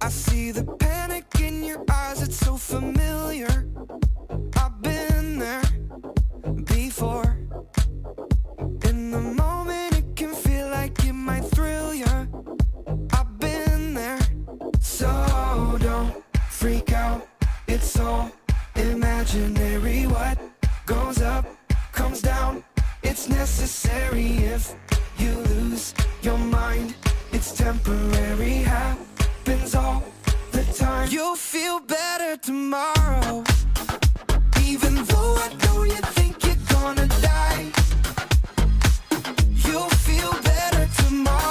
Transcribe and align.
I 0.00 0.08
see 0.08 0.50
the 0.50 0.64
panic 0.64 1.26
in 1.40 1.62
your 1.62 1.84
eyes, 1.90 2.22
it's 2.22 2.38
so 2.38 2.56
familiar. 2.56 3.66
I've 4.56 4.82
been 4.82 5.38
there 5.38 5.62
before. 6.64 7.38
In 8.88 9.10
the 9.12 9.20
moment, 9.20 9.98
it 9.98 10.16
can 10.16 10.34
feel 10.34 10.68
like 10.70 11.04
it 11.04 11.12
might 11.12 11.44
thrill 11.54 11.94
you. 11.94 12.16
I've 13.12 13.38
been 13.38 13.94
there, 13.94 14.20
so 14.80 15.08
don't 15.80 16.12
freak 16.48 16.92
out. 16.92 17.28
It's 17.68 17.98
all 17.98 18.30
imaginary. 18.74 20.06
What 20.06 20.38
goes 20.86 21.22
up 21.22 21.46
comes 21.92 22.22
down. 22.22 22.64
It's 23.02 23.28
necessary 23.28 24.28
if 24.54 24.74
you 25.18 25.32
lose 25.34 25.94
your 26.22 26.38
mind. 26.38 26.94
Temporary, 27.56 28.62
happens 28.62 29.74
all 29.74 30.02
the 30.52 30.62
time. 30.78 31.08
You'll 31.10 31.34
feel 31.34 31.80
better 31.80 32.36
tomorrow. 32.36 33.44
Even 34.64 34.94
though 35.04 35.36
I 35.36 35.48
think 36.14 36.44
you're 36.44 36.54
gonna 36.68 37.06
die. 37.06 37.70
You'll 39.66 39.90
feel 39.90 40.32
better 40.42 40.88
tomorrow. 41.02 41.49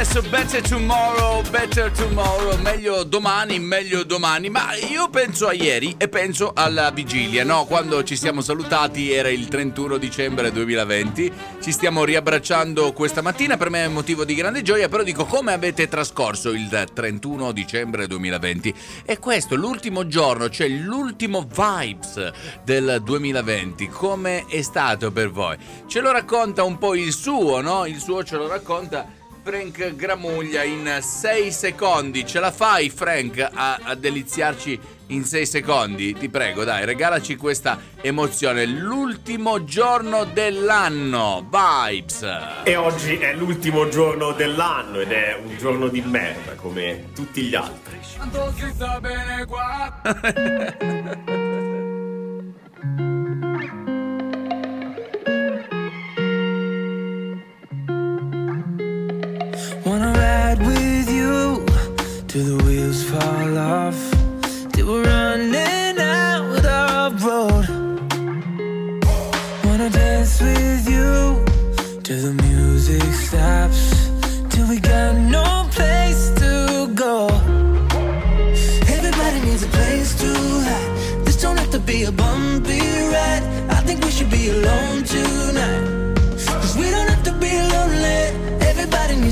Successo, 0.00 0.30
Better 0.30 0.62
Tomorrow, 0.62 1.42
Better 1.50 1.90
Tomorrow, 1.90 2.58
meglio 2.62 3.04
domani, 3.04 3.58
meglio 3.58 4.02
domani. 4.02 4.48
Ma 4.48 4.74
io 4.74 5.10
penso 5.10 5.46
a 5.46 5.52
ieri 5.52 5.94
e 5.98 6.08
penso 6.08 6.52
alla 6.54 6.90
vigilia, 6.90 7.44
no? 7.44 7.66
Quando 7.66 8.02
ci 8.02 8.16
siamo 8.16 8.40
salutati 8.40 9.12
era 9.12 9.28
il 9.28 9.48
31 9.48 9.98
dicembre 9.98 10.52
2020, 10.52 11.32
ci 11.60 11.70
stiamo 11.70 12.04
riabbracciando 12.04 12.94
questa 12.94 13.20
mattina, 13.20 13.58
per 13.58 13.68
me 13.68 13.84
è 13.84 13.86
un 13.88 13.92
motivo 13.92 14.24
di 14.24 14.34
grande 14.34 14.62
gioia, 14.62 14.88
però 14.88 15.02
dico 15.02 15.26
come 15.26 15.52
avete 15.52 15.86
trascorso 15.86 16.48
il 16.48 16.88
31 16.94 17.52
dicembre 17.52 18.06
2020? 18.06 18.74
E 19.04 19.18
questo, 19.18 19.54
l'ultimo 19.54 20.06
giorno, 20.06 20.48
cioè 20.48 20.66
l'ultimo 20.68 21.46
vibes 21.46 22.32
del 22.64 23.02
2020, 23.04 23.88
come 23.88 24.46
è 24.46 24.62
stato 24.62 25.12
per 25.12 25.30
voi? 25.30 25.58
Ce 25.86 26.00
lo 26.00 26.10
racconta 26.10 26.62
un 26.62 26.78
po' 26.78 26.94
il 26.94 27.12
suo, 27.12 27.60
no? 27.60 27.84
Il 27.84 28.00
suo 28.00 28.24
ce 28.24 28.36
lo 28.36 28.48
racconta 28.48 29.18
Frank 29.42 29.94
Gramuglia 29.94 30.62
in 30.62 30.98
6 31.00 31.50
secondi. 31.50 32.26
Ce 32.26 32.38
la 32.40 32.50
fai, 32.50 32.90
Frank, 32.90 33.48
a, 33.52 33.78
a 33.82 33.94
deliziarci 33.94 34.78
in 35.08 35.24
6 35.24 35.46
secondi? 35.46 36.14
Ti 36.14 36.28
prego, 36.28 36.64
dai, 36.64 36.84
regalaci 36.84 37.36
questa 37.36 37.78
emozione. 38.00 38.66
L'ultimo 38.66 39.64
giorno 39.64 40.24
dell'anno. 40.24 41.48
Vibes. 41.50 42.26
E 42.64 42.76
oggi 42.76 43.16
è 43.16 43.34
l'ultimo 43.34 43.88
giorno 43.88 44.32
dell'anno 44.32 45.00
ed 45.00 45.12
è 45.12 45.38
un 45.42 45.56
giorno 45.56 45.88
di 45.88 46.00
merda 46.02 46.54
come 46.54 47.06
tutti 47.14 47.42
gli 47.42 47.54
altri. 47.54 47.98
Tanto 48.16 48.52
si 48.56 48.70
sta 48.74 49.00
bene 49.00 49.46
qua. 49.46 50.00
Wanna 59.84 60.12
ride 60.12 60.58
with 60.58 61.10
you 61.10 61.64
till 62.28 62.44
the 62.44 62.64
wheels 62.64 63.02
fall 63.02 63.56
off. 63.56 63.98
Till 64.72 64.86
we're 64.88 65.04
running 65.04 65.69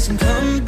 and 0.06 0.20
come 0.20 0.67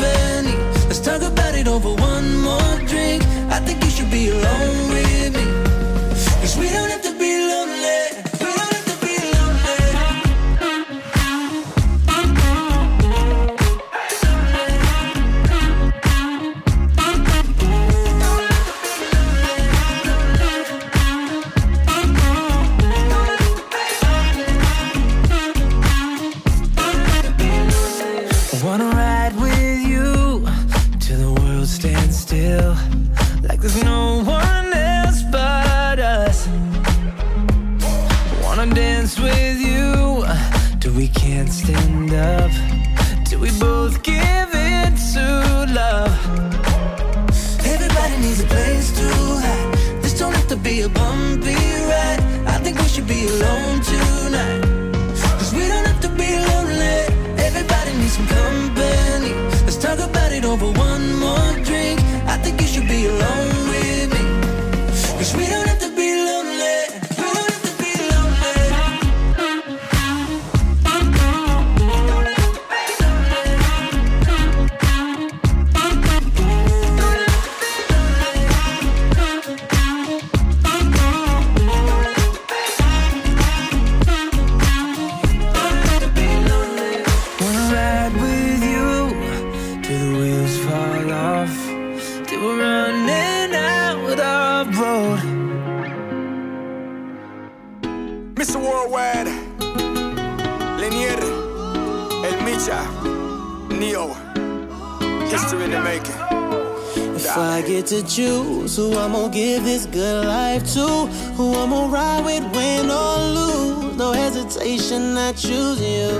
give 109.32 109.65
this 109.65 109.87
good 109.87 110.25
life 110.27 110.65
to, 110.75 111.06
who 111.37 111.55
I'm 111.55 111.71
gonna 111.71 111.93
ride 111.93 112.25
with, 112.25 112.44
win 112.55 112.91
or 112.91 113.19
lose, 113.37 113.97
no 113.97 114.12
hesitation, 114.12 115.17
I 115.17 115.32
choose 115.32 115.81
you. 115.81 116.11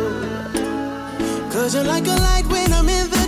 Cause 1.51 1.75
you're 1.75 1.85
like 1.85 2.07
a 2.07 2.17
light 2.29 2.47
when 2.47 2.73
I'm 2.73 2.89
in 2.89 3.11
the 3.11 3.20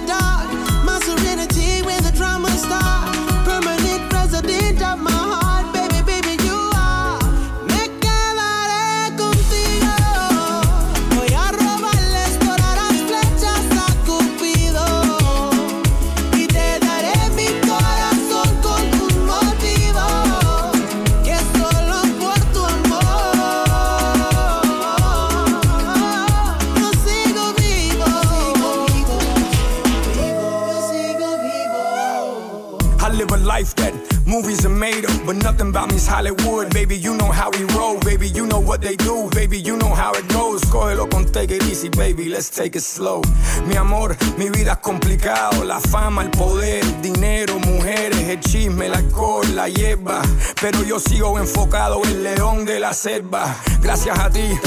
they 38.93 39.05
do. 39.05 39.29
Baby, 39.31 39.59
you 39.59 39.77
know 39.77 39.95
how 39.95 40.13
it 40.13 40.29
goes. 40.29 40.63
Cógelo 40.65 41.09
con 41.09 41.25
take 41.27 41.51
it 41.51 41.63
easy, 41.65 41.89
baby. 41.89 42.29
Let's 42.29 42.51
take 42.51 42.77
it 42.77 42.83
slow. 42.83 43.23
Mi 43.67 43.77
amor, 43.77 44.17
mi 44.37 44.51
vida 44.51 44.73
es 44.73 44.79
complicado. 44.79 45.65
La 45.65 45.81
fama, 45.81 46.23
el 46.23 46.31
poder, 46.31 46.85
el 46.85 47.03
dinero, 47.03 47.59
mujeres, 47.59 48.29
el 48.29 48.41
chisme, 48.41 48.87
el 48.87 48.95
alcohol, 48.95 49.47
la 49.55 49.69
hierba. 49.69 50.23
Pero 50.61 50.83
yo 50.83 50.99
sigo 50.99 51.39
enfocado 51.39 52.03
en 52.05 52.11
el 52.11 52.23
león 52.23 52.65
de 52.65 52.81
la 52.81 52.93
selva. 52.93 53.57
Gracias 53.81 54.19
a 54.19 54.31
ti 54.31 54.59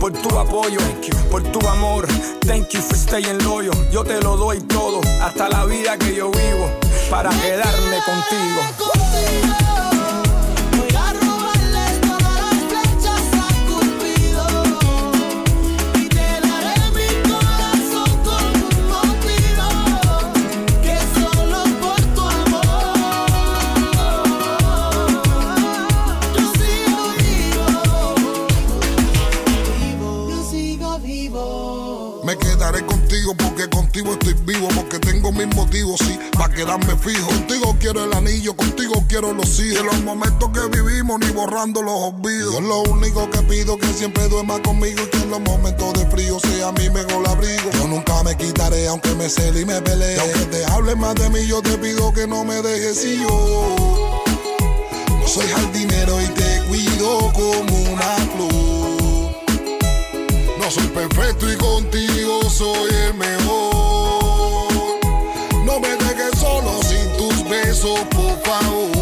por 0.00 0.12
tu 0.12 0.38
apoyo, 0.38 0.78
por 1.30 1.42
tu 1.42 1.66
amor. 1.68 2.06
Thank 2.46 2.70
you 2.70 2.80
for 2.80 2.96
staying 2.96 3.44
loyal. 3.44 3.74
Yo 3.90 4.04
te 4.04 4.20
lo 4.20 4.36
doy 4.36 4.60
todo, 4.60 5.00
hasta 5.20 5.48
la 5.48 5.64
vida 5.64 5.98
que 5.98 6.14
yo 6.14 6.30
vivo, 6.30 6.70
para 7.10 7.30
quedarme 7.30 7.98
contigo. 8.04 9.85
Estoy 34.04 34.34
vivo, 34.44 34.68
porque 34.74 34.98
tengo 34.98 35.32
mis 35.32 35.46
motivos, 35.54 35.98
sí, 36.00 36.18
para 36.36 36.52
quedarme 36.52 36.96
fijo. 36.96 37.26
Contigo 37.28 37.76
quiero 37.80 38.04
el 38.04 38.12
anillo, 38.12 38.54
contigo 38.54 39.02
quiero 39.08 39.32
los 39.32 39.58
hijos. 39.60 39.78
De 39.78 39.84
los 39.84 40.02
momentos 40.02 40.50
que 40.50 40.80
vivimos, 40.80 41.18
ni 41.20 41.30
borrando 41.30 41.82
los 41.82 41.94
olvidos. 42.12 42.54
Yo 42.54 42.60
lo 42.60 42.82
único 42.82 43.30
que 43.30 43.42
pido 43.42 43.78
que 43.78 43.86
siempre 43.88 44.28
duerma 44.28 44.60
conmigo 44.62 45.00
y 45.02 45.06
que 45.06 45.18
en 45.18 45.30
los 45.30 45.40
momentos 45.40 45.94
de 45.94 46.06
frío 46.10 46.38
sea 46.40 46.72
mi 46.72 46.90
mejor 46.90 47.26
abrigo. 47.26 47.70
Yo 47.72 47.88
nunca 47.88 48.22
me 48.22 48.36
quitaré, 48.36 48.86
aunque 48.88 49.14
me 49.14 49.30
cele 49.30 49.62
y 49.62 49.64
me 49.64 49.80
pelee. 49.80 50.16
Y 50.16 50.18
aunque 50.18 50.44
te 50.56 50.64
hable 50.66 50.94
más 50.94 51.14
de 51.14 51.30
mí, 51.30 51.46
yo 51.46 51.62
te 51.62 51.78
pido 51.78 52.12
que 52.12 52.26
no 52.26 52.44
me 52.44 52.60
dejes 52.60 53.02
y 53.04 53.20
yo. 53.20 54.24
No 55.08 55.26
soy 55.26 55.46
jardinero 55.46 56.20
y 56.20 56.26
te 56.28 56.62
cuido 56.68 57.32
como 57.32 57.92
una 57.92 58.16
flor. 58.34 59.36
No 60.58 60.70
soy 60.70 60.86
perfecto 60.88 61.50
y 61.50 61.56
contigo 61.56 62.50
soy 62.50 62.90
el 62.90 63.14
mejor. 63.14 63.75
qual 68.46 68.95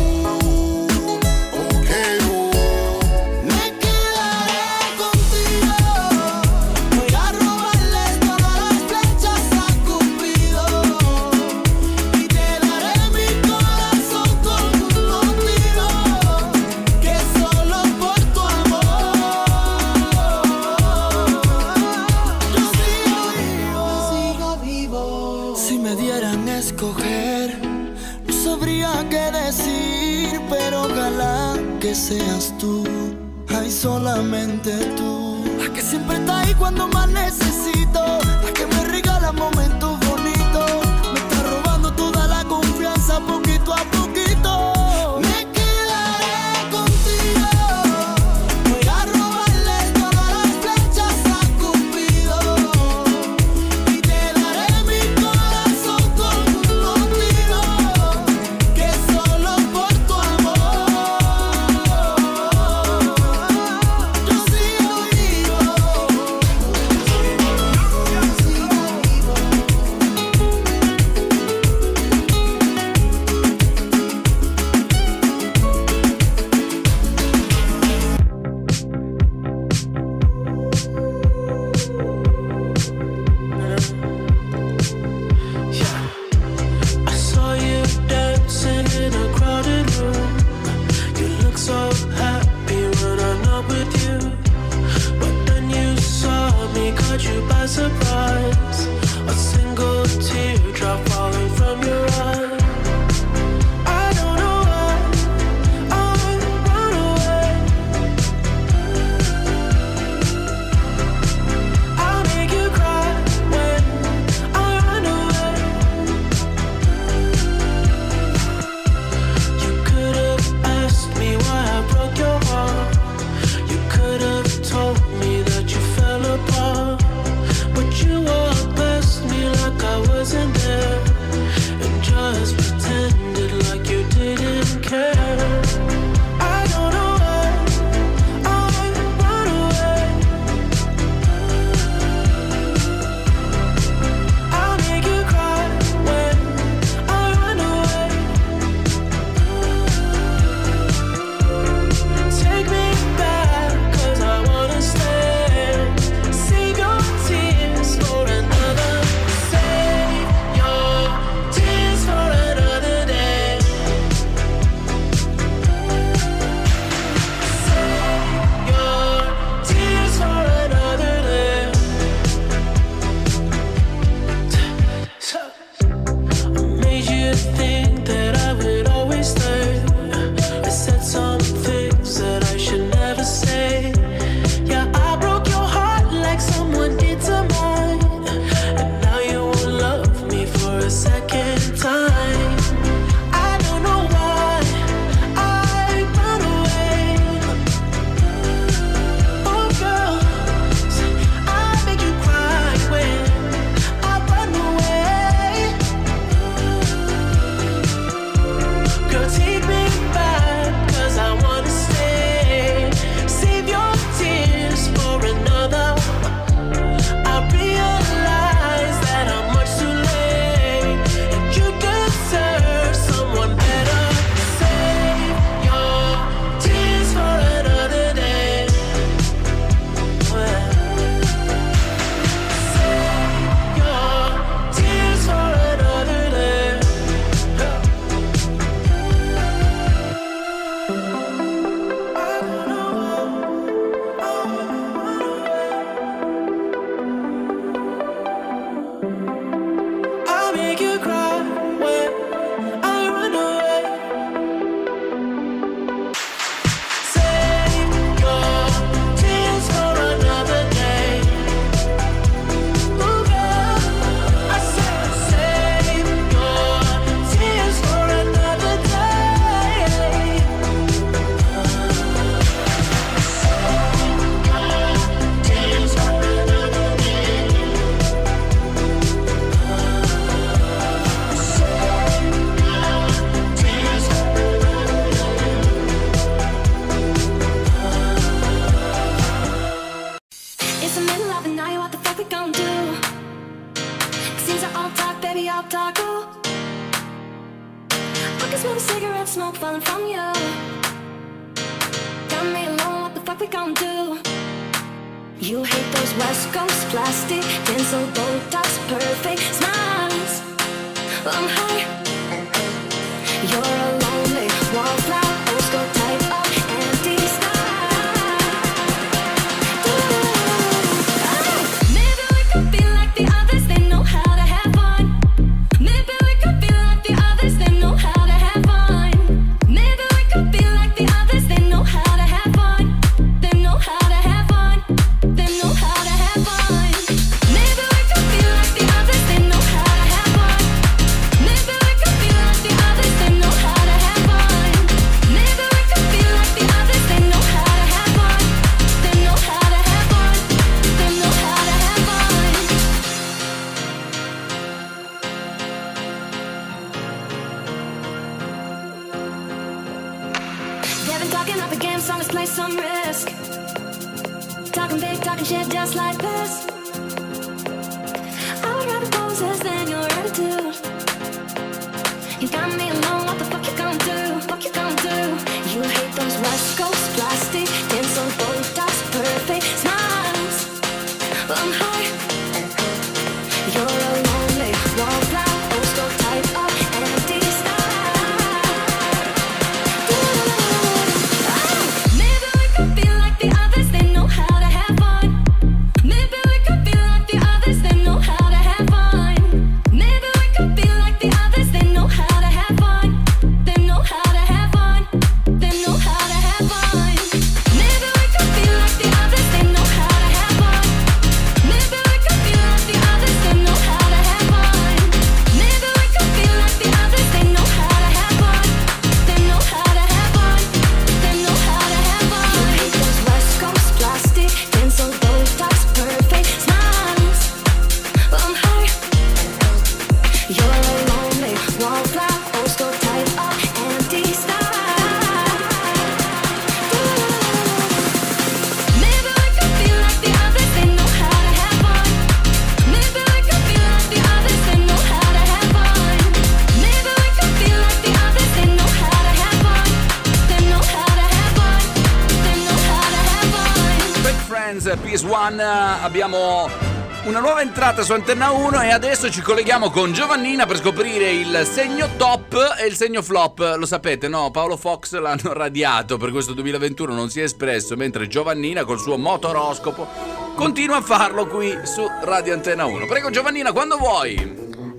su 458.05 458.13
Antenna 458.13 458.51
1 458.51 458.83
e 458.83 458.91
adesso 458.91 459.31
ci 459.31 459.41
colleghiamo 459.41 459.89
con 459.89 460.13
Giovannina 460.13 460.67
per 460.67 460.77
scoprire 460.77 461.31
il 461.31 461.63
segno 461.65 462.07
top 462.19 462.75
e 462.79 462.87
il 462.87 462.97
segno 462.97 463.23
flop. 463.23 463.77
Lo 463.79 463.87
sapete, 463.87 464.29
no? 464.29 464.51
Paolo 464.51 464.77
Fox 464.77 465.15
l'hanno 465.15 465.55
radiato 465.55 466.19
per 466.19 466.31
questo 466.31 466.53
2021, 466.53 467.15
non 467.15 467.31
si 467.31 467.41
è 467.41 467.45
espresso, 467.45 467.97
mentre 467.97 468.27
Giovannina 468.27 468.85
col 468.85 468.99
suo 468.99 469.17
motoroscopo 469.17 470.07
continua 470.55 470.99
a 470.99 471.01
farlo 471.01 471.47
qui 471.47 471.75
su 471.85 472.07
Radio 472.25 472.53
Antenna 472.53 472.85
1. 472.85 473.07
Prego 473.07 473.31
Giovannina, 473.31 473.73
quando 473.73 473.97
vuoi. 473.97 474.37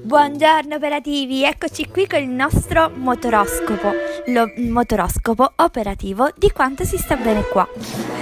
Buongiorno 0.01 0.73
operativi, 0.73 1.43
eccoci 1.43 1.87
qui 1.87 2.07
con 2.07 2.19
il 2.19 2.29
nostro 2.29 2.89
motoroscopo, 2.91 3.91
lo 4.27 4.51
motoroscopo 4.67 5.53
operativo 5.57 6.29
di 6.35 6.49
quanto 6.51 6.83
si 6.83 6.97
sta 6.97 7.15
bene 7.15 7.43
qua. 7.43 8.14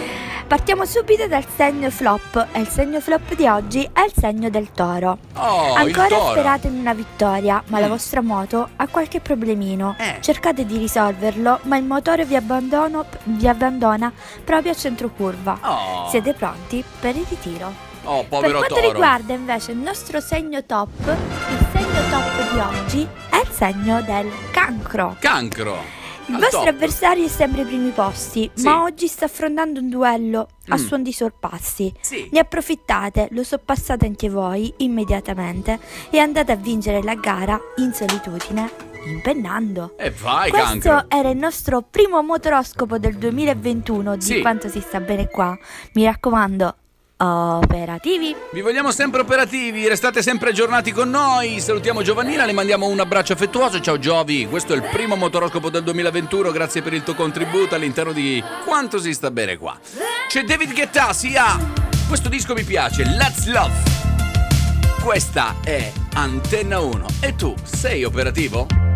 Partiamo 0.47 0.85
subito 0.85 1.25
dal 1.27 1.43
segno 1.55 1.89
flop 1.89 2.47
e 2.51 2.59
il 2.59 2.67
segno 2.67 2.99
flop 2.99 3.33
di 3.35 3.47
oggi 3.47 3.89
è 3.91 4.01
il 4.01 4.13
segno 4.15 4.49
del 4.49 4.71
toro. 4.71 5.17
Oh, 5.35 5.73
Ancora 5.73 6.09
toro. 6.09 6.31
sperate 6.31 6.67
in 6.67 6.77
una 6.77 6.93
vittoria, 6.93 7.63
ma 7.67 7.79
la 7.79 7.87
Mm. 7.87 7.89
vostra 7.89 8.21
moto 8.21 8.69
ha 8.75 8.87
qualche 8.87 9.19
problemino. 9.19 9.95
Eh. 9.97 10.17
Cercate 10.19 10.65
di 10.65 10.77
risolverlo, 10.77 11.59
ma 11.63 11.77
il 11.77 11.83
motore 11.85 12.25
vi, 12.25 12.37
vi 13.23 13.47
abbandona 13.47 14.11
proprio 14.43 14.71
a 14.71 14.75
centro 14.75 15.09
curva. 15.09 15.57
Oh, 15.63 16.09
Siete 16.09 16.33
pronti 16.33 16.83
per 16.99 17.15
il 17.15 17.25
ritiro? 17.27 17.71
oh 18.03 18.23
Per 18.25 18.39
quanto 18.51 18.75
toro. 18.75 18.81
riguarda 18.91 19.33
invece 19.33 19.71
il 19.71 19.77
nostro 19.77 20.19
segno 20.19 20.63
top, 20.65 20.91
il 21.07 21.65
segno 21.71 22.01
top 22.11 22.51
di 22.51 22.59
oggi 22.59 23.07
è 23.29 23.37
il 23.37 23.49
segno 23.51 24.01
del 24.01 24.29
cancro. 24.51 25.15
Cancro. 25.19 26.01
Il 26.27 26.35
vostro 26.37 26.59
top. 26.59 26.67
avversario 26.67 27.25
è 27.25 27.27
sempre 27.27 27.61
ai 27.61 27.67
primi 27.67 27.89
posti, 27.91 28.49
Sì. 28.53 28.63
ma 28.65 28.83
oggi 28.83 29.07
sta 29.07 29.25
affrontando 29.25 29.79
un 29.79 29.89
duello 29.89 30.47
a 30.69 30.75
Mm. 30.75 30.85
suon 30.85 31.03
di 31.03 31.11
sorpassi. 31.11 31.93
Sì. 31.99 32.29
Ne 32.31 32.39
approfittate, 32.39 33.27
lo 33.31 33.43
sorpassate 33.43 34.05
anche 34.05 34.29
voi 34.29 34.73
immediatamente 34.77 35.79
e 36.09 36.19
andate 36.19 36.51
a 36.51 36.55
vincere 36.55 37.01
la 37.03 37.15
gara 37.15 37.59
in 37.77 37.93
solitudine, 37.93 38.71
impennando. 39.05 39.95
E 39.97 40.11
vai, 40.11 40.49
Questo 40.49 40.89
cancro. 40.89 41.05
era 41.17 41.29
il 41.29 41.37
nostro 41.37 41.81
primo 41.81 42.21
motoroscopo 42.23 42.97
del 42.97 43.15
2021 43.17 44.15
di 44.15 44.21
Sì. 44.21 44.41
quanto 44.41 44.69
si 44.69 44.79
sta 44.79 44.99
bene 45.01 45.27
qua. 45.27 45.57
Mi 45.93 46.05
raccomando, 46.05 46.75
operativi! 47.25 48.35
Vi 48.51 48.61
vogliamo 48.61 48.91
sempre 48.91 49.21
operativi, 49.21 49.87
restate 49.87 50.21
sempre 50.21 50.49
aggiornati 50.49 50.91
con 50.91 51.09
noi. 51.09 51.59
Salutiamo 51.59 52.01
Giovannina, 52.01 52.45
le 52.45 52.51
mandiamo 52.51 52.87
un 52.87 52.99
abbraccio 52.99 53.33
affettuoso. 53.33 53.79
Ciao 53.79 53.97
Giovi, 53.97 54.47
questo 54.47 54.73
è 54.73 54.75
il 54.75 54.83
primo 54.91 55.15
motoroscopo 55.15 55.69
del 55.69 55.83
2021. 55.83 56.51
Grazie 56.51 56.81
per 56.81 56.93
il 56.93 57.03
tuo 57.03 57.15
contributo 57.15 57.75
all'interno 57.75 58.11
di 58.11 58.43
quanto 58.65 58.99
si 58.99 59.13
sta 59.13 59.31
bene 59.31 59.57
qua. 59.57 59.77
C'è 60.27 60.43
David 60.43 60.73
Guetta, 60.73 61.13
sia. 61.13 61.57
Questo 62.07 62.29
disco 62.29 62.53
mi 62.53 62.63
piace, 62.63 63.03
Let's 63.05 63.47
Love. 63.47 63.73
Questa 65.01 65.55
è 65.63 65.91
Antenna 66.13 66.79
1. 66.79 67.05
E 67.21 67.35
tu 67.35 67.53
sei 67.63 68.03
operativo? 68.03 68.92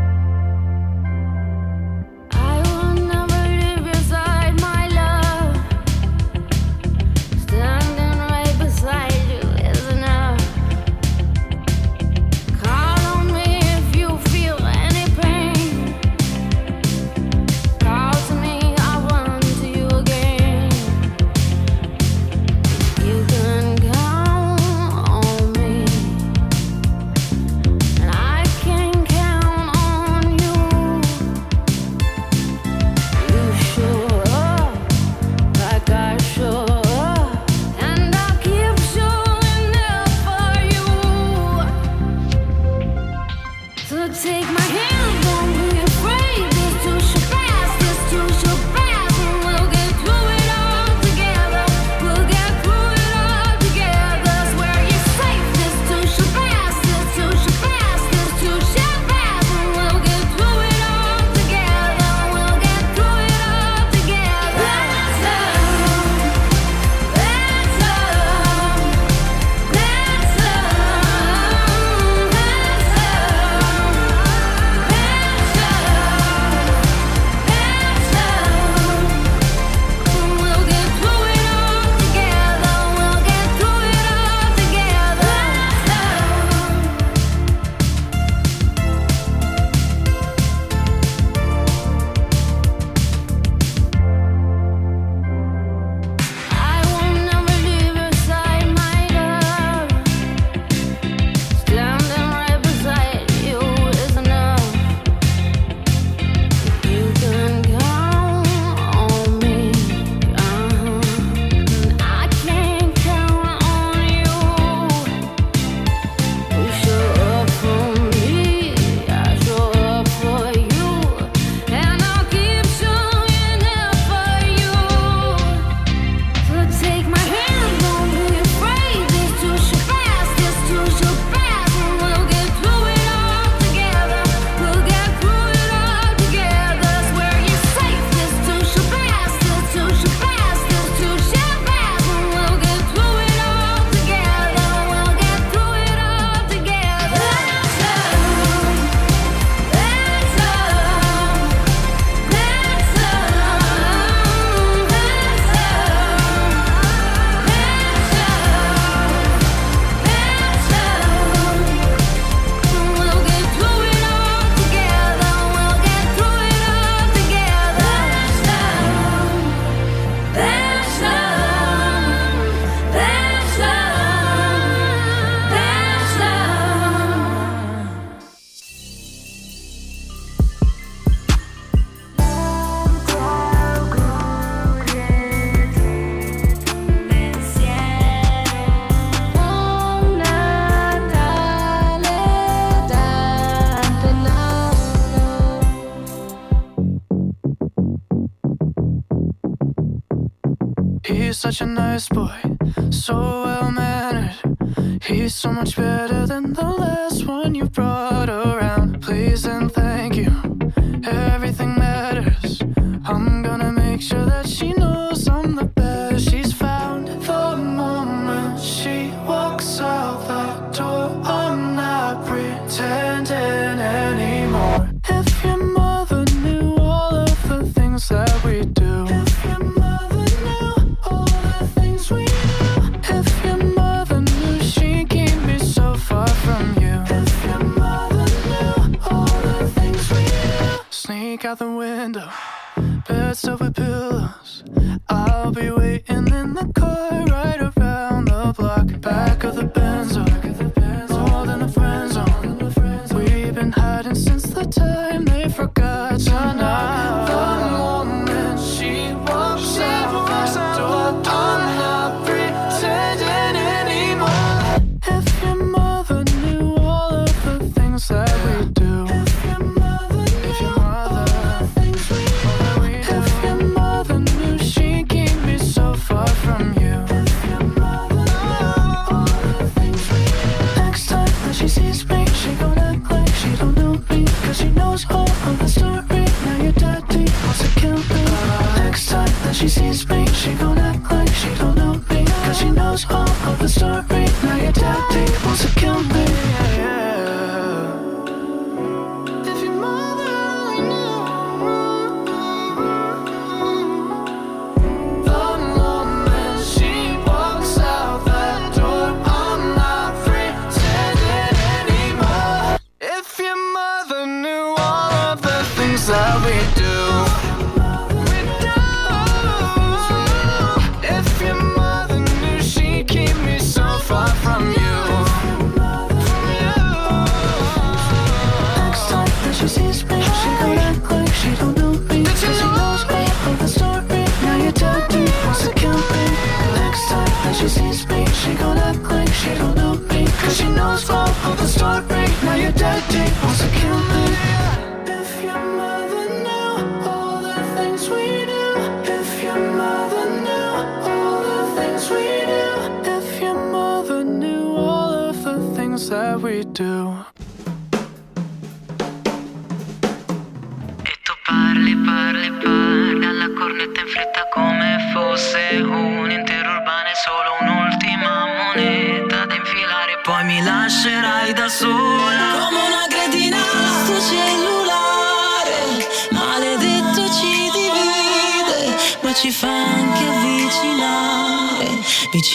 Much 205.57 205.75
better 205.75 205.96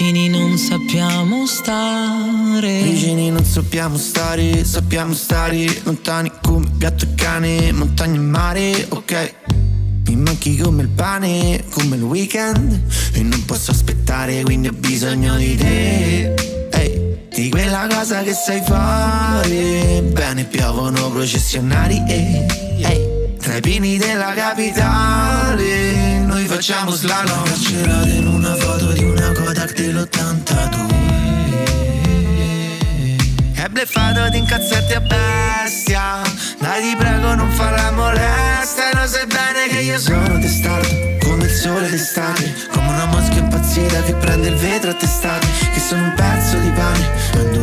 Vicini 0.03 0.29
non 0.29 0.59
sappiamo 0.59 1.47
stare. 1.47 2.83
Vicini 2.83 3.31
non 3.31 3.45
sappiamo 3.45 3.97
stare, 3.97 4.65
sappiamo 4.65 5.15
stare 5.15 5.65
lontani 5.85 6.29
come 6.43 6.67
gatto 6.75 7.05
e 7.05 7.15
cane, 7.15 7.71
montagna 7.71 8.17
e 8.17 8.19
mare, 8.19 8.87
ok. 8.89 9.35
Mi 10.09 10.17
manchi 10.17 10.57
come 10.57 10.83
il 10.83 10.89
pane, 10.89 11.63
come 11.71 11.95
il 11.95 12.03
weekend 12.03 12.81
E 13.13 13.23
non 13.23 13.45
posso 13.45 13.71
aspettare, 13.71 14.43
quindi 14.43 14.67
ho 14.67 14.73
bisogno 14.73 15.37
di 15.37 15.55
te. 15.55 16.35
Ehi, 16.73 17.19
di 17.33 17.49
quella 17.49 17.87
cosa 17.89 18.23
che 18.23 18.33
sai 18.33 18.61
fare. 18.61 20.03
Bene, 20.03 20.45
piovono 20.47 21.13
processionari 21.13 22.03
Ehi, 22.09 23.37
tra 23.39 23.57
i 23.57 23.61
pini 23.61 23.99
della 23.99 24.33
capitale 24.35 26.12
Noi 26.33 26.47
facciamo 26.47 26.91
slalom. 26.91 27.45
Carcerate 27.45 28.09
in 28.09 28.27
una 28.27 28.55
foto 28.55 28.93
di 28.93 29.05
una 29.05 29.33
Kodak 29.33 29.75
dell'82 29.75 30.91
è 33.53 33.69
bleffato 33.69 34.31
di 34.31 34.39
incazzetti 34.39 34.95
a 34.95 35.01
bestia. 35.01 36.23
Dai 36.59 36.81
ti 36.81 36.97
prego 36.97 37.35
non 37.35 37.51
falla 37.51 37.91
molesta 37.93 38.91
E 38.91 38.97
lo 38.97 39.07
sai 39.07 39.27
bene 39.27 39.69
che 39.69 39.81
io 39.81 39.99
sono 39.99 40.39
testardo 40.39 41.19
Come 41.21 41.45
il 41.45 41.51
sole 41.51 41.91
d'estate. 41.91 42.55
Come 42.73 42.89
una 42.89 43.05
mosca 43.07 43.35
impazzita 43.35 44.03
che 44.03 44.15
prende 44.15 44.49
il 44.49 44.55
vetro 44.55 44.91
a 44.91 44.95
testate 44.95 45.47
Che 45.75 45.81
sono 45.81 46.03
un 46.05 46.15
pezzo 46.15 46.57
di 46.57 46.71
pane 46.71 47.11
E 47.35 47.59
mo' 47.59 47.63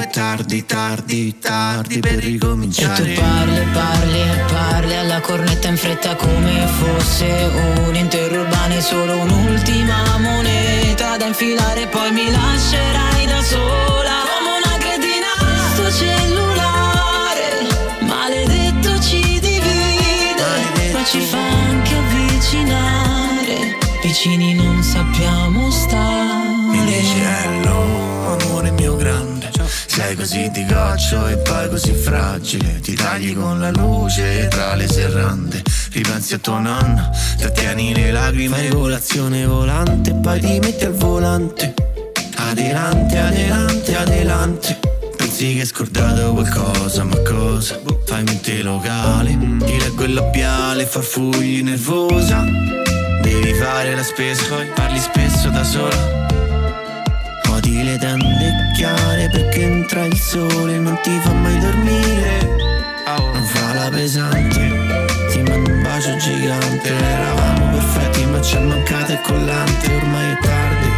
è 0.00 0.08
tardi, 0.08 0.64
tardi, 0.64 1.38
tardi 1.38 2.00
per 2.00 2.12
E 2.12 2.20
ricominciare 2.20 3.14
tu 3.14 3.20
parli, 3.20 3.66
parli 3.72 4.20
e 4.20 4.44
parli 4.50 4.96
alla 4.96 5.20
cornetta 5.20 5.68
in 5.68 5.76
fretta 5.76 6.14
come 6.16 6.66
fosse 6.66 7.50
un 7.86 7.94
interurbane 7.94 8.80
Solo 8.80 9.16
un'ultima 9.18 10.18
moneta 10.18 11.16
da 11.16 11.26
infilare 11.26 11.86
Poi 11.86 12.12
mi 12.12 12.30
lascerai 12.30 13.26
da 13.26 13.42
sola 13.42 14.16
Come 14.30 14.50
una 14.62 14.76
cretina. 14.78 15.28
Sto 15.74 15.90
cellulare 15.92 17.66
Maledetto 18.00 18.98
ci 19.00 19.20
divide 19.40 20.92
Ma 20.92 21.04
ci 21.04 21.20
fa 21.20 21.38
anche 21.38 21.94
avvicinare. 21.96 23.78
Vicini 24.02 24.54
non 24.54 24.82
sappiamo 24.82 25.70
stare. 25.70 26.48
Mi 26.70 26.84
dici 26.84 27.20
hello, 27.20 28.38
amore 28.40 28.70
mio 28.72 28.96
grande 28.96 29.49
Sei 30.00 30.16
così 30.16 30.50
di 30.50 30.64
goccio 30.64 31.28
e 31.28 31.36
poi 31.36 31.68
così 31.68 31.92
fragile. 31.92 32.80
Ti 32.80 32.94
tagli 32.94 33.36
con 33.36 33.60
la 33.60 33.70
luce 33.70 34.48
tra 34.48 34.74
le 34.74 34.88
serrande. 34.88 35.62
Ripensi 35.92 36.32
a 36.32 36.38
tua 36.38 36.58
nonna, 36.58 37.10
trattieni 37.36 37.94
le 37.94 38.10
lacrime. 38.10 38.56
Fai 38.56 38.68
colazione 38.70 39.44
volante 39.44 40.14
poi 40.14 40.40
ti 40.40 40.58
metti 40.58 40.86
al 40.86 40.94
volante. 40.94 41.74
Adelante, 42.34 43.18
adelante, 43.18 43.96
adelante. 43.96 44.78
Pensi 45.18 45.52
che 45.52 45.60
hai 45.60 45.66
scordato 45.66 46.32
qualcosa, 46.32 47.04
ma 47.04 47.18
cosa? 47.18 47.78
Fai 48.06 48.24
mente 48.24 48.62
locale 48.62 49.36
Ti 49.58 49.78
leggo 49.78 50.04
il 50.04 50.14
labiale, 50.14 50.86
farfugli 50.86 51.62
nervosa. 51.62 52.42
Devi 53.20 53.52
fare 53.52 53.94
la 53.94 54.02
spesa, 54.02 54.42
parli 54.74 54.98
spesso 54.98 55.50
da 55.50 55.62
sola 55.62 56.29
Le 57.82 57.96
tende 57.96 58.70
chiare 58.74 59.28
perché 59.30 59.62
entra 59.62 60.04
il 60.04 60.14
sole 60.14 60.74
e 60.74 60.78
non 60.78 60.98
ti 61.02 61.18
fa 61.22 61.32
mai 61.32 61.58
dormire. 61.58 62.38
Non 63.06 63.42
fa 63.42 63.70
era 63.70 63.88
pesante 63.88 64.70
Ti 65.30 65.42
mando 65.42 65.70
un 65.70 65.82
bacio 65.82 66.14
gigante. 66.16 66.94
Eravamo 66.94 67.70
perfetti 67.70 68.24
ma 68.26 68.40
ci 68.42 68.56
è 68.56 68.60
mancato 68.60 69.12
il 69.12 69.20
collante. 69.22 69.94
Ormai 69.94 70.30
è 70.30 70.38
tardi. 70.40 70.88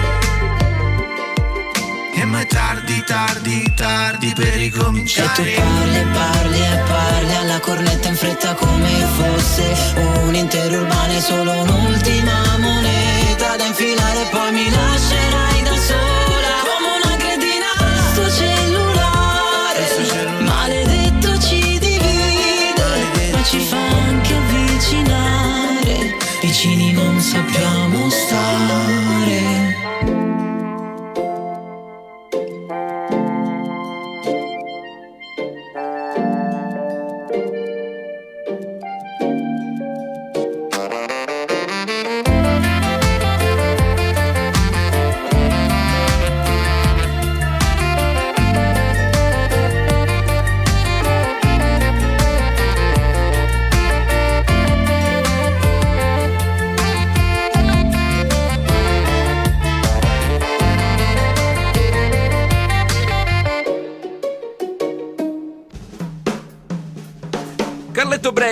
E 2.15 2.25
ma 2.25 2.41
è 2.41 2.47
tardi, 2.47 3.05
tardi, 3.07 3.73
tardi 3.75 4.33
per 4.35 4.47
E 4.47 4.51
tu 4.51 4.59
ricominciare 4.59 5.55
parli 5.55 5.97
e 5.97 6.07
parli 6.13 6.61
e 6.61 6.83
parli 6.89 7.35
alla 7.37 7.61
cornetta 7.61 8.09
in 8.09 8.17
fretta 8.17 8.55
come 8.55 8.91
fosse 9.17 9.95
un 10.25 10.35
intero 10.35 10.81
urbano 10.81 11.13
e 11.13 11.21
solo 11.21 11.53
un'ultima 11.63 12.59
moneta 12.59 13.57
da 13.57 13.67
infilare 13.67 14.27
poi 14.31 14.53
mi 14.53 14.69
lascerai 14.71 15.63
da 15.63 15.77
sola 15.77 16.12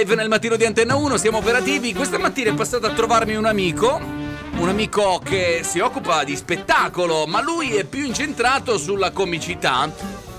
Brave 0.01 0.15
nel 0.15 0.31
mattino 0.31 0.57
di 0.57 0.65
Antenna 0.65 0.95
1, 0.95 1.19
siamo 1.19 1.37
operativi. 1.37 1.93
Questa 1.93 2.19
mattina 2.19 2.49
è 2.51 2.55
passato 2.55 2.87
a 2.87 2.91
trovarmi 2.95 3.35
un 3.35 3.45
amico, 3.45 4.01
un 4.57 4.67
amico 4.67 5.21
che 5.23 5.61
si 5.63 5.79
occupa 5.81 6.25
di 6.25 6.37
spettacolo, 6.37 7.27
ma 7.27 7.43
lui 7.43 7.75
è 7.75 7.85
più 7.85 8.07
incentrato 8.07 8.79
sulla 8.79 9.11
comicità, 9.11 9.93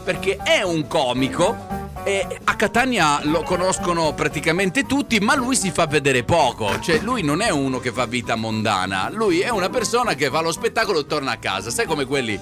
perché 0.04 0.38
è 0.38 0.64
un 0.64 0.88
comico. 0.88 1.56
E 2.04 2.26
a 2.44 2.56
Catania 2.56 3.20
lo 3.26 3.44
conoscono 3.44 4.16
praticamente 4.16 4.88
tutti, 4.88 5.20
ma 5.20 5.36
lui 5.36 5.56
si 5.56 5.70
fa 5.70 5.86
vedere 5.86 6.24
poco. 6.24 6.80
Cioè, 6.80 6.98
lui 7.02 7.22
non 7.22 7.42
è 7.42 7.52
uno 7.52 7.80
che 7.80 7.92
fa 7.92 8.08
vita 8.08 8.34
mondana, 8.34 9.12
lui 9.12 9.42
è 9.42 9.50
una 9.50 9.70
persona 9.70 10.16
che 10.16 10.32
fa 10.32 10.42
lo 10.42 10.52
spettacolo 10.52 11.02
e 11.02 11.06
torna 11.06 11.34
a 11.34 11.38
casa. 11.38 11.70
Sai 11.70 11.86
come 11.86 12.06
quelli 12.06 12.40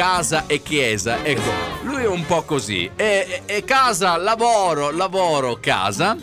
casa 0.00 0.44
e 0.46 0.62
chiesa. 0.62 1.22
Ecco, 1.22 1.42
lui 1.82 2.04
è 2.04 2.06
un 2.06 2.24
po' 2.24 2.40
così. 2.44 2.90
È, 2.96 3.42
è- 3.44 3.52
è 3.56 3.64
casa, 3.64 4.16
lavoro, 4.16 4.90
lavoro, 4.90 5.58
casa. 5.60 6.16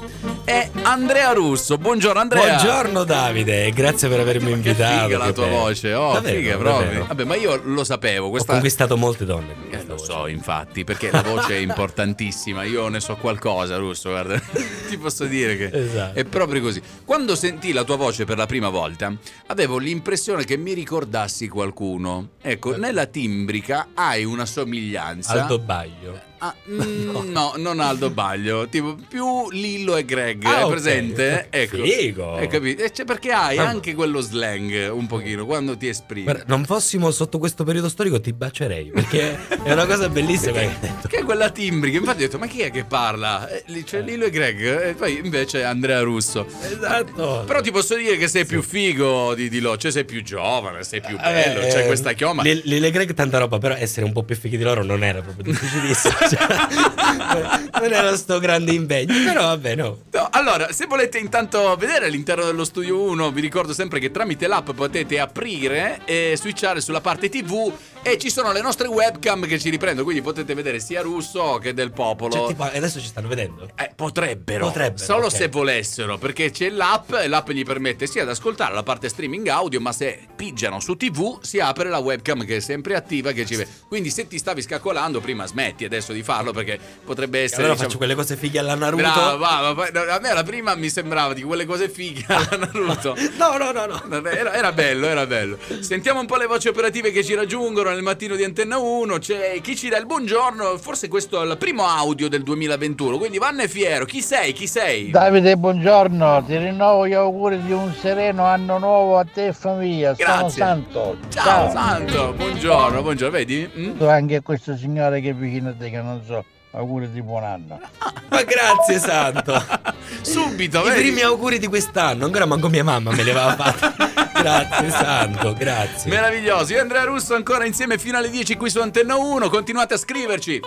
È 0.43 0.71
Andrea 0.81 1.31
Russo. 1.33 1.77
Buongiorno 1.77 2.19
Andrea. 2.19 2.55
Buongiorno 2.55 3.03
Davide, 3.03 3.69
grazie 3.71 4.09
per 4.09 4.21
avermi 4.21 4.49
invitato. 4.49 5.03
Figa 5.03 5.17
la 5.19 5.25
che 5.25 5.33
tua 5.33 5.45
bello. 5.45 5.57
voce, 5.59 5.93
oh, 5.93 6.13
Davvero, 6.13 6.37
figa 6.39 6.57
proprio. 6.57 6.85
davvero. 6.85 7.05
Vabbè, 7.05 7.23
ma 7.25 7.35
io 7.35 7.61
lo 7.65 7.83
sapevo. 7.83 8.25
Ho 8.25 8.29
Questa... 8.31 8.53
conquistato 8.53 8.97
molte 8.97 9.25
donne. 9.25 9.55
Eh, 10.03 10.07
lo 10.07 10.13
so, 10.13 10.27
infatti, 10.27 10.83
perché 10.83 11.11
la 11.11 11.21
voce 11.21 11.55
è 11.55 11.59
importantissima. 11.59 12.63
Io 12.63 12.87
ne 12.87 12.99
so 12.99 13.15
qualcosa, 13.15 13.77
Russo, 13.77 14.09
guarda. 14.09 14.39
Ti 14.87 14.97
posso 14.97 15.25
dire 15.25 15.57
che 15.57 15.69
Esatto. 15.71 16.17
è 16.19 16.23
proprio 16.23 16.61
così. 16.61 16.81
Quando 17.05 17.35
sentii 17.35 17.71
la 17.73 17.83
tua 17.83 17.95
voce 17.95 18.25
per 18.25 18.37
la 18.37 18.45
prima 18.45 18.69
volta, 18.69 19.13
avevo 19.47 19.77
l'impressione 19.77 20.43
che 20.45 20.57
mi 20.57 20.73
ricordassi 20.73 21.47
qualcuno. 21.47 22.29
Ecco, 22.41 22.75
nella 22.77 23.05
timbrica 23.05 23.89
hai 23.93 24.23
una 24.23 24.45
somiglianza. 24.45 25.41
Aldo 25.41 25.59
Baglio. 25.59 26.35
Ah, 26.39 26.53
mm, 26.69 27.31
no, 27.31 27.53
non 27.57 27.79
Aldo 27.79 28.09
Baglio, 28.11 28.67
tipo 28.67 28.95
più 29.07 29.49
Lillo 29.51 29.95
e 29.95 30.05
Greg, 30.05 30.43
Ah, 30.45 30.57
hai 30.57 30.63
ok. 30.63 30.69
presente? 30.69 31.47
Ecco. 31.49 31.77
Figo. 31.83 32.35
Hai 32.35 32.47
capito? 32.47 32.83
E 32.83 32.91
c'è 32.91 33.05
perché 33.05 33.31
hai 33.31 33.57
Ah. 33.57 33.67
anche 33.67 33.95
quello 33.95 34.19
slang 34.21 34.91
un 34.91 35.07
pochino 35.07 35.45
quando 35.45 35.75
ti 35.75 35.87
esprimi. 35.87 36.23
Guarda, 36.23 36.43
non 36.47 36.63
fossimo 36.65 37.09
sotto 37.11 37.39
questo 37.39 37.63
periodo 37.63 37.89
storico 37.89 38.19
ti 38.21 38.33
bacerei 38.33 38.91
perché 38.93 39.37
è 39.63 39.71
una 39.71 39.85
cosa 39.87 40.09
bellissima 40.09 40.51
che 40.53 40.59
hai 40.59 40.75
detto. 40.79 41.07
Che 41.07 41.17
è 41.17 41.23
quella 41.23 41.49
timbrica, 41.49 41.97
infatti 41.97 42.17
ho 42.23 42.25
detto, 42.25 42.37
ma 42.37 42.45
chi 42.47 42.61
è 42.61 42.69
che 42.71 42.83
parla? 42.83 43.49
Eh, 43.49 43.63
lì 43.67 43.83
c'è 43.83 44.01
Lillo 44.01 44.25
e 44.25 44.29
Greg, 44.29 44.87
e 44.89 44.93
poi 44.93 45.17
invece 45.23 45.63
Andrea 45.63 46.01
Russo. 46.01 46.45
Esatto. 46.61 47.43
Però 47.47 47.61
ti 47.61 47.71
posso 47.71 47.95
dire 47.95 48.15
che 48.17 48.27
sei 48.27 48.45
più 48.45 48.61
figo 48.61 49.33
di, 49.33 49.49
di 49.49 49.59
loro, 49.59 49.77
cioè 49.77 49.91
sei 49.91 50.05
più 50.05 50.21
giovane, 50.23 50.83
sei 50.83 51.01
più 51.01 51.17
bello, 51.17 51.61
Eh, 51.61 51.67
c'è 51.69 51.83
eh, 51.83 51.85
questa 51.87 52.13
chioma. 52.13 52.43
Lil- 52.43 52.61
Lil 52.65 52.91
Greg 52.91 53.13
tanta 53.13 53.39
roba, 53.39 53.57
però 53.57 53.73
essere 53.75 54.05
un 54.05 54.11
po' 54.13 54.21
più 54.23 54.35
fighi 54.35 54.57
di 54.57 54.63
loro 54.63 54.83
non 54.83 55.03
era 55.03 55.21
proprio 55.21 55.51
difficilissimo. 55.51 56.15
cioè, 56.29 57.69
non 57.79 57.93
era 57.93 58.15
sto 58.15 58.39
grande 58.39 58.71
impegno, 58.71 59.13
però 59.23 59.41
vabbè, 59.41 59.75
no. 59.75 59.97
No, 60.11 60.27
allora, 60.31 60.71
se 60.71 60.85
volete 60.85 61.17
intanto 61.17 61.75
vedere 61.75 62.07
all'interno 62.07 62.45
dello 62.45 62.63
studio 62.65 63.01
1, 63.01 63.31
vi 63.31 63.41
ricordo 63.41 63.73
sempre 63.73 63.99
che 63.99 64.11
tramite 64.11 64.47
l'app 64.47 64.71
potete 64.71 65.19
aprire 65.19 66.01
e 66.05 66.33
switchare 66.35 66.81
sulla 66.81 67.01
parte 67.01 67.29
TV 67.29 67.71
e 68.11 68.17
ci 68.17 68.29
sono 68.29 68.51
le 68.51 68.61
nostre 68.61 68.87
webcam 68.87 69.45
che 69.45 69.59
ci 69.59 69.69
riprendono, 69.69 70.03
quindi 70.03 70.21
potete 70.23 70.53
vedere 70.53 70.79
sia 70.79 71.01
Russo 71.01 71.57
che 71.61 71.73
del 71.73 71.91
popolo. 71.91 72.31
Cioè, 72.33 72.47
tipo, 72.47 72.63
adesso 72.63 72.99
ci 72.99 73.07
stanno 73.07 73.27
vedendo? 73.27 73.69
Eh, 73.75 73.91
potrebbero, 73.95 74.67
Potrebbero, 74.67 75.03
solo 75.03 75.25
ok. 75.27 75.31
se 75.31 75.47
volessero, 75.47 76.17
perché 76.17 76.51
c'è 76.51 76.69
l'app 76.69 77.13
e 77.13 77.27
l'app 77.27 77.49
gli 77.51 77.63
permette 77.63 78.07
sia 78.07 78.23
di 78.23 78.29
ascoltare 78.31 78.73
la 78.73 78.83
parte 78.83 79.09
streaming 79.09 79.47
audio, 79.47 79.79
ma 79.79 79.91
se 79.91 80.19
pigiano 80.35 80.79
su 80.79 80.95
TV 80.95 81.39
si 81.41 81.59
apre 81.59 81.89
la 81.89 81.97
webcam 81.99 82.45
che 82.45 82.57
è 82.57 82.59
sempre 82.59 82.95
attiva 82.95 83.31
che 83.31 83.45
ci 83.45 83.55
vede. 83.55 83.69
Quindi 83.87 84.09
se 84.09 84.27
ti 84.27 84.37
stavi 84.37 84.61
scaccolando 84.61 85.19
prima 85.21 85.45
smetti 85.47 85.85
adesso 85.85 86.13
di 86.13 86.23
farlo 86.23 86.51
perché 86.51 86.79
potrebbe 87.03 87.39
essere 87.41 87.63
Allora 87.63 87.73
diciamo- 87.73 87.89
faccio 87.89 87.97
quelle 87.97 88.15
cose 88.15 88.35
fighe 88.35 88.59
alla 88.59 88.75
Naruto. 88.75 89.01
Bravo, 89.03 89.37
va, 89.37 89.73
va, 89.73 89.89
va. 89.91 90.13
a 90.15 90.19
me 90.19 90.33
la 90.33 90.43
prima 90.43 90.75
mi 90.75 90.89
sembrava 90.89 91.33
di 91.33 91.41
quelle 91.43 91.65
cose 91.65 91.89
fighe 91.89 92.25
alla 92.27 92.57
Naruto. 92.57 93.15
No, 93.37 93.57
no, 93.57 93.71
no, 93.71 93.85
no. 93.85 94.25
Era, 94.29 94.53
era 94.53 94.71
bello, 94.71 95.07
era 95.07 95.25
bello. 95.25 95.57
Sentiamo 95.81 96.19
un 96.19 96.25
po' 96.25 96.35
le 96.37 96.45
voci 96.45 96.67
operative 96.67 97.11
che 97.11 97.23
ci 97.23 97.33
raggiungono 97.33 97.89
nel 97.97 98.05
mattino 98.05 98.35
di 98.35 98.43
Antenna 98.43 98.77
1. 98.77 99.17
C'è 99.17 99.59
chi 99.61 99.75
ci 99.75 99.89
dà 99.89 99.97
il 99.97 100.05
buongiorno. 100.05 100.77
Forse 100.77 101.07
questo 101.07 101.41
è 101.41 101.45
il 101.45 101.57
primo 101.57 101.87
audio 101.87 102.29
del 102.29 102.43
2021. 102.43 103.17
Quindi 103.17 103.39
Vanne 103.39 103.67
Fiero, 103.67 104.05
chi 104.05 104.21
sei? 104.21 104.53
Chi 104.53 104.67
sei? 104.67 105.09
Davide, 105.09 105.57
buongiorno, 105.57 106.43
ti 106.45 106.57
rinnovo 106.57 107.07
gli 107.07 107.13
auguri 107.13 107.61
di 107.63 107.71
un 107.71 107.91
sereno 107.99 108.45
anno 108.45 108.77
nuovo 108.77 109.17
a 109.17 109.25
te 109.25 109.47
e 109.47 109.53
famiglia. 109.53 110.13
Sono 110.13 110.37
Grazie. 110.37 110.63
Santo. 110.63 111.17
Ciao, 111.29 111.71
Santo, 111.71 112.33
buongiorno, 112.33 113.01
buongiorno, 113.01 113.35
vedi? 113.35 113.69
Mm? 113.75 114.01
Anche 114.01 114.41
questo 114.41 114.77
signore 114.77 115.19
che 115.19 115.29
è 115.29 115.33
vicino 115.33 115.69
a 115.69 115.73
te, 115.73 115.89
che 115.89 116.01
non 116.01 116.21
so, 116.23 116.45
auguri 116.77 117.11
di 117.11 117.21
buon 117.21 117.43
anno. 117.43 117.79
Ma 118.29 118.43
grazie, 118.43 118.99
Santo. 118.99 119.63
Subito, 120.21 120.85
I 120.85 120.89
vedi? 120.89 121.01
primi 121.01 121.21
auguri 121.21 121.59
di 121.59 121.67
quest'anno. 121.67 122.25
Ancora 122.25 122.45
manco 122.45 122.69
mia 122.69 122.83
mamma 122.83 123.11
me 123.11 123.23
li 123.23 123.29
aveva 123.29 123.55
fatti. 123.55 124.03
grazie, 124.41 124.89
Santo, 124.89 125.53
grazie. 125.53 126.09
Meraviglioso. 126.09 126.71
Io 126.73 126.77
e 126.77 126.81
Andrea 126.81 127.03
Russo 127.03 127.35
ancora 127.35 127.65
insieme 127.65 127.97
fino 127.97 128.17
alle 128.17 128.29
10 128.29 128.55
qui 128.55 128.69
su 128.69 128.79
Antenna 128.79 129.15
1. 129.15 129.49
Continuate 129.49 129.95
a 129.95 129.97
scriverci. 129.97 130.61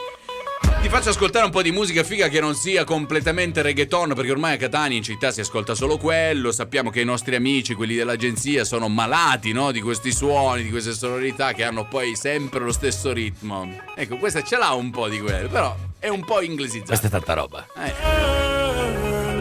Ti 0.82 0.88
faccio 0.88 1.10
ascoltare 1.10 1.44
un 1.44 1.50
po' 1.50 1.60
di 1.60 1.72
musica 1.72 2.02
figa 2.02 2.28
che 2.28 2.40
non 2.40 2.54
sia 2.54 2.84
completamente 2.84 3.60
reggaeton, 3.60 4.14
perché 4.14 4.30
ormai 4.30 4.54
a 4.54 4.56
Catania 4.56 4.96
in 4.96 5.02
città 5.02 5.30
si 5.30 5.40
ascolta 5.40 5.74
solo 5.74 5.98
quello. 5.98 6.52
Sappiamo 6.52 6.88
che 6.88 7.02
i 7.02 7.04
nostri 7.04 7.34
amici, 7.34 7.74
quelli 7.74 7.94
dell'agenzia, 7.94 8.64
sono 8.64 8.88
malati, 8.88 9.52
no? 9.52 9.72
Di 9.72 9.82
questi 9.82 10.10
suoni, 10.10 10.62
di 10.62 10.70
queste 10.70 10.94
sonorità 10.94 11.52
che 11.52 11.64
hanno 11.64 11.86
poi 11.86 12.16
sempre 12.16 12.60
lo 12.60 12.72
stesso 12.72 13.12
ritmo. 13.12 13.70
Ecco, 13.94 14.16
questa 14.16 14.42
ce 14.42 14.56
l'ha 14.56 14.72
un 14.72 14.90
po' 14.90 15.10
di 15.10 15.20
quello, 15.20 15.48
però 15.48 15.76
è 16.00 16.08
un 16.08 16.24
po' 16.24 16.40
inglesizzata. 16.40 16.98
Questa 16.98 17.06
è 17.06 17.10
tanta 17.10 17.34
roba. 17.34 17.66
Eh. 17.76 17.92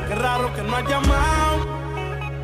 Qué 0.08 0.16
raro 0.16 0.54
que 0.54 0.62
no 0.62 0.76
ha 0.76 0.82
llamado. 0.82 1.66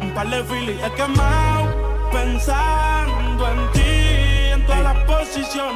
Un 0.01 0.11
par 0.13 0.27
de 0.29 0.43
filis 0.45 0.81
he 0.81 0.91
quemado. 0.93 2.09
Pensando 2.11 3.47
en 3.47 3.71
ti, 3.73 3.84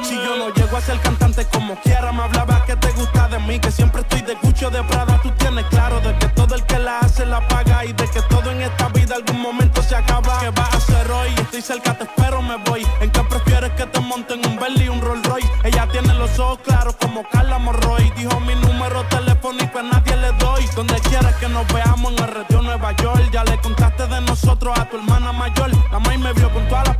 Si 0.02 0.16
yo 0.16 0.36
no 0.36 0.52
llego 0.54 0.76
a 0.76 0.80
ser 0.80 0.98
cantante 1.00 1.44
como 1.52 1.76
quiera, 1.76 2.10
me 2.10 2.22
hablaba 2.22 2.64
que 2.64 2.74
te 2.74 2.90
gusta 2.92 3.28
de 3.28 3.38
mí. 3.40 3.58
Que 3.60 3.70
siempre 3.70 4.00
estoy 4.00 4.22
de 4.22 4.34
Gucci 4.42 4.64
de 4.64 4.82
Prada. 4.82 5.20
Tú 5.22 5.30
tienes 5.38 5.64
claro 5.66 6.00
de 6.00 6.16
que 6.18 6.28
todo 6.28 6.54
el 6.54 6.64
que 6.64 6.78
la 6.78 6.98
hace 7.00 7.24
la 7.26 7.46
paga. 7.46 7.84
Y 7.84 7.92
de 7.92 8.08
que 8.08 8.20
todo 8.22 8.50
en 8.50 8.62
esta 8.62 8.88
vida 8.88 9.14
algún 9.16 9.40
momento 9.40 9.82
se 9.82 9.94
acaba. 9.94 10.40
¿Qué 10.40 10.50
vas 10.50 10.74
a 10.74 10.76
hacer 10.78 11.10
hoy? 11.10 11.28
Estoy 11.36 11.62
cerca, 11.62 11.96
te 11.96 12.04
espero, 12.04 12.42
me 12.42 12.56
voy. 12.68 12.86
¿En 13.00 13.10
qué 13.10 13.20
prefieres 13.22 13.70
que 13.72 13.86
te 13.86 14.00
monten 14.00 14.44
un 14.46 14.58
Bentley 14.58 14.86
y 14.86 14.88
un 14.88 15.00
Rolls 15.00 15.24
Royce? 15.26 15.48
Ella 15.64 15.86
tiene 15.92 16.12
los 16.14 16.38
ojos 16.38 16.58
claros 16.64 16.96
como 16.96 17.22
Carla 17.28 17.58
Morroy. 17.58 18.10
Dijo 18.16 18.40
mi 18.40 18.54
número 18.54 19.04
telefónico 19.04 19.78
a 19.78 19.82
nadie 19.82 20.16
le 20.16 20.32
doy. 20.32 20.64
Donde 20.74 20.94
quieras 21.02 21.34
que 21.36 21.48
nos 21.48 21.66
veamos 21.72 22.12
en 22.12 22.24
el 22.24 22.30
retiro 22.30 22.62
Nueva 22.62 22.92
York. 22.96 23.30
Ya 23.32 23.44
le 23.44 23.58
contaste 23.60 24.06
de 24.06 24.20
nosotros 24.22 24.76
a 24.78 24.86
tu 24.86 24.96
hermana 24.96 25.32
mayor. 25.32 25.70
La 25.92 25.98
maíz 26.00 26.18
me 26.18 26.32
vio 26.32 26.50
con 26.50 26.66
todas 26.68 26.88
las 26.88 26.96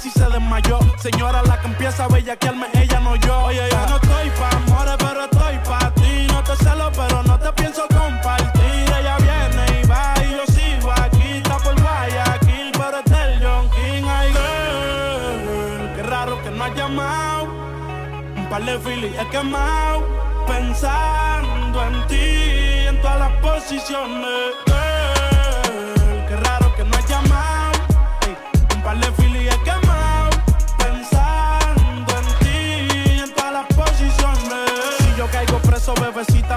casi 0.00 0.10
se 0.10 0.24
desmayó. 0.30 0.78
Señora, 0.96 1.42
la 1.42 1.60
que 1.60 1.66
empieza 1.66 2.04
a 2.04 2.08
bellaquearme, 2.08 2.66
ella 2.74 3.00
no 3.00 3.16
yo. 3.16 3.42
Oye, 3.44 3.68
yo 3.70 3.86
no 3.86 3.96
estoy 3.96 4.30
pa' 4.30 4.56
amores, 4.56 4.96
pero 4.98 5.24
estoy 5.24 5.58
pa' 5.68 5.94
ti. 5.94 6.26
No 6.28 6.42
te 6.42 6.56
celo, 6.56 6.90
pero 6.92 7.22
no 7.22 7.38
te 7.38 7.52
pienso 7.52 7.82
compartir. 7.88 8.84
Ella 8.98 9.16
viene 9.18 9.82
y 9.82 9.86
va 9.86 10.14
y 10.24 10.30
yo 10.30 10.46
sigo 10.46 10.90
aquí. 10.92 11.38
Está 11.42 11.58
por 11.58 11.78
Guayaquil, 11.80 12.72
pero 12.72 12.98
es 12.98 13.04
del 13.10 13.44
John 13.44 13.68
King. 13.70 14.04
Ay, 14.08 14.32
girl, 14.32 15.96
qué 15.96 16.02
raro 16.02 16.42
que 16.42 16.50
no 16.50 16.64
ha 16.64 16.74
llamado. 16.74 17.44
Un 18.36 18.48
par 18.48 18.64
de 18.64 18.78
filis 18.78 19.12
he 19.18 19.28
quemado. 19.28 20.06
Pensando 20.46 21.84
en 21.84 22.06
ti, 22.06 22.88
en 22.88 23.00
todas 23.02 23.18
las 23.18 23.32
posiciones. 23.42 24.54
Girl, 24.66 26.26
qué 26.26 26.36
raro 26.36 26.74
que 26.74 26.84
no 26.84 26.96
ha 26.96 27.06
llamado. 27.06 27.78
Un 28.74 28.82
par 28.82 28.98
de 28.98 29.12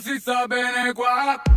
si 0.00 0.18
sta 0.20 0.46
bene 0.46 0.92
qua? 0.92 1.47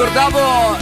Ricordavo 0.00 0.78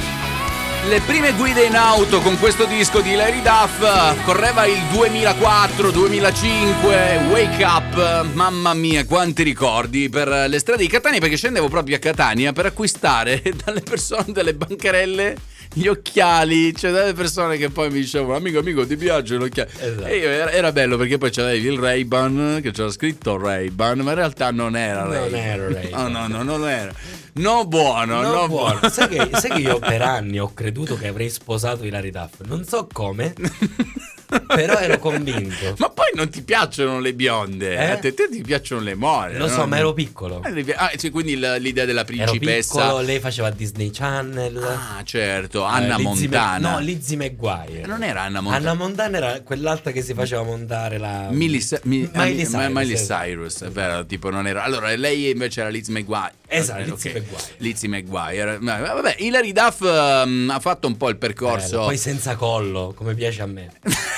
le 0.88 1.00
prime 1.00 1.32
guide 1.32 1.64
in 1.64 1.74
auto 1.74 2.20
con 2.20 2.38
questo 2.38 2.66
disco 2.66 3.00
di 3.00 3.16
Larry 3.16 3.42
Duff. 3.42 4.24
Correva 4.24 4.64
il 4.64 4.78
2004-2005. 4.92 7.28
Wake 7.28 7.64
up, 7.64 8.26
mamma 8.34 8.74
mia, 8.74 9.04
quanti 9.06 9.42
ricordi 9.42 10.08
per 10.08 10.28
le 10.28 10.60
strade 10.60 10.82
di 10.82 10.88
Catania. 10.88 11.18
Perché 11.18 11.36
scendevo 11.36 11.68
proprio 11.68 11.96
a 11.96 11.98
Catania 11.98 12.52
per 12.52 12.66
acquistare 12.66 13.42
dalle 13.64 13.80
persone 13.80 14.26
delle 14.28 14.54
bancarelle 14.54 15.34
gli 15.72 15.86
occhiali. 15.86 16.74
Cioè, 16.74 16.90
dalle 16.90 17.12
persone 17.12 17.56
che 17.56 17.70
poi 17.70 17.90
mi 17.90 18.00
dicevano, 18.00 18.34
amico, 18.36 18.58
amico, 18.58 18.86
ti 18.86 18.96
piacciono 18.96 19.44
gli 19.44 19.48
occhiali? 19.48 19.70
Esatto. 19.78 20.04
E 20.06 20.16
io 20.16 20.28
era, 20.28 20.50
era 20.50 20.72
bello 20.72 20.96
perché 20.96 21.18
poi 21.18 21.30
c'avevi 21.30 21.66
il 21.66 21.78
Ray-Ban 21.78 22.60
che 22.62 22.70
c'era 22.72 22.90
scritto 22.90 23.36
Ray-Ban, 23.36 23.98
ma 24.00 24.10
in 24.10 24.16
realtà 24.16 24.50
non 24.50 24.76
era 24.76 25.02
Non 25.04 25.12
Ray-Ban. 25.12 25.40
era 25.40 25.68
Ray-Ban. 25.72 26.12
No, 26.12 26.26
no, 26.26 26.42
no, 26.42 26.42
non 26.58 26.68
era. 26.68 26.92
No 27.34 27.66
buono, 27.66 28.20
no, 28.20 28.22
No, 28.22 28.48
buono. 28.48 28.78
buono. 28.78 28.88
Sai 28.90 29.08
che, 29.08 29.28
sai 29.38 29.50
che 29.52 29.60
io 29.60 29.78
per 29.80 30.02
anni 30.02 30.38
ho 30.40 30.52
creduto 30.52 30.96
che 30.96 31.06
avrei 31.08 31.30
sposato 31.30 31.84
Hilary 31.84 32.10
Duff. 32.10 32.40
Non 32.46 32.64
so 32.64 32.88
come, 32.92 33.32
però 34.46 34.78
ero 34.78 34.98
convinto. 34.98 35.74
Ma 35.78 35.88
poi 35.90 36.06
non 36.14 36.28
ti 36.28 36.42
piacciono 36.42 37.00
le 37.00 37.14
bionde, 37.14 37.74
Eh? 37.76 37.90
a 37.90 37.96
te, 37.98 38.12
te 38.14 38.28
ti 38.30 38.42
piacciono 38.42 38.80
le 38.82 38.94
more. 38.94 39.36
Lo 39.38 39.48
so, 39.48 39.58
no? 39.58 39.66
ma 39.66 39.78
ero 39.78 39.92
piccolo. 39.92 40.42
Eh, 40.44 40.74
Ah, 40.76 40.90
sì, 40.96 41.10
quindi 41.10 41.36
l'idea 41.36 41.84
della 41.84 42.04
Ero 42.06 42.06
principessa. 42.06 42.80
piccolo, 42.82 43.00
lei 43.00 43.20
faceva 43.20 43.50
Disney 43.50 43.90
Channel. 43.90 44.56
Ah, 44.62 45.02
certo, 45.04 45.62
Anna 45.64 45.94
Eh, 45.94 45.98
Lizzie 45.98 46.28
Montana. 46.28 46.58
Mac- 46.68 46.78
no, 46.78 46.78
Lizzie 46.84 47.16
McGuire. 47.16 47.86
Non 47.86 48.02
era 48.02 48.22
Anna 48.22 48.40
Montana. 48.40 48.70
Anna 48.70 48.78
Montana 48.80 49.16
era 49.16 49.40
quell'altra 49.42 49.90
che 49.92 50.02
si 50.02 50.14
faceva 50.14 50.42
montare 50.42 50.98
la. 50.98 51.28
Miley, 51.30 51.60
Mi- 51.84 52.08
Miley 52.12 52.34
Mi- 52.34 52.44
Cyrus, 52.44 52.72
Miley. 52.72 52.96
Cyrus, 53.06 53.62
è 53.62 53.68
vero, 53.70 54.04
tipo 54.06 54.30
non 54.30 54.46
era. 54.46 54.62
Allora, 54.62 54.94
lei 54.96 55.30
invece 55.30 55.60
era 55.60 55.68
Liz 55.70 55.88
McGuire. 55.88 56.32
Esatto, 56.46 56.80
Eh, 56.80 56.84
Lizzie. 56.84 57.12
McGuire. 57.14 57.42
Lizzie 57.58 57.88
McGuire. 57.88 58.58
Vabbè, 58.60 59.16
Hilary 59.18 59.52
Duff 59.52 59.82
ehm, 59.82 60.50
ha 60.54 60.60
fatto 60.60 60.86
un 60.86 60.96
po' 60.96 61.08
il 61.08 61.16
percorso. 61.16 61.70
Bello, 61.70 61.84
Poi 61.86 61.96
senza 61.96 62.36
collo, 62.36 62.92
come 62.96 63.14
piace 63.14 63.42
a 63.42 63.46
me. 63.46 63.70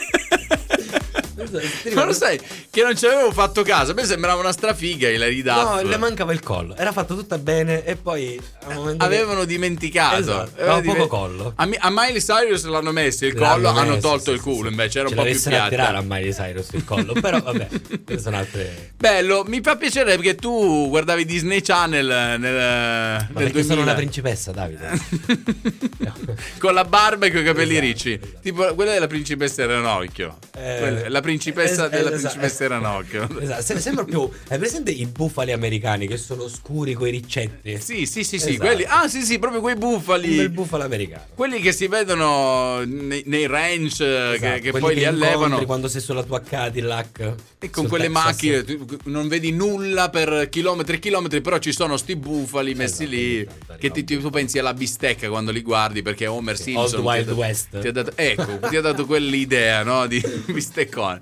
Ma 1.93 2.03
lo 2.05 2.13
sai 2.13 2.39
che 2.69 2.83
non 2.83 2.95
ci 2.95 3.05
avevo 3.05 3.31
fatto 3.31 3.63
caso? 3.63 3.91
A 3.91 3.93
me 3.93 4.05
sembrava 4.05 4.39
una 4.39 4.51
strafiga 4.51 5.09
Hilary 5.09 5.41
Duff. 5.41 5.63
No, 5.63 5.81
le 5.81 5.97
mancava 5.97 6.31
il 6.33 6.41
collo. 6.41 6.75
Era 6.75 6.91
fatta 6.91 7.13
tutta 7.13 7.37
bene 7.37 7.83
e 7.83 7.95
poi 7.95 8.39
a 8.63 8.69
un 8.69 8.73
momento 8.75 8.97
che- 8.97 9.05
Avevano 9.05 9.45
dimenticato. 9.45 10.17
Esatto, 10.17 10.51
Avevano 10.55 10.77
aveva 10.77 10.93
poco 10.93 11.07
collo. 11.07 11.53
A, 11.55 11.67
a 11.79 11.89
Miley 11.89 12.21
Cyrus 12.21 12.63
l'hanno 12.65 12.91
messo 12.91 13.25
il 13.25 13.33
L'hanno 13.35 13.53
collo, 13.53 13.67
hanno 13.79 13.89
messo, 13.95 14.07
tolto 14.07 14.23
sì, 14.31 14.31
il 14.31 14.41
culo, 14.41 14.65
sì. 14.65 14.67
invece 14.69 14.99
era 14.99 15.07
un 15.09 15.15
po' 15.15 15.23
più 15.23 15.31
a 15.31 15.67
tirare 15.69 15.97
a. 15.97 16.01
Miley 16.01 16.33
Cyrus 16.33 16.67
il 16.73 16.83
collo, 16.85 17.13
però 17.13 17.41
vabbè, 17.41 17.67
queste 18.05 18.19
sono 18.19 18.37
altre... 18.37 18.91
Bello, 18.97 19.43
mi 19.47 19.61
fa 19.61 19.75
piacere 19.75 20.15
perché 20.15 20.35
tu 20.35 20.87
guardavi 20.89 21.25
Disney 21.25 21.61
Channel 21.61 22.05
nel, 22.05 22.39
nel 22.39 22.53
Ma 22.53 23.25
perché 23.33 23.51
2000 23.51 23.63
sono 23.63 23.81
una 23.81 23.93
principessa, 23.93 24.51
Davide. 24.51 24.89
con 26.59 26.73
la 26.73 26.83
barba 26.85 27.25
e 27.25 27.31
con 27.31 27.41
i 27.41 27.43
capelli 27.43 27.71
Esatto, 27.71 27.85
ricci. 27.85 28.19
Tipo 28.41 28.73
quella 28.75 28.91
della 28.93 29.07
principessa 29.07 29.65
Ranocchio. 29.65 30.37
Eh, 30.57 30.77
Quella- 30.79 31.09
la 31.09 31.21
principessa 31.21 31.30
es- 31.35 31.87
della 31.89 31.89
esatto. 31.89 32.09
principessa 32.09 32.67
Ranocchio. 32.67 33.27
Esatto, 33.41 33.61
se- 33.63 33.79
sembra 33.79 34.03
più... 34.05 34.29
Hai 34.49 34.57
presente 34.57 34.91
i 34.91 35.05
bufali 35.05 35.51
americani 35.51 36.07
che 36.07 36.17
sono 36.17 36.47
scuri 36.47 36.93
coi 36.93 37.11
riccetti? 37.11 37.79
Sì, 37.79 38.05
sì, 38.05 38.23
sì, 38.23 38.39
sì, 38.39 38.49
Esatto. 38.49 38.65
quelli. 38.65 38.83
Ah, 38.87 39.07
sì, 39.07 39.21
sì, 39.23 39.39
proprio 39.39 39.61
quei 39.61 39.75
bufali. 39.75 40.35
bel 40.35 40.49
bufalo 40.49 40.83
americano. 40.83 41.25
Quelli 41.35 41.59
che 41.59 41.71
si 41.71 41.87
vedono 41.87 42.83
nei, 42.83 43.23
nei 43.25 43.45
ranch 43.47 43.99
eh, 44.01 44.37
che, 44.39 44.45
Esatto, 44.45 44.61
che 44.61 44.69
quelli 44.71 44.79
poi 44.85 44.95
li 44.95 45.01
incontri 45.03 45.25
allevano. 45.27 45.65
quando 45.65 45.87
sei 45.87 46.01
sulla 46.01 46.23
tua 46.23 46.41
Cadillac 46.41 47.33
E 47.59 47.69
con 47.69 47.87
quelle 47.87 48.07
macchine 48.09 48.63
tu 48.63 48.85
non 49.05 49.27
vedi 49.27 49.51
nulla 49.51 50.09
per 50.09 50.47
chilometri 50.49 50.95
e 50.95 50.99
chilometri, 50.99 51.41
però 51.41 51.57
ci 51.59 51.71
sono 51.71 51.97
sti 51.97 52.15
bufali 52.15 52.73
messi 52.75 53.03
Esatto, 53.03 53.15
lì. 53.15 53.39
esatto, 53.41 53.75
Che 53.79 53.91
ti, 53.91 54.03
tu 54.03 54.29
pensi 54.29 54.59
alla 54.59 54.73
bistecca 54.73 55.29
quando 55.29 55.51
li 55.51 55.61
guardi 55.61 56.01
perché 56.01 56.27
Homer 56.27 56.57
Simpson. 56.57 56.99
Old 56.99 57.05
Wild 57.05 57.25
dato- 57.25 57.37
West. 57.39 57.79
Ti 57.79 57.87
ha 57.87 57.91
dato, 57.91 58.11
ecco, 58.15 58.59
ti 58.69 58.75
ha 58.75 58.81
dato 58.81 59.05
quell'idea, 59.05 59.83
no? 59.83 60.07
Di 60.07 60.21
bisteccone. 60.47 61.20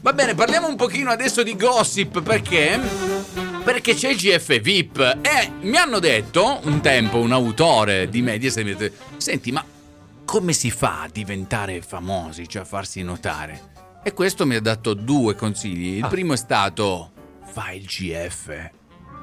Va 0.00 0.12
bene, 0.12 0.34
parliamo 0.34 0.68
un 0.68 0.76
pochino 0.76 1.10
adesso 1.10 1.42
di 1.42 1.56
gossip 1.56 2.20
perché. 2.22 2.78
Perché 3.64 3.94
c'è 3.94 4.10
il 4.10 4.16
GF 4.16 4.60
VIP 4.60 4.98
e 5.22 5.50
mi 5.62 5.76
hanno 5.76 5.98
detto 5.98 6.60
un 6.64 6.80
tempo 6.82 7.18
un 7.18 7.32
autore 7.32 8.08
di 8.10 8.20
Mediaset 8.20 8.62
mi 8.64 8.72
ha 8.72 8.76
detto, 8.76 9.02
Senti, 9.16 9.50
ma 9.52 9.64
come 10.26 10.52
si 10.52 10.70
fa 10.70 11.02
a 11.02 11.08
diventare 11.10 11.80
famosi, 11.80 12.46
cioè 12.48 12.62
a 12.62 12.64
farsi 12.66 13.02
notare? 13.02 13.72
E 14.02 14.12
questo 14.12 14.44
mi 14.44 14.54
ha 14.54 14.60
dato 14.60 14.92
due 14.92 15.34
consigli. 15.34 15.96
Il 15.96 16.04
Ah. 16.04 16.08
primo 16.08 16.34
è 16.34 16.36
stato 16.36 17.10
fai 17.50 17.78
il 17.78 17.86
GF, 17.86 18.70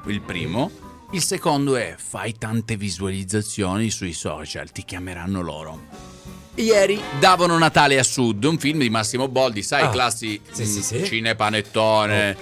il 0.06 0.20
primo. 0.20 0.70
Il 1.12 1.22
secondo 1.22 1.76
è 1.76 1.94
fai 1.98 2.36
tante 2.36 2.76
visualizzazioni 2.76 3.90
sui 3.90 4.12
social, 4.14 4.72
ti 4.72 4.82
chiameranno 4.84 5.40
loro. 5.40 5.80
Ieri 6.56 7.00
davano 7.18 7.56
Natale 7.56 7.98
a 7.98 8.02
Sud, 8.02 8.44
un 8.44 8.58
film 8.58 8.80
di 8.80 8.90
Massimo 8.90 9.26
Boldi, 9.26 9.62
sai, 9.62 9.84
Ah, 9.84 9.88
classi 9.88 10.38
sì, 10.50 10.66
sì, 10.66 10.82
sì. 10.82 11.02
cinepanettone, 11.04 12.36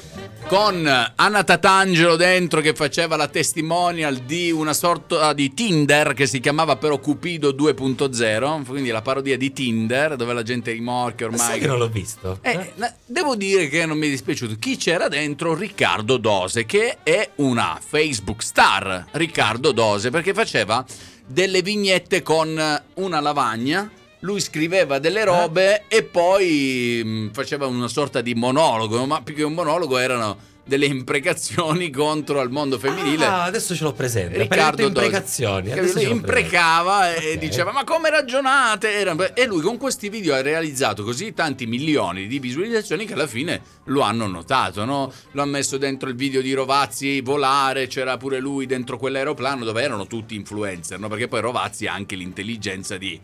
con 0.48 1.12
Anna 1.14 1.44
Tatangelo 1.44 2.16
dentro 2.16 2.60
che 2.60 2.74
faceva 2.74 3.14
la 3.14 3.28
testimonial 3.28 4.16
di 4.16 4.50
una 4.50 4.72
sorta 4.72 5.32
di 5.32 5.54
Tinder 5.54 6.12
che 6.14 6.26
si 6.26 6.40
chiamava 6.40 6.74
però 6.74 6.98
Cupido 6.98 7.50
2.0, 7.52 8.64
quindi 8.66 8.88
la 8.90 9.00
parodia 9.00 9.36
di 9.36 9.52
Tinder 9.52 10.16
dove 10.16 10.32
la 10.34 10.42
gente 10.42 10.72
rimorchia 10.72 11.28
Ma 11.28 11.34
ormai. 11.34 11.48
sai 11.48 11.60
che 11.60 11.66
non 11.68 11.78
l'ho 11.78 11.88
visto? 11.88 12.38
Eh, 12.42 12.72
la- 12.74 12.92
devo 13.06 13.36
dire 13.36 13.68
che 13.68 13.86
non 13.86 13.96
mi 13.96 14.08
è 14.08 14.10
dispiaciuto. 14.10 14.56
Chi 14.58 14.76
c'era 14.76 15.06
dentro? 15.06 15.54
Riccardo 15.54 16.16
Dose, 16.16 16.66
che 16.66 16.98
è 17.04 17.30
una 17.36 17.78
Facebook 17.80 18.42
star. 18.42 19.06
Riccardo 19.12 19.70
Dose, 19.70 20.10
perché 20.10 20.34
faceva 20.34 20.84
delle 21.24 21.62
vignette 21.62 22.22
con 22.22 22.60
una 22.94 23.20
lavagna. 23.20 23.88
Lui 24.20 24.40
scriveva 24.40 24.98
delle 24.98 25.24
robe 25.24 25.84
e 25.88 26.02
poi 26.02 27.00
mh, 27.04 27.30
faceva 27.32 27.66
una 27.66 27.88
sorta 27.88 28.20
di 28.20 28.34
monologo, 28.34 29.04
ma 29.06 29.22
più 29.22 29.34
che 29.34 29.42
un 29.42 29.54
monologo 29.54 29.96
erano 29.96 30.48
delle 30.62 30.84
imprecazioni 30.86 31.88
contro 31.90 32.40
il 32.42 32.50
mondo 32.50 32.78
femminile. 32.78 33.24
Ah, 33.24 33.42
adesso 33.44 33.74
ce 33.74 33.82
l'ho 33.82 33.92
presente. 33.92 34.36
Riccardo 34.38 34.82
imprecazioni. 34.86 35.74
Lui 35.74 36.08
imprecava 36.10 37.14
e 37.14 37.32
Ok. 37.32 37.38
diceva 37.38 37.72
ma 37.72 37.82
come 37.84 38.10
ragionate 38.10 39.32
e 39.34 39.46
lui 39.46 39.62
con 39.62 39.78
questi 39.78 40.08
video 40.10 40.34
ha 40.34 40.42
realizzato 40.42 41.02
così 41.02 41.32
tanti 41.32 41.66
milioni 41.66 42.26
di 42.26 42.38
visualizzazioni 42.38 43.06
che 43.06 43.14
alla 43.14 43.26
fine 43.26 43.60
lo 43.84 44.02
hanno 44.02 44.26
notato 44.26 44.84
no? 44.84 45.12
lo 45.32 45.42
ha 45.42 45.46
messo 45.46 45.76
dentro 45.78 46.08
il 46.08 46.14
video 46.14 46.40
di 46.40 46.52
Rovazzi 46.52 47.20
volare 47.20 47.86
c'era 47.88 48.16
pure 48.16 48.38
lui 48.38 48.66
dentro 48.66 48.96
quell'aeroplano 48.98 49.64
dove 49.64 49.82
erano 49.82 50.06
tutti 50.06 50.34
influencer 50.34 50.98
no? 51.00 51.08
perché 51.08 51.26
poi 51.26 51.40
Rovazzi 51.40 51.86
ha 51.86 51.94
anche 51.94 52.14
l'intelligenza 52.16 52.96
di 52.96 53.18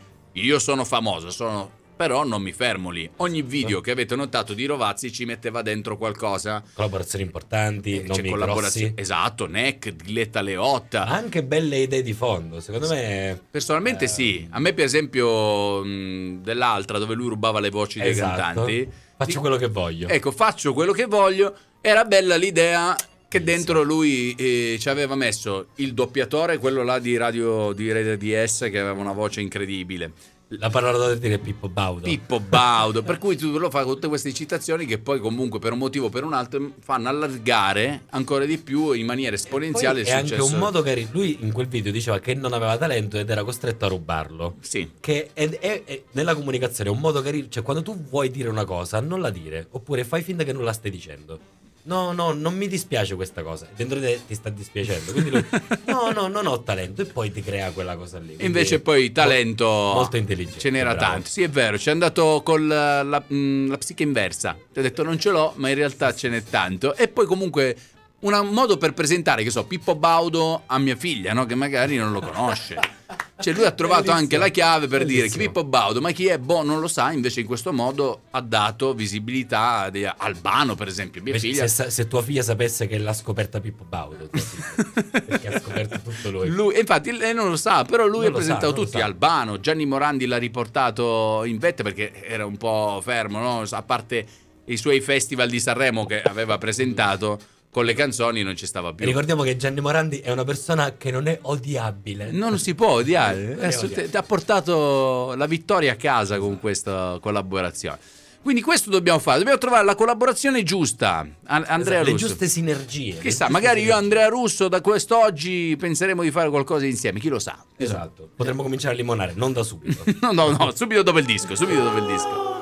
io 0.44 0.58
sono 0.58 0.84
famoso 0.84 1.30
sono 1.30 1.70
però 1.96 2.24
non 2.24 2.42
mi 2.42 2.52
fermo 2.52 2.90
lì 2.90 3.08
ogni 3.16 3.40
video 3.40 3.80
che 3.80 3.90
avete 3.90 4.14
notato 4.16 4.52
di 4.52 4.66
Rovazzi 4.66 5.10
ci 5.10 5.24
metteva 5.24 5.62
dentro 5.62 5.96
qualcosa 5.96 6.62
Collaborazioni 6.74 7.24
importanti, 7.24 8.02
c'è 8.02 8.06
nomi 8.06 8.28
collaborazione 8.28 8.86
grossi. 8.88 9.00
esatto 9.00 9.46
Neck 9.46 9.88
Diletta 9.92 10.42
Leotta 10.42 11.06
Anche 11.06 11.42
belle 11.42 11.78
idee 11.78 12.02
di 12.02 12.12
fondo, 12.12 12.60
secondo 12.60 12.88
me. 12.88 13.40
Personalmente 13.50 14.04
Eh, 14.04 14.08
sì, 14.08 14.46
a 14.50 14.58
me 14.60 14.74
per 14.74 14.84
esempio 14.84 15.82
mh, 15.82 16.42
dell'altra 16.42 16.98
dove 16.98 17.14
lui 17.14 17.28
rubava 17.30 17.60
le 17.60 17.70
voci 17.70 17.98
dei 17.98 18.10
Esatto. 18.10 18.40
cantanti. 18.42 18.88
Faccio 19.16 19.40
quello 19.40 19.56
che 19.56 19.68
voglio. 19.68 20.08
Ecco, 20.08 20.30
faccio 20.32 20.74
quello 20.74 20.92
che 20.92 21.06
voglio. 21.06 21.56
Era 21.80 22.04
bella 22.04 22.36
l'idea 22.36 22.94
che 23.28 23.42
dentro 23.42 23.82
lui 23.82 24.34
eh, 24.36 24.76
ci 24.78 24.88
aveva 24.88 25.14
messo 25.16 25.68
il 25.76 25.94
doppiatore, 25.94 26.58
quello 26.58 26.82
là 26.82 26.98
di 26.98 27.16
Radio 27.16 27.72
di 27.72 27.90
Radio 27.92 28.16
DS 28.16 28.68
che 28.70 28.78
aveva 28.78 28.92
una 28.92 29.12
voce 29.12 29.40
incredibile. 29.40 30.12
La 30.50 30.70
parola 30.70 30.96
da 31.08 31.14
dire 31.16 31.34
è 31.34 31.38
Pippo 31.38 31.68
Baudo. 31.68 32.02
Pippo 32.02 32.38
Baudo, 32.38 33.02
per 33.02 33.18
cui 33.18 33.36
tu 33.36 33.58
lo 33.58 33.68
fai 33.68 33.82
con 33.82 33.94
tutte 33.94 34.06
queste 34.06 34.32
citazioni 34.32 34.86
che 34.86 34.98
poi 34.98 35.18
comunque 35.18 35.58
per 35.58 35.72
un 35.72 35.78
motivo 35.78 36.06
o 36.06 36.08
per 36.08 36.22
un 36.22 36.34
altro 36.34 36.70
fanno 36.78 37.08
allargare 37.08 38.02
ancora 38.10 38.44
di 38.44 38.56
più 38.58 38.92
in 38.92 39.06
maniera 39.06 39.34
esponenziale 39.34 39.98
il 39.98 40.04
Poi 40.04 40.14
è 40.14 40.16
anche 40.16 40.28
successo. 40.36 40.52
un 40.54 40.58
modo 40.60 40.82
carino. 40.82 41.08
Lui 41.10 41.38
in 41.40 41.50
quel 41.50 41.66
video 41.66 41.90
diceva 41.90 42.20
che 42.20 42.34
non 42.34 42.52
aveva 42.52 42.78
talento 42.78 43.18
ed 43.18 43.28
era 43.28 43.42
costretto 43.42 43.86
a 43.86 43.88
rubarlo. 43.88 44.54
Sì. 44.60 44.88
Che 45.00 45.30
è, 45.32 45.48
è- 45.48 45.82
è- 45.84 46.02
nella 46.12 46.36
comunicazione 46.36 46.90
è 46.90 46.92
un 46.92 47.00
modo 47.00 47.20
carino. 47.22 47.48
Cioè, 47.48 47.64
quando 47.64 47.82
tu 47.82 48.00
vuoi 48.08 48.30
dire 48.30 48.48
una 48.48 48.64
cosa, 48.64 49.00
non 49.00 49.20
la 49.20 49.30
dire. 49.30 49.66
Oppure 49.70 50.04
fai 50.04 50.22
finta 50.22 50.44
che 50.44 50.52
non 50.52 50.62
la 50.62 50.72
stai 50.72 50.92
dicendo. 50.92 51.40
No, 51.86 52.10
no, 52.12 52.32
non 52.32 52.54
mi 52.56 52.66
dispiace 52.66 53.14
questa 53.14 53.42
cosa. 53.42 53.68
Dentro 53.76 53.98
di 54.00 54.06
te 54.06 54.20
ti 54.26 54.34
sta 54.34 54.48
dispiacendo. 54.50 55.12
Quindi 55.12 55.30
lui, 55.30 55.44
no, 55.86 56.10
no, 56.10 56.26
non 56.26 56.46
ho 56.46 56.60
talento. 56.62 57.02
E 57.02 57.04
poi 57.04 57.30
ti 57.30 57.42
crea 57.42 57.70
quella 57.70 57.96
cosa 57.96 58.18
lì. 58.18 58.26
Quindi 58.34 58.44
invece 58.46 58.80
poi 58.80 59.12
talento 59.12 59.64
Molto 59.66 60.16
intelligente. 60.16 60.58
ce 60.58 60.70
n'era 60.70 60.94
bravo. 60.94 61.12
tanto. 61.12 61.28
Sì, 61.28 61.42
è 61.42 61.48
vero, 61.48 61.78
ci 61.78 61.88
è 61.88 61.92
andato 61.92 62.42
con 62.44 62.66
la, 62.66 63.02
la- 63.04 63.22
mh, 63.24 63.68
la 63.68 63.78
psiche 63.78 64.02
inversa. 64.02 64.56
Ti 64.72 64.78
ho 64.80 64.82
detto 64.82 65.02
non 65.04 65.18
ce 65.20 65.30
l'ho, 65.30 65.52
ma 65.56 65.68
in 65.68 65.76
realtà 65.76 66.12
ce 66.12 66.28
n'è 66.28 66.42
tanto. 66.42 66.94
E 66.96 67.06
poi 67.06 67.24
comunque 67.26 67.76
un 68.20 68.48
modo 68.50 68.76
per 68.78 68.92
presentare, 68.92 69.44
che 69.44 69.50
so, 69.50 69.64
Pippo 69.64 69.94
Baudo 69.94 70.62
a 70.66 70.78
mia 70.78 70.96
figlia, 70.96 71.32
no? 71.32 71.46
Che 71.46 71.54
magari 71.54 71.96
non 71.96 72.10
lo 72.10 72.18
conosce. 72.20 72.74
Cioè 73.38 73.52
lui 73.52 73.64
ha 73.66 73.70
trovato 73.72 74.10
anche 74.10 74.38
la 74.38 74.48
chiave 74.48 74.86
per 74.86 75.04
dire 75.04 75.18
Bellissimo. 75.24 75.42
che 75.42 75.48
Pippo 75.48 75.64
Baudo, 75.64 76.00
ma 76.00 76.10
chi 76.10 76.26
è? 76.26 76.38
Boh, 76.38 76.62
non 76.62 76.80
lo 76.80 76.88
sa, 76.88 77.12
invece 77.12 77.40
in 77.40 77.46
questo 77.46 77.70
modo 77.72 78.22
ha 78.30 78.40
dato 78.40 78.94
visibilità 78.94 79.80
a 79.80 79.90
dei- 79.90 80.10
Albano, 80.16 80.74
per 80.74 80.88
esempio, 80.88 81.20
mia 81.22 81.34
Invece, 81.34 81.52
figlia. 81.52 81.68
se, 81.68 81.90
se 81.90 82.08
tua 82.08 82.22
figlia 82.22 82.42
sapesse 82.42 82.86
che 82.86 82.96
l'ha 82.96 83.12
scoperta 83.12 83.60
Pippo 83.60 83.84
Baudo, 83.84 84.30
perché 85.26 85.48
ha 85.48 85.60
scoperto 85.60 86.00
tutto 86.02 86.30
lui. 86.30 86.48
Lui, 86.48 86.78
infatti 86.78 87.12
lei 87.12 87.34
non 87.34 87.50
lo 87.50 87.56
sa, 87.56 87.84
però 87.84 88.06
lui 88.06 88.24
Non 88.24 88.32
ha 88.32 88.36
presentato 88.36 88.68
sa, 88.68 88.72
tutti. 88.72 89.00
Albano, 89.00 89.60
Gianni 89.60 89.84
Morandi 89.84 90.26
l'ha 90.26 90.38
riportato 90.38 91.42
in 91.44 91.58
vetta 91.58 91.82
perché 91.82 92.24
era 92.24 92.46
un 92.46 92.56
po' 92.56 93.00
fermo, 93.02 93.38
no? 93.38 93.64
a 93.68 93.82
parte 93.82 94.26
i 94.64 94.76
suoi 94.76 95.00
festival 95.00 95.48
di 95.50 95.60
Sanremo 95.60 96.06
che 96.06 96.22
aveva 96.22 96.58
presentato 96.58 97.38
con 97.70 97.84
le 97.84 97.94
canzoni 97.94 98.42
non 98.42 98.56
ci 98.56 98.66
stava 98.66 98.90
E 98.90 98.94
più. 98.94 99.04
ricordiamo 99.06 99.42
che 99.42 99.56
Gianni 99.56 99.80
Morandi 99.80 100.18
è 100.20 100.30
una 100.30 100.44
persona 100.44 100.94
che 100.96 101.10
non 101.10 101.26
è 101.26 101.38
odiabile. 101.42 102.30
Non 102.30 102.58
si 102.58 102.74
può 102.74 102.88
odiare, 102.92 103.52
odiabile. 103.54 104.08
ti 104.10 104.16
ha 104.16 104.22
portato 104.22 105.34
la 105.36 105.46
vittoria 105.46 105.92
a 105.92 105.96
casa 105.96 106.38
con 106.38 106.58
questa 106.58 107.18
collaborazione. 107.20 107.98
Quindi 108.42 108.62
questo 108.62 108.90
dobbiamo 108.90 109.18
fare, 109.18 109.38
dobbiamo 109.38 109.58
trovare 109.58 109.84
la 109.84 109.96
collaborazione 109.96 110.62
giusta. 110.62 111.26
An- 111.46 111.64
Andrea 111.66 111.96
Esatto, 111.96 112.04
le 112.04 112.10
Russo. 112.12 112.26
giuste 112.28 112.46
sinergie. 112.46 113.14
le 113.14 113.20
Chissà, 113.20 113.48
magari 113.50 113.80
io 113.80 113.86
e 113.86 113.94
sinergie. 113.94 114.04
Andrea 114.04 114.28
Russo 114.28 114.68
da 114.68 114.80
quest'oggi 114.80 115.76
penseremo 115.76 116.22
di 116.22 116.30
fare 116.30 116.48
qualcosa 116.48 116.86
insieme, 116.86 117.18
chi 117.18 117.28
lo 117.28 117.40
sa. 117.40 117.62
Esatto. 117.76 118.28
Potremmo 118.36 118.62
cominciare 118.62 118.94
a 118.94 118.96
limonare, 118.96 119.32
non 119.34 119.52
da 119.52 119.64
subito. 119.64 120.04
No, 120.20 120.30
no, 120.30 120.50
no, 120.52 120.72
subito 120.76 121.02
dopo 121.02 121.18
il 121.18 121.24
disco, 121.24 121.56
subito 121.56 121.82
dopo 121.82 121.98
il 121.98 122.06
disco. 122.06 122.55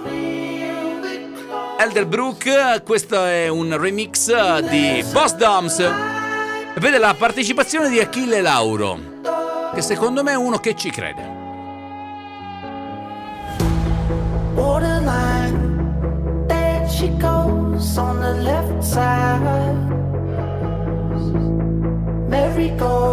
Elderbrook, 1.84 2.82
questo 2.82 3.22
è 3.26 3.46
un 3.48 3.76
remix 3.78 4.32
di 4.70 5.04
Boss 5.12 5.34
Doms. 5.34 5.76
Vede 6.76 6.96
la 6.96 7.14
partecipazione 7.14 7.90
di 7.90 8.00
Achille 8.00 8.40
Lauro, 8.40 8.98
che 9.74 9.82
secondo 9.82 10.22
me 10.22 10.32
è 10.32 10.34
uno 10.34 10.56
che 10.60 10.74
ci 10.76 10.88
crede. 10.88 11.22
Borderline, 14.54 16.46
there 16.48 16.88
she 16.88 17.14
goes 17.18 17.98
on 17.98 18.18
the 18.18 18.32
left 18.40 18.80
side. 18.80 19.42
Merry 22.28 22.74
go 22.76 23.03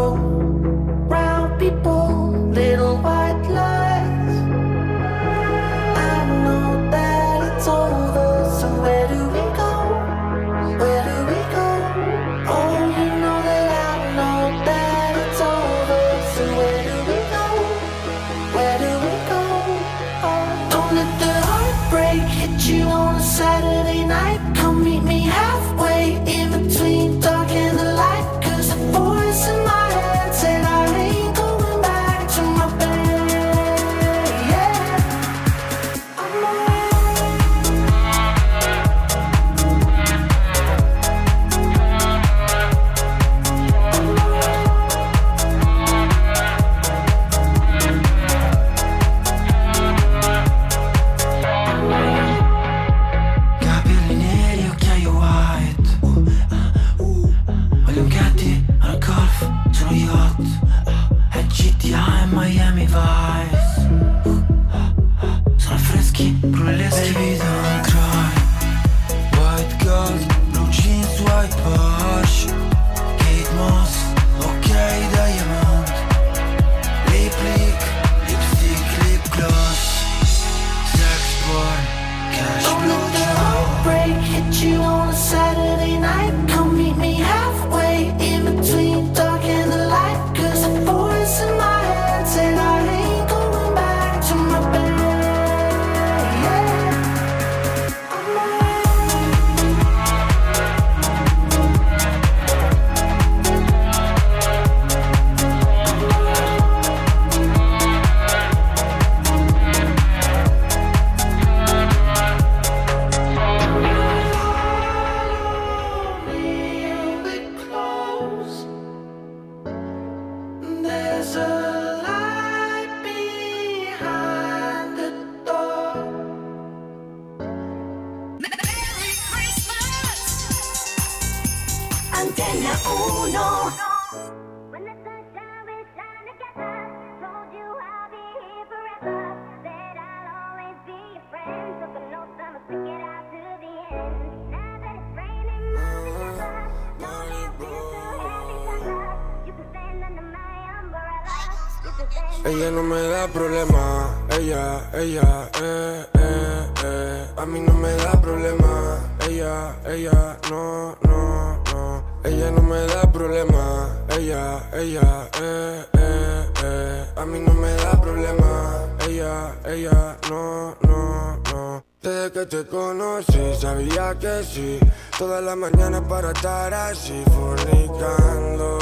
ella, 155.02 155.50
eh, 155.60 156.06
eh, 156.14 156.68
eh. 156.84 157.28
A 157.38 157.46
mí 157.46 157.60
no 157.60 157.74
me 157.74 157.92
da 157.96 158.12
problema, 158.22 159.00
ella, 159.28 159.76
ella, 159.86 160.38
no, 160.50 160.96
no, 161.02 161.64
no. 161.72 162.04
Ella 162.24 162.52
no 162.52 162.62
me 162.62 162.82
da 162.86 163.12
problema, 163.12 163.90
ella, 164.10 164.70
ella, 164.74 165.30
eh, 165.42 165.86
eh, 165.94 166.46
eh. 166.64 167.06
A 167.16 167.26
mí 167.26 167.40
no 167.40 167.54
me 167.54 167.74
da 167.78 168.00
problema, 168.00 168.86
ella, 169.08 169.56
ella, 169.66 170.18
no, 170.30 170.76
no, 170.82 171.40
no. 171.52 171.84
Desde 172.02 172.32
que 172.32 172.46
te 172.46 172.66
conocí 172.68 173.54
sabía 173.60 174.16
que 174.20 174.44
sí, 174.44 174.80
toda 175.18 175.42
la 175.42 175.56
mañana 175.56 176.08
para 176.08 176.32
estar 176.32 176.74
así 176.74 177.24
fornicando. 177.34 178.80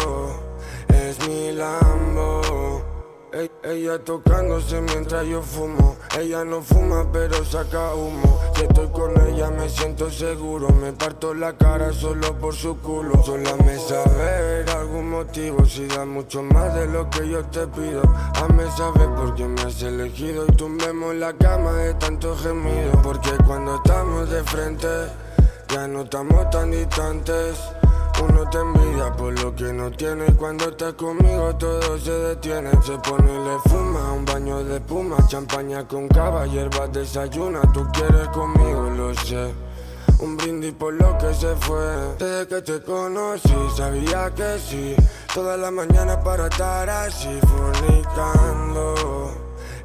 Es 0.89 1.17
mi 1.27 1.51
Lambo. 1.53 2.81
Ey- 3.31 3.51
Ella 3.63 3.99
tocándose 4.03 4.81
mientras 4.81 5.25
yo 5.27 5.41
fumo. 5.41 5.95
Ella 6.17 6.43
no 6.43 6.61
fuma, 6.61 7.05
pero 7.11 7.45
saca 7.45 7.93
humo. 7.93 8.39
Si 8.55 8.63
estoy 8.63 8.87
con 8.89 9.13
ella, 9.27 9.51
me 9.51 9.69
siento 9.69 10.09
seguro. 10.09 10.69
Me 10.69 10.91
parto 10.91 11.33
la 11.33 11.53
cara 11.53 11.93
solo 11.93 12.33
por 12.39 12.55
su 12.55 12.79
culo. 12.79 13.23
Solo 13.23 13.55
me 13.57 13.77
saber 13.77 14.69
algún 14.71 15.09
motivo. 15.09 15.63
Si 15.65 15.85
da 15.85 16.05
mucho 16.05 16.41
más 16.41 16.73
de 16.73 16.87
lo 16.87 17.09
que 17.09 17.29
yo 17.29 17.45
te 17.45 17.67
pido. 17.67 18.01
Hazme 18.33 18.69
saber 18.71 19.09
por 19.15 19.35
qué 19.35 19.45
me 19.45 19.61
has 19.61 19.81
elegido. 19.83 20.45
Y 20.47 20.51
tumbemos 20.53 21.13
la 21.15 21.33
cama 21.33 21.73
de 21.73 21.93
tanto 21.93 22.35
gemido. 22.35 22.91
Porque 23.03 23.31
cuando 23.45 23.75
estamos 23.75 24.29
de 24.29 24.43
frente, 24.43 24.87
ya 25.69 25.87
no 25.87 26.01
estamos 26.01 26.49
tan 26.49 26.71
distantes. 26.71 27.78
Uno 28.21 28.49
te 28.49 28.57
envidia 28.57 29.11
por 29.13 29.39
lo 29.41 29.55
que 29.55 29.71
no 29.71 29.91
tiene. 29.91 30.25
Y 30.27 30.33
cuando 30.33 30.69
estás 30.69 30.93
conmigo 30.93 31.55
todo 31.55 31.97
se 31.97 32.11
detiene. 32.11 32.71
Se 32.83 32.97
pone 32.99 33.31
y 33.31 33.45
le 33.45 33.57
fuma 33.69 34.13
un 34.13 34.25
baño 34.25 34.63
de 34.63 34.77
espuma 34.77 35.17
Champaña 35.27 35.87
con 35.87 36.07
cava, 36.07 36.45
hierbas 36.47 36.91
desayuna. 36.91 37.61
Tú 37.73 37.87
quieres 37.93 38.27
conmigo, 38.29 38.89
lo 38.89 39.13
sé. 39.13 39.53
Un 40.19 40.35
brindis 40.35 40.73
por 40.73 40.93
lo 40.93 41.17
que 41.17 41.33
se 41.33 41.55
fue. 41.55 42.15
Desde 42.17 42.47
que 42.47 42.61
te 42.61 42.81
conocí 42.81 43.55
sabía 43.75 44.29
que 44.35 44.59
sí. 44.59 44.95
Toda 45.33 45.55
la 45.55 45.71
mañana 45.71 46.21
para 46.21 46.47
estar 46.47 46.89
así 46.89 47.39
fornicando 47.47 49.31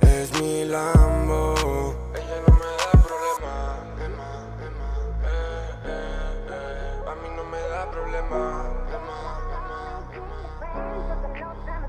Es 0.00 0.32
mi 0.40 0.64
Lambo 0.64 1.54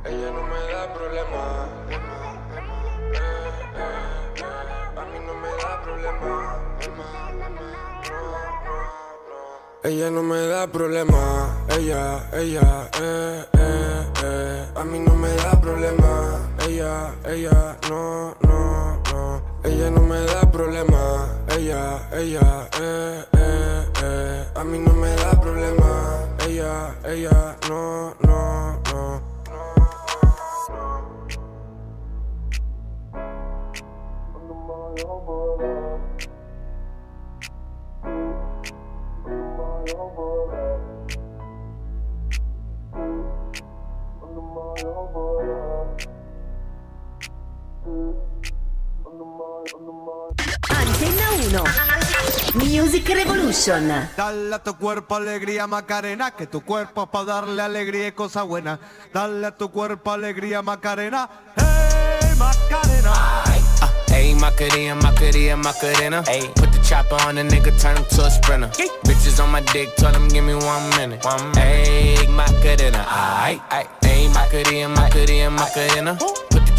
Ella 0.05 0.31
no 0.31 0.43
me 0.43 0.59
da 0.71 0.93
problema 0.93 1.65
eh, 1.89 1.99
eh. 3.75 4.15
A 4.95 5.05
mí 5.05 5.19
no 5.25 5.33
me 5.33 5.49
da 5.61 5.81
problema. 5.81 6.59
Ella 9.83 10.09
no 10.09 10.23
me 10.23 10.47
da 10.47 10.67
problema, 10.67 11.55
ella, 11.69 12.27
ella, 12.33 12.89
eh, 12.99 13.45
eh, 13.53 14.05
eh. 14.23 14.65
A 14.73 14.83
mí 14.83 14.99
no 14.99 15.15
me 15.15 15.29
da 15.35 15.61
problema, 15.61 16.39
ella, 16.67 17.13
ella, 17.23 17.77
no, 17.87 18.35
no, 18.41 19.01
no. 19.11 19.44
Ella 19.65 19.89
no 19.89 20.01
me 20.01 20.21
da 20.25 20.45
problema, 20.51 21.27
ella, 21.57 22.07
ella, 22.13 22.69
eh, 22.79 23.25
eh, 23.33 23.85
eh. 24.03 24.45
A 24.53 24.63
mí 24.63 24.77
no 24.77 24.93
me 24.93 25.09
da 25.15 25.31
problema, 25.41 26.29
ella, 26.47 26.95
ella, 27.03 27.57
no, 27.67 28.13
no, 28.21 28.79
no. 28.93 29.35
Antenna 50.69 51.63
1 52.53 52.65
Music 52.65 53.07
Revolution 53.07 54.09
Dale 54.17 54.55
a 54.55 54.59
tu 54.59 54.75
cuerpo 54.77 55.15
alegría 55.15 55.67
Macarena, 55.67 56.31
que 56.31 56.47
tu 56.47 56.61
cuerpo 56.61 57.03
es 57.03 57.09
para 57.09 57.25
darle 57.25 57.61
alegría 57.61 58.07
y 58.07 58.11
cosa 58.11 58.43
buena. 58.43 58.79
Dale 59.13 59.47
a 59.47 59.55
tu 59.55 59.71
cuerpo 59.71 60.11
alegría 60.11 60.61
Macarena, 60.61 61.29
hey 61.55 62.35
Macarena. 62.37 63.13
Uh, 63.81 64.15
Ayy, 64.15 64.33
Macarena, 64.35 64.95
Macarena, 64.95 65.55
Macarena. 65.57 66.23
Ayy, 66.27 66.47
put 66.55 66.71
the 66.71 66.79
chopper 66.81 67.15
on 67.27 67.37
a 67.37 67.43
nigga, 67.43 67.71
turn 67.79 67.97
him 67.97 68.05
to 68.05 68.25
a 68.25 68.31
sprinter. 68.31 68.69
Bitches 69.03 69.43
on 69.43 69.51
my 69.51 69.61
dick, 69.73 69.95
tell 69.97 70.13
him 70.13 70.27
give 70.29 70.43
me 70.43 70.55
one 70.55 70.89
minute. 70.97 71.23
One 71.25 71.51
minute. 71.51 71.59
Ayy, 71.59 72.27
Macarena, 72.29 73.03
aight. 73.43 73.61
Ayy, 74.01 74.33
Macarena, 74.33 74.89
Macarena, 74.89 75.49
Macarena. 75.51 76.17
The 76.49 76.54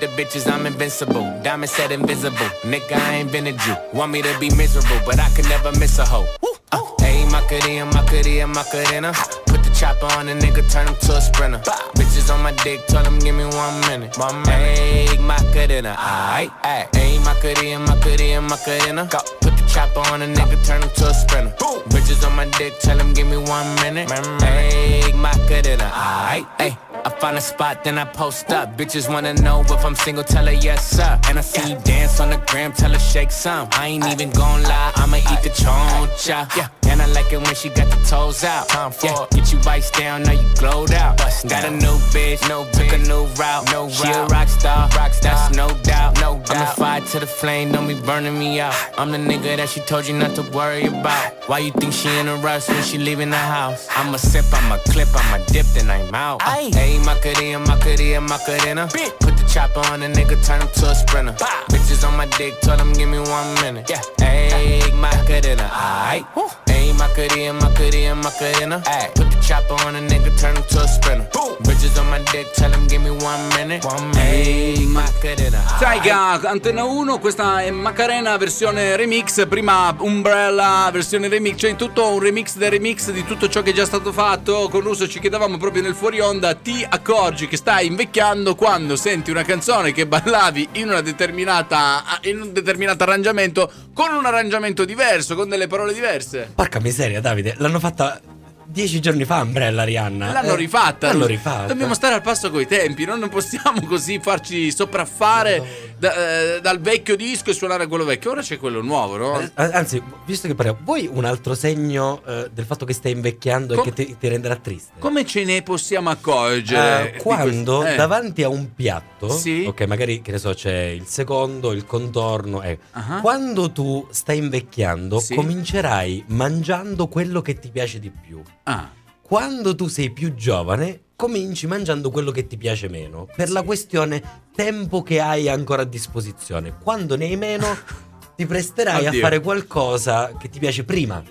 the 0.00 0.06
bitches, 0.08 0.50
I'm 0.50 0.66
invincible. 0.66 1.24
Diamond 1.42 1.70
said 1.70 1.92
invisible. 1.92 2.50
Nigga, 2.62 2.92
I 2.92 3.14
ain't 3.16 3.32
been 3.32 3.46
a 3.46 3.52
Jew. 3.52 3.74
Want 3.92 4.12
me 4.12 4.22
to 4.22 4.38
be 4.38 4.50
miserable, 4.54 5.00
but 5.04 5.18
I 5.18 5.28
can 5.30 5.48
never 5.48 5.72
miss 5.78 5.98
a 5.98 6.04
hoe. 6.04 6.26
Uh, 6.72 6.78
Ayy, 7.00 7.30
Macarena, 7.30 7.86
Macarena, 7.86 8.46
Macarena. 8.46 9.12
Put 9.46 9.62
the 9.64 9.74
chopper 9.74 10.06
on 10.16 10.28
a 10.28 10.34
nigga, 10.34 10.62
turn 10.70 10.86
him 10.88 10.96
to 10.96 11.16
a 11.16 11.20
sprinter. 11.20 11.58
Bitches 11.96 12.32
on 12.32 12.42
my 12.42 12.52
dick, 12.62 12.86
tell 12.86 13.04
him 13.04 13.18
give 13.18 13.34
me 13.34 13.44
one 13.44 13.80
minute. 13.82 14.16
Minute. 14.16 14.46
Ayy, 14.46 15.18
Macarena, 15.20 15.94
aight, 15.98 16.50
aight. 16.62 16.90
Ayy, 16.92 17.18
Macarena, 17.24 17.78
Macarena, 17.80 18.40
Macarena. 18.40 19.08
Put 19.40 19.56
the 19.56 19.64
chopper 19.68 20.00
on 20.12 20.22
a 20.22 20.26
nigga, 20.26 20.64
turn 20.66 20.82
him 20.82 20.90
to 20.96 21.08
a 21.08 21.14
sprinter. 21.14 21.54
Bitches 21.88 22.26
on 22.26 22.36
my 22.36 22.46
dick, 22.58 22.78
tell 22.80 22.98
him 22.98 23.12
give 23.12 23.26
me 23.26 23.36
one 23.36 23.74
minute. 23.76 24.08
Ayy, 24.08 25.14
Macarena, 25.14 25.90
aight, 25.90 26.46
ayy. 26.58 26.91
I 27.04 27.10
find 27.10 27.36
a 27.36 27.40
spot, 27.40 27.82
then 27.84 27.98
I 27.98 28.04
post 28.04 28.50
up. 28.50 28.76
Bitches 28.78 29.08
wanna 29.12 29.34
know 29.34 29.60
if 29.62 29.84
I'm 29.84 29.94
single, 29.94 30.24
tell 30.24 30.46
her 30.46 30.52
yes, 30.52 30.88
sir. 30.88 31.18
And 31.28 31.38
I 31.38 31.42
see 31.42 31.70
you 31.70 31.78
dance 31.80 32.20
on 32.20 32.30
the 32.30 32.36
gram, 32.46 32.72
tell 32.72 32.92
her 32.92 32.98
shake 32.98 33.32
some. 33.32 33.68
I 33.72 33.88
ain't 33.88 34.06
even 34.06 34.30
gon' 34.30 34.62
lie, 34.62 34.92
I'ma 34.96 35.16
eat 35.16 35.42
the 35.42 35.50
choncha. 35.50 36.56
Yeah. 36.56 36.68
And 36.88 37.00
I 37.00 37.06
like 37.06 37.32
it 37.32 37.38
when 37.38 37.54
she 37.54 37.70
got 37.70 37.88
the 37.90 37.96
toes 38.06 38.44
out. 38.44 38.68
Time 38.68 38.92
for 38.92 39.06
Yeah. 39.06 39.26
Get 39.32 39.52
you 39.52 39.58
iced 39.66 39.94
down, 39.94 40.22
now 40.24 40.32
you 40.32 40.48
glowed 40.56 40.92
out. 40.92 41.18
Got 41.48 41.64
a 41.64 41.70
new 41.70 41.96
bitch, 42.14 42.46
no 42.48 42.64
took 42.72 42.92
a 42.92 42.98
new 42.98 43.24
route. 43.40 43.64
No 43.72 43.88
she 43.88 44.08
a 44.10 44.26
rock 44.26 44.48
star, 44.48 44.88
rock 44.96 45.12
star. 45.12 45.34
That's 45.34 45.56
no 45.56 45.68
doubt. 45.82 46.20
No 46.20 46.38
doubt. 46.38 46.50
I'm 46.50 46.62
a 46.62 46.66
fire 46.74 47.00
to 47.00 47.18
the 47.20 47.26
flame, 47.26 47.72
don't 47.72 47.88
be 47.88 47.98
burning 48.00 48.38
me 48.38 48.60
out. 48.60 48.74
I'm 48.98 49.10
the 49.10 49.18
nigga 49.18 49.56
that 49.56 49.68
she 49.68 49.80
told 49.80 50.06
you 50.06 50.14
not 50.14 50.34
to 50.36 50.42
worry 50.50 50.86
about. 50.86 51.48
Why 51.48 51.58
you 51.58 51.72
think 51.72 51.92
she 51.92 52.08
in 52.18 52.28
a 52.28 52.36
rush 52.36 52.68
when 52.68 52.82
she 52.84 52.98
leaving 52.98 53.30
the 53.30 53.36
house? 53.36 53.88
I'ma 53.90 54.18
sip, 54.18 54.44
I'ma 54.52 54.76
clip, 54.84 55.08
I'ma 55.14 55.44
dip, 55.46 55.66
then 55.74 55.90
I'm 55.90 56.14
out. 56.14 56.42
Uh, 56.46 56.70
Ayy, 56.92 56.98
Macarena, 57.04 57.58
Macarena, 57.58 58.20
Macarena. 58.20 58.86
Put 59.20 59.36
the 59.36 59.44
chopper 59.52 59.80
on 59.92 60.02
a 60.02 60.08
nigga, 60.08 60.36
turn 60.44 60.60
him 60.60 60.68
to 60.74 60.90
a 60.90 60.94
sprinter. 60.94 61.32
Bitches 61.70 62.06
on 62.06 62.16
my 62.16 62.26
dick, 62.36 62.60
tell 62.60 62.78
him 62.78 62.92
give 62.92 63.08
me 63.08 63.18
one 63.18 63.54
minute. 63.62 63.88
Yeah. 63.88 64.02
Ayy, 64.18 64.92
Macarena, 65.00 65.68
aight. 65.72 66.26
Ayy, 66.66 66.82
Hey, 66.82 66.92
Macarena, 66.94 67.52
Macarena, 67.52 68.14
Macarena. 68.16 68.82
Ay, 68.86 69.10
put 69.14 69.30
the 69.30 69.36
chopper 69.40 69.74
on 69.86 69.94
a 69.94 70.00
nigga, 70.00 70.36
turn 70.36 70.56
him 70.56 70.64
to 70.68 70.80
a 70.80 70.88
sprinter. 70.88 71.28
Bitches 71.62 71.96
on 72.00 72.10
my 72.10 72.18
dick, 72.32 72.52
tell 72.54 72.72
him 72.72 72.88
give 72.88 73.00
me 73.02 73.10
one 73.10 73.48
minute. 73.50 73.84
One 73.84 74.08
minute. 74.08 74.18
Hey, 74.18 74.86
Macarena. 74.86 75.62
Taiga, 75.78 76.40
Antena 76.42 76.84
1, 76.84 77.18
questa 77.18 77.62
è 77.62 77.70
Macarena 77.70 78.36
versione 78.36 78.96
remix, 78.96 79.46
prima 79.46 79.94
Umbrella 79.98 80.88
versione 80.92 81.28
remix, 81.28 81.58
cioè 81.58 81.70
in 81.70 81.76
tutto 81.76 82.08
un 82.08 82.18
remix 82.18 82.56
del 82.56 82.70
remix 82.70 83.10
di 83.10 83.24
tutto 83.24 83.48
ciò 83.48 83.62
che 83.62 83.70
è 83.70 83.74
già 83.74 83.84
stato 83.84 84.12
fatto. 84.12 84.68
Con 84.68 84.80
Russo 84.80 85.08
ci 85.08 85.20
chiedevamo 85.20 85.58
proprio 85.58 85.82
nel 85.82 85.94
fuori 85.94 86.18
onda, 86.18 86.54
ti 86.54 86.81
accorgi 86.88 87.48
che 87.48 87.56
stai 87.56 87.86
invecchiando 87.86 88.54
quando 88.54 88.96
senti 88.96 89.30
una 89.30 89.42
canzone 89.42 89.92
che 89.92 90.06
ballavi 90.06 90.68
in 90.72 90.88
una 90.88 91.00
determinata 91.00 92.02
in 92.22 92.40
un 92.40 92.52
determinato 92.52 93.02
arrangiamento 93.02 93.70
con 93.94 94.12
un 94.12 94.24
arrangiamento 94.26 94.84
diverso, 94.84 95.34
con 95.34 95.48
delle 95.48 95.66
parole 95.66 95.92
diverse. 95.92 96.50
Porca 96.54 96.80
miseria, 96.80 97.20
Davide, 97.20 97.54
l'hanno 97.58 97.78
fatta 97.78 98.20
dieci 98.64 99.00
giorni 99.00 99.24
fa 99.24 99.42
Umbrella 99.42 99.84
Rihanna. 99.84 100.32
L'hanno 100.32 100.52
Eh, 100.54 100.56
rifatta. 100.56 101.08
L'hanno 101.08 101.26
rifatta. 101.26 101.66
Dobbiamo 101.66 101.92
stare 101.94 102.14
al 102.14 102.22
passo 102.22 102.50
coi 102.50 102.66
tempi, 102.66 103.04
no? 103.04 103.16
non 103.16 103.28
possiamo 103.28 103.82
così 103.86 104.18
farci 104.22 104.70
sopraffare 104.72 105.91
da- 106.02 106.56
eh, 106.56 106.60
dal 106.60 106.80
vecchio 106.80 107.14
disco 107.14 107.50
e 107.50 107.54
suonare 107.54 107.86
quello 107.86 108.04
vecchio. 108.04 108.32
Ora 108.32 108.40
c'è 108.42 108.58
quello 108.58 108.82
nuovo, 108.82 109.16
no? 109.16 109.38
Eh, 109.40 109.50
Anzi, 109.54 110.02
visto 110.26 110.48
che 110.48 110.54
parliamo, 110.56 110.80
vuoi 110.82 111.08
un 111.10 111.24
altro 111.24 111.54
segno 111.54 112.20
eh, 112.26 112.50
del 112.52 112.64
fatto 112.64 112.84
che 112.84 112.92
stai 112.92 113.12
invecchiando 113.12 113.76
Com- 113.76 113.86
e 113.86 113.92
che 113.92 114.04
ti, 114.06 114.16
ti 114.18 114.26
renderà 114.28 114.56
triste? 114.56 114.94
Come 114.98 115.24
ce 115.24 115.44
ne 115.44 115.62
possiamo 115.62 116.10
accorgere? 116.10 117.14
Eh, 117.14 117.18
quando 117.18 117.78
questo? 117.78 117.96
Davanti 117.96 118.42
a 118.42 118.48
un 118.48 118.74
piatto, 118.74 119.28
Sì. 119.28 119.64
ok, 119.64 119.82
magari 119.82 120.22
che 120.22 120.32
ne 120.32 120.38
so, 120.38 120.52
c'è 120.54 120.86
il 120.86 121.06
secondo, 121.06 121.70
il 121.70 121.84
contorno. 121.86 122.60
Ah. 122.90 123.20
Quando 123.20 123.70
tu 123.70 124.04
stai 124.10 124.38
invecchiando, 124.38 125.20
Sì. 125.20 125.36
comincerai 125.36 126.24
mangiando 126.28 127.06
quello 127.06 127.40
che 127.42 127.60
ti 127.60 127.68
piace 127.70 128.00
di 128.00 128.10
più. 128.10 128.42
Ah. 128.64 128.90
Quando 129.32 129.74
tu 129.74 129.88
sei 129.88 130.10
più 130.10 130.34
giovane, 130.34 131.04
cominci 131.16 131.66
mangiando 131.66 132.10
quello 132.10 132.30
che 132.30 132.46
ti 132.46 132.58
piace 132.58 132.90
meno. 132.90 133.26
Per 133.34 133.48
la 133.48 133.62
questione 133.62 134.22
tempo 134.54 135.02
che 135.02 135.22
hai 135.22 135.48
ancora 135.48 135.80
a 135.80 135.86
disposizione. 135.86 136.76
Quando 136.78 137.16
ne 137.16 137.24
hai 137.24 137.36
meno, 137.38 137.66
ti 138.36 138.44
presterai 138.44 139.06
Oddio. 139.06 139.18
a 139.18 139.22
fare 139.22 139.40
qualcosa 139.40 140.32
che 140.38 140.50
ti 140.50 140.58
piace 140.58 140.84
prima. 140.84 141.24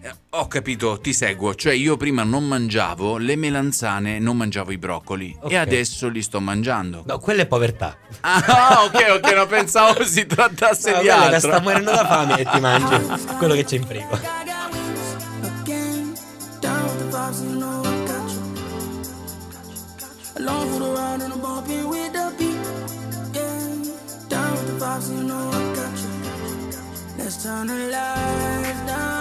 Eh, 0.00 0.12
Ho 0.30 0.46
capito, 0.46 1.00
ti 1.00 1.12
seguo. 1.12 1.56
Cioè, 1.56 1.72
io 1.72 1.96
prima 1.96 2.22
non 2.22 2.46
mangiavo 2.46 3.16
le 3.16 3.34
melanzane, 3.34 4.20
non 4.20 4.36
mangiavo 4.36 4.70
i 4.70 4.78
broccoli. 4.78 5.36
Ok. 5.40 5.50
E 5.50 5.56
adesso 5.56 6.06
li 6.06 6.22
sto 6.22 6.38
mangiando. 6.40 7.02
No, 7.06 7.18
quella 7.18 7.42
è 7.42 7.46
povertà. 7.46 7.96
Ah, 8.20 8.84
ok, 8.86 9.16
ok, 9.20 9.34
non 9.34 9.48
pensavo 9.48 10.04
si 10.04 10.26
trattasse 10.26 10.92
No, 10.92 11.00
di 11.00 11.08
altro. 11.08 11.40
sta 11.40 11.60
morendo 11.60 11.90
da 11.90 12.06
fame 12.06 12.38
e 12.38 12.44
ti 12.44 12.60
mangi 12.60 12.94
quello 13.36 13.54
che 13.54 13.64
c'è 13.64 13.74
in 13.74 13.84
frigo. 13.84 14.46
Vibes, 17.28 17.42
you 17.44 17.58
know 17.58 17.82
I 17.84 18.06
got 18.06 18.30
you. 18.30 18.42
Along 20.36 20.68
for 20.72 20.78
the 20.80 20.90
ride 20.92 21.20
and 21.22 21.32
I'm 21.32 21.40
bumping 21.40 21.88
with 21.88 22.12
the 22.12 22.34
beat. 22.38 22.66
Yeah, 23.34 24.28
down 24.28 24.52
with 24.52 24.66
the 24.66 24.84
vibes, 24.84 25.10
you 25.10 25.22
know 25.24 25.50
I 25.52 25.74
got 25.74 25.98
you. 26.04 26.12
Let's 27.18 27.42
turn 27.42 27.66
the 27.66 27.74
lights 27.74 28.86
down. 28.86 29.17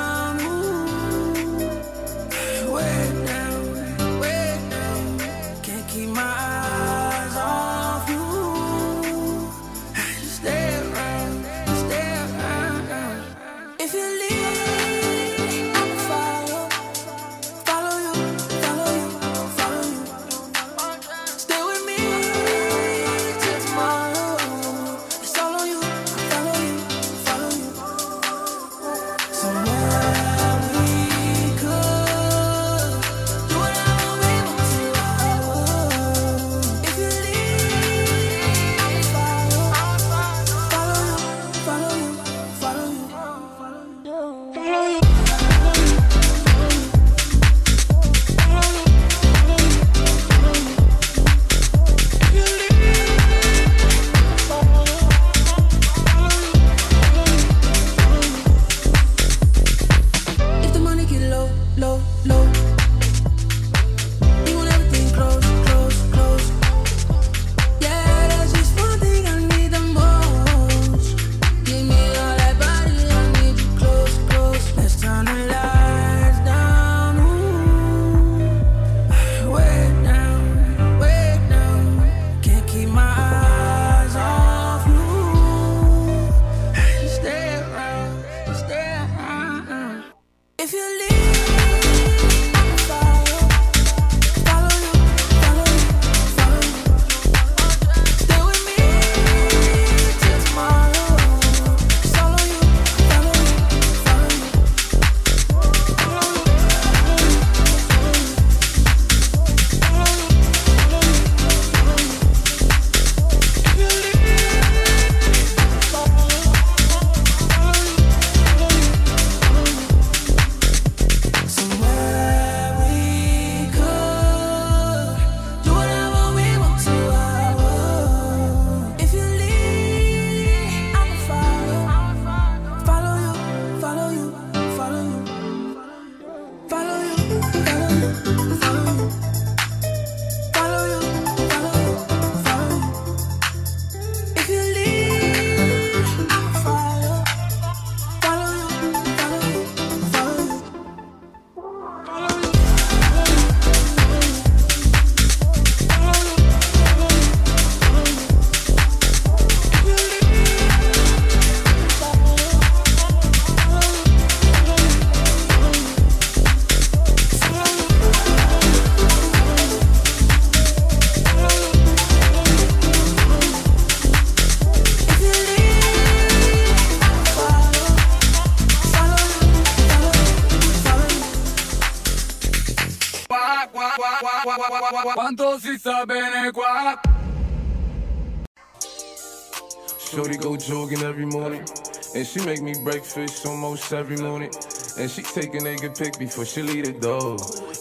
And 192.16 192.26
she 192.26 192.44
make 192.46 192.62
me 192.62 192.74
breakfast 192.84 193.46
almost 193.46 193.94
every 193.94 194.18
morning. 194.18 194.52
And 194.98 195.10
she 195.10 195.22
take 195.22 195.54
a 195.54 195.60
nigga 195.60 195.98
pic 195.98 196.18
before 196.18 196.46
she 196.46 196.62
leave 196.62 196.86
the 196.86 196.94
door. 196.94 197.38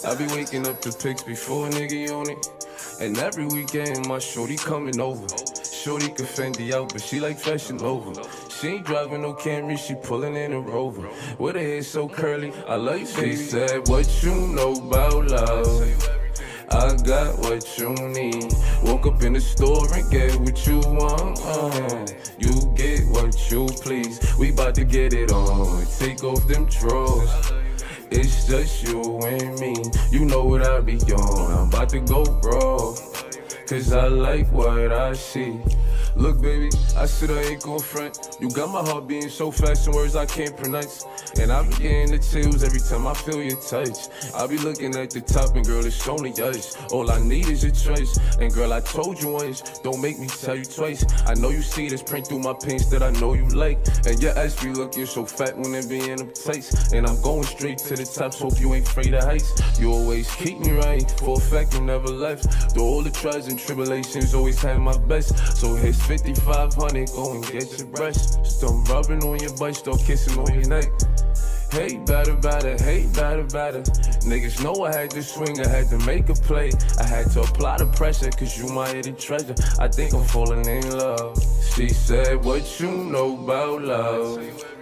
I 0.07 0.15
be 0.15 0.27
waking 0.35 0.67
up 0.67 0.81
to 0.83 0.93
pics 0.93 1.23
before 1.23 1.69
a 1.69 1.71
nigga 1.71 2.11
on 2.11 2.31
it. 2.31 2.47
And 3.01 3.17
every 3.19 3.47
weekend, 3.47 4.07
my 4.07 4.19
shorty 4.19 4.57
coming 4.57 5.01
over. 5.01 5.27
Shorty 5.65 6.09
can 6.09 6.27
Fendi 6.27 6.73
out, 6.73 6.93
but 6.93 7.03
she 7.03 7.21
like 7.21 7.39
fashion 7.39 7.81
over. 7.83 8.13
She 8.51 8.69
ain't 8.69 8.87
driving 8.87 9.23
no 9.23 9.35
Camry, 9.35 9.79
she 9.79 9.95
pulling 9.95 10.35
in 10.35 10.53
a 10.53 10.61
Rover. 10.61 11.09
With 11.39 11.55
her 11.55 11.61
hair 11.63 11.83
so 11.83 12.09
curly, 12.09 12.53
I 12.67 12.77
baby. 12.77 13.07
She 13.07 13.37
said, 13.37 13.89
What 13.89 14.23
you 14.23 14.35
know 14.35 14.73
about 14.73 15.27
love? 15.27 16.16
I 16.71 16.97
got 17.05 17.39
what 17.39 17.79
you 17.79 17.95
need. 17.95 18.53
Woke 18.83 19.07
up 19.07 19.23
in 19.23 19.35
the 19.35 19.41
store 19.41 19.87
and 19.95 20.11
get 20.11 20.35
what 20.41 20.67
you 20.67 20.81
want. 20.81 21.39
uh. 21.45 22.07
You 22.39 22.73
get 22.75 23.07
what 23.09 23.51
you 23.51 23.67
please. 23.83 24.21
We 24.39 24.51
bout 24.51 24.75
to 24.75 24.85
get 24.85 25.13
it 25.13 25.33
on. 25.33 25.87
Take 25.99 26.25
off 26.25 26.47
them 26.49 26.67
drawers. 26.67 27.31
It's 28.11 28.47
just 28.47 28.83
you 28.83 29.19
and 29.21 29.59
me. 29.61 29.77
You 30.11 30.25
know 30.25 30.45
what 30.45 30.63
I 30.67 30.81
be 30.81 30.99
on. 30.99 31.53
I'm 31.53 31.69
about 31.69 31.89
to 31.91 32.01
go 32.01 32.25
raw. 32.43 32.95
Cause 33.67 33.93
I 33.93 34.07
like 34.09 34.51
what 34.53 34.93
I 34.93 35.13
see. 35.13 35.59
Look, 36.17 36.41
baby, 36.41 36.71
I 36.97 37.05
said 37.05 37.31
I 37.31 37.43
ain't 37.43 37.63
gon' 37.63 37.79
front. 37.79 38.39
You 38.41 38.49
got 38.49 38.71
my 38.71 38.81
heart 38.81 39.07
beating 39.07 39.29
so 39.29 39.51
fast 39.51 39.87
in 39.87 39.93
words 39.93 40.17
I 40.17 40.25
can't 40.25 40.57
pronounce. 40.57 41.05
And 41.39 41.53
I 41.53 41.63
be 41.63 41.77
getting 41.77 42.11
the 42.11 42.19
chills 42.19 42.65
every 42.65 42.81
time 42.81 43.07
I 43.07 43.13
feel 43.13 43.43
your 43.43 43.61
touch. 43.61 44.09
I 44.35 44.47
be 44.47 44.57
looking 44.57 44.97
at 44.97 45.11
the 45.11 45.21
top, 45.21 45.55
and 45.57 45.67
girl, 45.67 45.85
it's 45.85 46.09
only 46.09 46.33
us. 46.43 46.75
All 46.91 47.11
I 47.11 47.21
need 47.21 47.49
is 47.49 47.63
your 47.63 47.73
choice. 47.73 48.19
And 48.41 48.51
girl, 48.51 48.73
I 48.73 48.81
told 48.81 49.21
you 49.21 49.29
once, 49.29 49.61
don't 49.81 50.01
make 50.01 50.19
me 50.19 50.27
tell 50.27 50.57
you 50.57 50.65
twice. 50.65 51.05
I 51.27 51.35
know 51.35 51.51
you 51.51 51.61
see 51.61 51.91
this 51.91 52.03
print 52.03 52.29
through 52.29 52.39
my 52.39 52.55
pants 52.55 52.87
that 52.87 53.03
I 53.03 53.11
know 53.21 53.35
you 53.35 53.47
like. 53.49 53.87
And 54.07 54.19
your 54.23 54.37
ass 54.39 54.63
be 54.65 54.71
looking 54.71 55.05
so 55.05 55.27
fat 55.27 55.55
when 55.59 55.75
it 55.75 55.87
be 55.87 56.01
in 56.09 56.17
them 56.17 56.33
tights. 56.33 56.93
And 56.93 57.07
I'm 57.07 57.21
going 57.21 57.45
straight 57.45 57.79
to 57.79 57.95
the 57.95 58.07
top, 58.07 58.33
so 58.33 58.49
hope 58.49 58.59
you 58.59 58.73
ain't 58.73 58.89
afraid 58.89 59.13
of 59.13 59.23
heights. 59.23 59.53
You 59.79 59.93
always 59.93 60.35
keep 60.37 60.61
me 60.61 60.73
right, 60.79 61.11
for 61.21 61.37
a 61.37 61.41
fact 61.41 61.75
you 61.75 61.83
never 61.83 62.09
left. 62.09 62.73
Through 62.73 62.85
all 62.85 63.03
the 63.03 63.11
trials 63.11 63.49
and 63.49 63.59
tribulations, 63.59 64.33
always 64.33 64.63
had 64.63 64.79
my 64.79 64.97
best. 64.97 65.37
So 65.59 65.75
here's 65.75 66.06
5500, 66.07 67.11
go 67.17 67.33
and 67.33 67.43
get 67.51 67.79
your 67.79 67.89
brush. 67.89 68.15
Start 68.45 68.89
rubbing 68.89 69.25
on 69.25 69.41
your 69.41 69.57
butt, 69.57 69.75
start 69.75 69.99
kissing 69.99 70.39
on 70.39 70.55
your 70.55 70.69
neck. 70.69 70.89
Hey, 71.73 71.99
better, 71.99 72.35
better, 72.37 72.77
hey, 72.83 73.07
better, 73.13 73.43
better. 73.43 73.83
Niggas 74.23 74.63
know 74.63 74.85
I 74.85 74.95
had 74.95 75.11
to 75.11 75.23
swing, 75.23 75.61
I 75.61 75.69
had 75.69 75.89
to 75.91 75.99
make 76.07 76.29
a 76.29 76.35
play. 76.35 76.71
I 77.01 77.05
had 77.05 77.31
to 77.33 77.41
apply 77.41 77.79
the 77.79 77.87
pressure, 77.87 78.31
cause 78.31 78.57
you 78.57 78.73
my 78.73 78.89
hidden 78.89 79.17
treasure. 79.17 79.57
I 79.81 79.89
think 79.89 80.15
I'm 80.15 80.23
falling 80.23 80.65
in 80.65 80.97
love. 80.97 81.43
She 81.75 81.89
said, 81.89 82.45
What 82.45 82.79
you 82.79 82.93
know 82.93 83.35
about 83.43 83.83
love? 83.83 84.76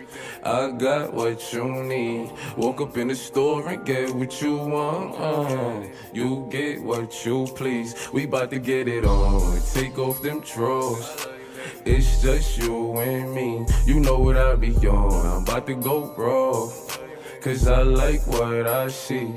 I 0.45 0.71
got 0.73 1.15
what 1.15 1.53
you 1.55 1.83
need. 1.85 2.31
Woke 2.59 2.83
up 2.83 2.99
in 2.99 3.09
the 3.09 3.15
store 3.17 3.67
and 3.67 3.85
get 3.85 4.15
what 4.15 4.43
you 4.43 4.57
want. 4.57 5.19
uh. 5.19 5.89
You 6.13 6.47
get 6.51 6.83
what 6.83 7.25
you 7.25 7.47
please. 7.57 7.95
We 8.13 8.27
bout 8.27 8.51
to 8.51 8.59
get 8.59 8.87
it 8.87 9.07
on. 9.07 9.59
Take 9.73 9.99
off 9.99 10.21
them 10.21 10.41
drawers. 10.41 11.27
It's 11.87 12.21
just 12.21 12.59
you 12.59 12.99
and 12.99 13.33
me. 13.35 13.65
You 13.87 14.01
know 14.01 14.19
what 14.19 14.37
I 14.37 14.55
be 14.57 14.75
on. 14.87 15.27
I'm 15.27 15.43
about 15.45 15.67
to 15.67 15.77
go 15.77 16.13
raw. 16.15 16.69
Cause 17.41 17.67
I 17.67 17.83
like 17.83 18.27
what 18.27 18.67
I 18.67 18.89
see. 18.89 19.35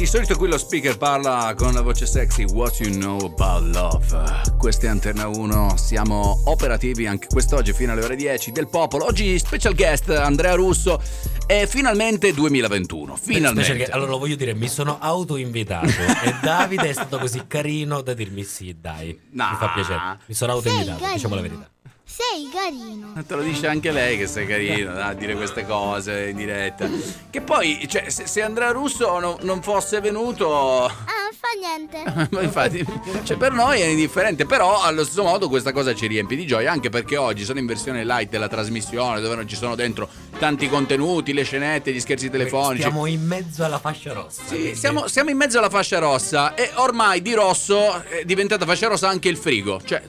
Di 0.00 0.06
solito 0.06 0.34
qui 0.34 0.48
lo 0.48 0.56
speaker 0.56 0.96
parla 0.96 1.52
con 1.54 1.74
la 1.74 1.82
voce 1.82 2.06
sexy 2.06 2.44
What 2.44 2.80
you 2.80 2.90
know 2.90 3.18
about 3.18 3.74
love 3.74 4.56
Questa 4.56 4.86
è 4.86 4.88
Antenna 4.88 5.28
1 5.28 5.76
Siamo 5.76 6.40
operativi 6.46 7.06
anche 7.06 7.26
quest'oggi 7.26 7.74
fino 7.74 7.92
alle 7.92 8.02
ore 8.02 8.16
10 8.16 8.50
del 8.50 8.66
popolo 8.66 9.04
Oggi 9.04 9.38
special 9.38 9.74
guest 9.74 10.08
Andrea 10.08 10.54
Russo 10.54 11.02
E 11.46 11.66
finalmente 11.66 12.32
2021 12.32 13.14
Finalmente 13.16 13.60
Special 13.60 13.76
guest. 13.76 13.92
Allora 13.92 14.12
lo 14.12 14.18
voglio 14.18 14.36
dire, 14.36 14.54
mi 14.54 14.68
sono 14.68 14.96
autoinvitato 14.98 15.86
e 16.24 16.34
Davide 16.40 16.88
è 16.88 16.92
stato 16.94 17.18
così 17.18 17.44
carino 17.46 18.00
da 18.00 18.14
dirmi 18.14 18.42
sì, 18.42 18.74
dai. 18.80 19.08
Mi 19.32 19.56
fa 19.58 19.70
piacere. 19.74 20.18
Mi 20.24 20.34
sono 20.34 20.52
autoinvitato, 20.52 21.04
diciamo 21.12 21.34
la 21.34 21.40
verità. 21.42 21.70
Sei 22.12 22.48
carino. 22.52 23.12
Te 23.26 23.34
lo 23.34 23.42
dice 23.42 23.66
anche 23.68 23.90
lei 23.92 24.18
che 24.18 24.26
sei 24.26 24.46
carino 24.46 24.92
a 25.00 25.14
dire 25.14 25.34
queste 25.36 25.64
cose 25.64 26.28
in 26.30 26.36
diretta 26.36 26.88
Che 27.30 27.40
poi, 27.40 27.86
cioè, 27.88 28.10
se, 28.10 28.26
se 28.26 28.42
Andrea 28.42 28.72
Russo 28.72 29.18
no- 29.20 29.38
non 29.42 29.62
fosse 29.62 30.00
venuto 30.00 30.84
Ah, 30.84 30.90
non 30.90 31.32
fa 31.32 31.48
niente. 31.58 32.28
Ma 32.34 32.42
infatti, 32.42 32.84
cioè, 33.22 33.36
per 33.36 33.52
noi 33.52 33.80
è 33.80 33.86
indifferente, 33.86 34.44
però 34.44 34.82
allo 34.82 35.04
stesso 35.04 35.22
modo 35.22 35.48
questa 35.48 35.72
cosa 35.72 35.94
ci 35.94 36.06
riempie 36.08 36.36
di 36.36 36.46
gioia, 36.46 36.70
anche 36.72 36.90
perché 36.90 37.16
oggi 37.16 37.44
sono 37.44 37.58
in 37.58 37.66
versione 37.66 38.04
light 38.04 38.28
della 38.28 38.48
trasmissione, 38.48 39.20
dove 39.20 39.36
non 39.36 39.46
ci 39.48 39.56
sono 39.56 39.74
dentro 39.74 40.08
tanti 40.38 40.68
contenuti, 40.68 41.32
le 41.32 41.44
scenette, 41.44 41.92
gli 41.92 42.00
scherzi 42.00 42.28
telefonici. 42.28 42.82
Siamo 42.82 43.06
in 43.06 43.24
mezzo 43.24 43.64
alla 43.64 43.78
fascia 43.78 44.12
rossa. 44.12 44.42
Sì, 44.44 44.56
quindi- 44.56 44.74
siamo, 44.74 45.06
siamo 45.06 45.30
in 45.30 45.36
mezzo 45.36 45.58
alla 45.58 45.70
fascia 45.70 45.98
rossa 45.98 46.54
e 46.54 46.70
ormai 46.74 47.22
di 47.22 47.32
rosso 47.34 48.02
è 48.04 48.24
diventata 48.24 48.66
fascia 48.66 48.88
rossa 48.88 49.08
anche 49.08 49.28
il 49.28 49.36
frigo. 49.36 49.80
Cioè, 49.84 50.02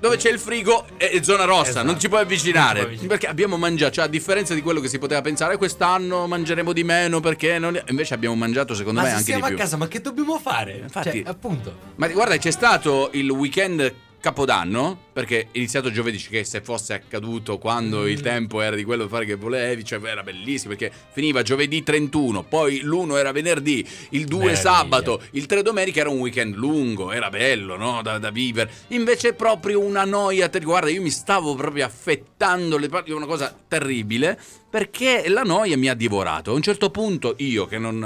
dove 0.00 0.16
c'è 0.16 0.30
il 0.30 0.38
frigo 0.38 0.86
è 0.96 1.20
zona 1.22 1.44
rossa, 1.44 1.70
Esatto. 1.70 1.86
non 1.86 1.98
ci 1.98 2.08
puoi 2.08 2.20
avvicinare. 2.20 2.80
Ci 2.90 2.96
puoi 2.96 3.06
Perché 3.08 3.26
abbiamo 3.26 3.56
mangiato, 3.56 3.94
cioè 3.94 4.04
a 4.04 4.08
differenza 4.08 4.54
di 4.54 4.62
quello 4.62 4.80
che 4.80 4.88
si 4.88 4.98
poteva 4.98 5.20
pensare, 5.20 5.56
quest'anno 5.56 6.26
mangeremo 6.26 6.72
di 6.72 6.84
meno 6.84 7.20
perché 7.20 7.58
non... 7.58 7.80
invece 7.88 8.14
abbiamo 8.14 8.34
mangiato 8.34 8.74
secondo 8.74 9.00
Ma 9.00 9.06
me 9.06 9.12
anche 9.12 9.24
di 9.24 9.30
siamo 9.30 9.44
a 9.46 9.48
più. 9.48 9.56
casa, 9.56 9.76
ma 9.76 9.88
che 9.88 10.00
dobbiamo 10.00 10.38
fare? 10.38 10.78
Infatti- 10.82 11.22
Cioè, 11.22 11.22
appunto. 11.30 11.74
Ma 11.96 12.06
guarda, 12.08 12.36
c'è 12.36 12.50
stato 12.50 13.10
il 13.12 13.28
weekend 13.30 13.92
Capodanno, 14.20 14.98
perché 15.12 15.42
è 15.42 15.46
iniziato 15.52 15.90
giovedì, 15.90 16.18
che 16.18 16.42
se 16.44 16.60
fosse 16.60 16.92
accaduto 16.94 17.58
quando 17.58 18.06
il 18.06 18.20
tempo 18.20 18.60
era 18.60 18.74
di 18.74 18.84
quello 18.84 19.04
da 19.04 19.08
fare 19.08 19.24
che 19.24 19.36
volevi, 19.36 19.84
cioè 19.84 20.02
era 20.04 20.22
bellissimo, 20.22 20.74
perché 20.76 20.94
finiva 21.12 21.42
giovedì 21.42 21.82
31, 21.82 22.42
poi 22.42 22.80
l'1 22.82 23.16
era 23.16 23.32
venerdì, 23.32 23.86
il 24.10 24.24
2 24.24 24.38
Meraviglia. 24.38 24.60
sabato, 24.60 25.22
il 25.32 25.46
3 25.46 25.62
domenica 25.62 26.00
era 26.00 26.10
un 26.10 26.18
weekend 26.18 26.54
lungo, 26.56 27.12
era 27.12 27.30
bello, 27.30 27.76
no? 27.76 28.02
Da, 28.02 28.18
da 28.18 28.30
vivere. 28.30 28.70
Invece 28.88 29.28
è 29.28 29.32
proprio 29.34 29.80
una 29.80 30.04
noia, 30.04 30.50
guarda, 30.62 30.90
io 30.90 31.00
mi 31.02 31.10
stavo 31.10 31.54
proprio 31.54 31.84
affettando 31.84 32.76
le 32.76 32.88
parti, 32.88 33.12
una 33.12 33.26
cosa 33.26 33.54
terribile, 33.68 34.38
perché 34.68 35.24
la 35.28 35.42
noia 35.42 35.76
mi 35.76 35.88
ha 35.88 35.94
divorato. 35.94 36.50
A 36.50 36.54
un 36.54 36.62
certo 36.62 36.90
punto 36.90 37.34
io 37.38 37.66
che 37.66 37.78
non 37.78 38.02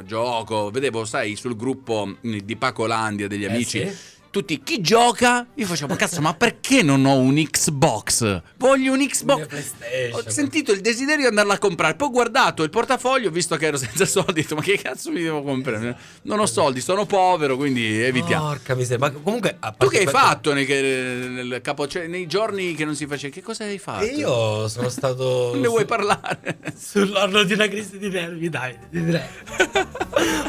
eh, 0.00 0.06
gioco, 0.06 0.70
vedevo, 0.70 1.04
sai, 1.04 1.36
sul 1.36 1.56
gruppo 1.56 2.16
mh, 2.20 2.36
di 2.38 2.56
Paco 2.56 2.86
Landia 2.86 3.28
degli 3.28 3.44
Eh, 3.44 3.48
amici 3.48 3.88
sì. 3.88 4.18
Tutti 4.30 4.62
chi 4.62 4.80
gioca? 4.80 5.46
Io 5.54 5.66
facevo, 5.66 5.96
cazzo, 5.96 6.20
ma 6.20 6.34
perché 6.34 6.82
non 6.82 7.04
ho 7.04 7.16
un 7.16 7.34
Xbox? 7.34 8.42
Voglio 8.56 8.92
un 8.92 9.06
Xbox. 9.06 9.72
Ho 10.12 10.22
sentito 10.26 10.72
il 10.72 10.80
desiderio 10.80 11.22
di 11.22 11.26
andarla 11.26 11.54
a 11.54 11.58
comprare. 11.58 11.96
Poi 11.96 12.08
ho 12.08 12.10
guardato 12.10 12.62
il 12.62 12.70
portafoglio, 12.70 13.28
ho 13.28 13.32
visto 13.32 13.56
che 13.56 13.66
ero 13.66 13.76
senza 13.76 14.06
soldi. 14.06 14.30
Ho 14.30 14.32
detto, 14.32 14.54
ma 14.54 14.62
che 14.62 14.78
cazzo 14.78 15.10
mi 15.10 15.22
devo 15.22 15.42
comprare? 15.42 15.96
Non 16.22 16.38
ho 16.38 16.46
soldi, 16.46 16.80
sono 16.80 17.06
povero, 17.06 17.56
quindi 17.56 18.00
evitiamo. 18.00 18.46
Porca 18.46 18.74
miseria. 18.74 18.98
Ma 18.98 19.10
comunque. 19.10 19.58
tu 19.76 19.88
che 19.88 19.98
hai 19.98 20.06
fatto 20.06 20.52
nei, 20.52 20.66
nel 20.66 21.60
capo, 21.62 21.88
cioè, 21.88 22.06
nei 22.06 22.26
giorni 22.26 22.74
che 22.74 22.84
non 22.84 22.94
si 22.94 23.06
faceva? 23.06 23.34
Che 23.34 23.42
cosa 23.42 23.64
hai 23.64 23.78
fatto? 23.78 24.04
E 24.04 24.14
io 24.14 24.68
sono 24.68 24.88
stato. 24.88 25.54
Ne 25.60 25.68
vuoi 25.68 25.84
parlare? 25.84 26.58
Sull'orlo 26.74 27.42
di 27.42 27.52
una 27.52 27.68
crisi 27.68 27.98
di 27.98 28.08
nervi, 28.08 28.48
dai, 28.48 28.76
ti 28.90 29.00
prego. 29.00 29.26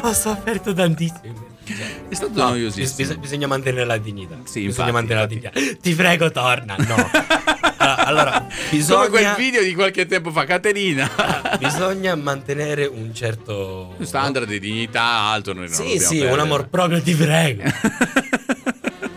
Ho 0.08 0.12
sofferto 0.12 0.72
tantissimo. 0.72 1.51
È 2.08 2.14
stato 2.14 2.32
No, 2.34 2.48
noiosissimo. 2.50 3.08
bis- 3.08 3.18
bisogna 3.18 3.46
mantenere 3.46 3.84
la 3.84 3.96
dignità. 3.98 4.36
Sì, 4.44 4.64
bisogna 4.64 4.88
infatti, 4.88 4.92
mantenere 4.92 5.20
la 5.20 5.26
dignità. 5.26 5.78
Ti 5.80 5.94
prego, 5.94 6.30
torna. 6.30 6.76
No. 6.76 6.94
allora, 7.78 8.04
allora, 8.06 8.30
Come 8.40 8.54
bisogna, 8.70 9.08
quel 9.08 9.34
video 9.36 9.62
di 9.62 9.74
qualche 9.74 10.06
tempo 10.06 10.30
fa, 10.30 10.44
Caterina. 10.44 11.10
bisogna 11.58 12.14
mantenere 12.14 12.86
un 12.86 13.14
certo 13.14 13.94
Standard 14.02 14.46
di 14.48 14.58
dignità 14.60 15.02
alto. 15.02 15.52
Noi 15.52 15.68
Sì, 15.68 15.98
sì, 15.98 16.14
un 16.16 16.20
perdere. 16.26 16.40
amor 16.40 16.68
proprio, 16.68 17.00
ti 17.02 17.14
prego. 17.14 17.62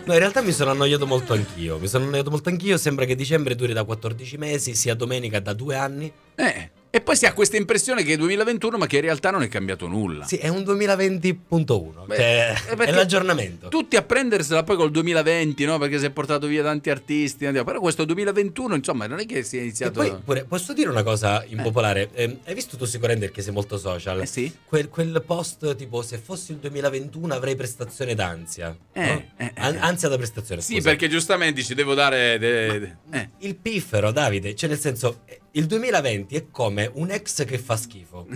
No, 0.06 0.12
in 0.12 0.20
realtà 0.20 0.40
mi 0.40 0.52
sono 0.52 0.70
annoiato 0.70 1.04
molto 1.04 1.32
anch'io. 1.32 1.78
Mi 1.78 1.88
sono 1.88 2.04
annoiato 2.04 2.30
molto 2.30 2.48
anch'io. 2.48 2.76
Sembra 2.78 3.04
che 3.06 3.16
dicembre 3.16 3.56
duri 3.56 3.72
da 3.72 3.82
14 3.82 4.36
mesi, 4.38 4.76
sia 4.76 4.94
domenica 4.94 5.40
da 5.40 5.52
due 5.52 5.74
anni. 5.74 6.12
Eh, 6.36 6.70
e 6.96 7.00
poi 7.02 7.14
si 7.14 7.26
ha 7.26 7.32
questa 7.34 7.56
impressione 7.58 8.02
che 8.02 8.14
è 8.14 8.16
2021, 8.16 8.78
ma 8.78 8.86
che 8.86 8.96
in 8.96 9.02
realtà 9.02 9.30
non 9.30 9.42
è 9.42 9.48
cambiato 9.48 9.86
nulla. 9.86 10.24
Sì, 10.24 10.36
è 10.36 10.48
un 10.48 10.62
2020.1. 10.62 12.06
Beh, 12.06 12.16
cioè, 12.16 12.54
eh, 12.70 12.74
è 12.84 12.92
l'aggiornamento. 12.92 13.68
Tutti 13.68 13.96
a 13.96 14.02
prendersela 14.02 14.62
poi 14.62 14.76
col 14.76 14.90
2020, 14.90 15.64
no? 15.64 15.78
Perché 15.78 15.98
si 15.98 16.06
è 16.06 16.10
portato 16.10 16.46
via 16.46 16.62
tanti 16.62 16.88
artisti. 16.90 17.44
Però 17.46 17.80
questo 17.80 18.04
2021, 18.04 18.74
insomma, 18.76 19.06
non 19.06 19.18
è 19.18 19.26
che 19.26 19.42
si 19.42 19.56
è 19.56 19.60
E 19.60 19.62
iniziato. 19.64 20.00
poi 20.00 20.14
pure, 20.24 20.44
posso 20.44 20.72
dire 20.72 20.88
una 20.88 21.02
cosa 21.02 21.44
impopolare? 21.46 22.08
Ehm, 22.14 22.38
hai 22.46 22.54
visto 22.54 22.76
tu 22.76 22.84
sicuramente 22.86 23.26
perché 23.26 23.42
sei 23.42 23.52
molto 23.52 23.76
social? 23.78 24.20
Eh 24.22 24.26
sì. 24.26 24.50
Quel, 24.64 24.88
quel 24.88 25.22
post 25.26 25.76
tipo 25.76 26.00
se 26.02 26.16
fossi 26.18 26.52
il 26.52 26.58
2021 26.58 27.34
avrei 27.34 27.56
prestazione 27.56 28.14
d'ansia. 28.14 28.74
Eh, 28.92 29.06
no? 29.06 29.24
eh, 29.36 29.44
eh, 29.44 29.52
An- 29.56 29.74
eh. 29.74 29.78
ansia 29.80 30.08
da 30.08 30.16
prestazione. 30.16 30.60
Sì, 30.62 30.74
scusa. 30.76 30.88
perché 30.88 31.08
giustamente 31.08 31.62
ci 31.62 31.74
devo 31.74 31.92
dare. 31.94 32.38
de- 32.38 32.78
de- 32.78 32.96
eh. 33.18 33.28
Il 33.40 33.56
piffero, 33.56 34.12
Davide, 34.12 34.54
cioè 34.54 34.68
nel 34.70 34.78
senso, 34.78 35.20
eh, 35.26 35.40
Il 35.56 35.64
2020 35.64 36.34
è 36.36 36.50
come 36.50 36.90
un 36.96 37.10
ex 37.10 37.46
che 37.46 37.58
fa 37.58 37.78
schifo. 37.78 38.26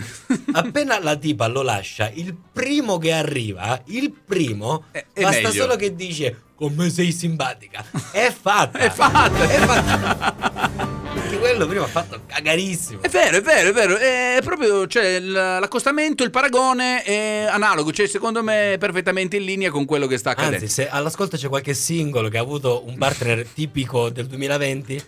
Appena 0.53 0.99
la 0.99 1.15
tipa 1.15 1.45
lo 1.45 1.61
lascia, 1.61 2.09
il 2.09 2.35
primo 2.35 2.97
che 2.97 3.11
arriva, 3.11 3.79
il 3.85 4.11
primo, 4.11 4.85
è 4.89 5.05
basta 5.13 5.49
meglio. 5.49 5.51
solo 5.51 5.75
che 5.75 5.93
dice 5.93 6.45
come 6.55 6.89
sei 6.89 7.11
simpatica. 7.11 7.85
È 8.11 8.31
fatta. 8.31 8.79
È 8.79 8.89
fatta. 8.89 9.49
È 9.49 9.59
fatta. 9.59 10.99
Perché 11.13 11.37
quello 11.37 11.67
prima 11.67 11.83
ha 11.83 11.87
fatto 11.87 12.21
cagarissimo. 12.25 13.01
È 13.01 13.09
vero, 13.09 13.37
è 13.37 13.41
vero, 13.41 13.69
è 13.69 13.73
vero. 13.73 13.97
È 13.97 14.39
proprio 14.43 14.87
cioè, 14.87 15.19
l'accostamento, 15.19 16.23
il 16.23 16.31
paragone 16.31 17.03
è 17.03 17.47
analogo. 17.49 17.91
Cioè, 17.91 18.07
secondo 18.07 18.41
me, 18.43 18.73
è 18.73 18.77
perfettamente 18.77 19.37
in 19.37 19.43
linea 19.43 19.69
con 19.71 19.85
quello 19.85 20.07
che 20.07 20.17
sta 20.17 20.31
accadendo. 20.31 20.57
Anzi, 20.57 20.67
se 20.69 20.87
all'ascolto 20.89 21.37
c'è 21.37 21.49
qualche 21.49 21.73
singolo 21.73 22.29
che 22.29 22.37
ha 22.37 22.41
avuto 22.41 22.83
un 22.85 22.97
partner 22.97 23.45
tipico 23.53 24.09
del 24.09 24.27
2020, 24.27 25.03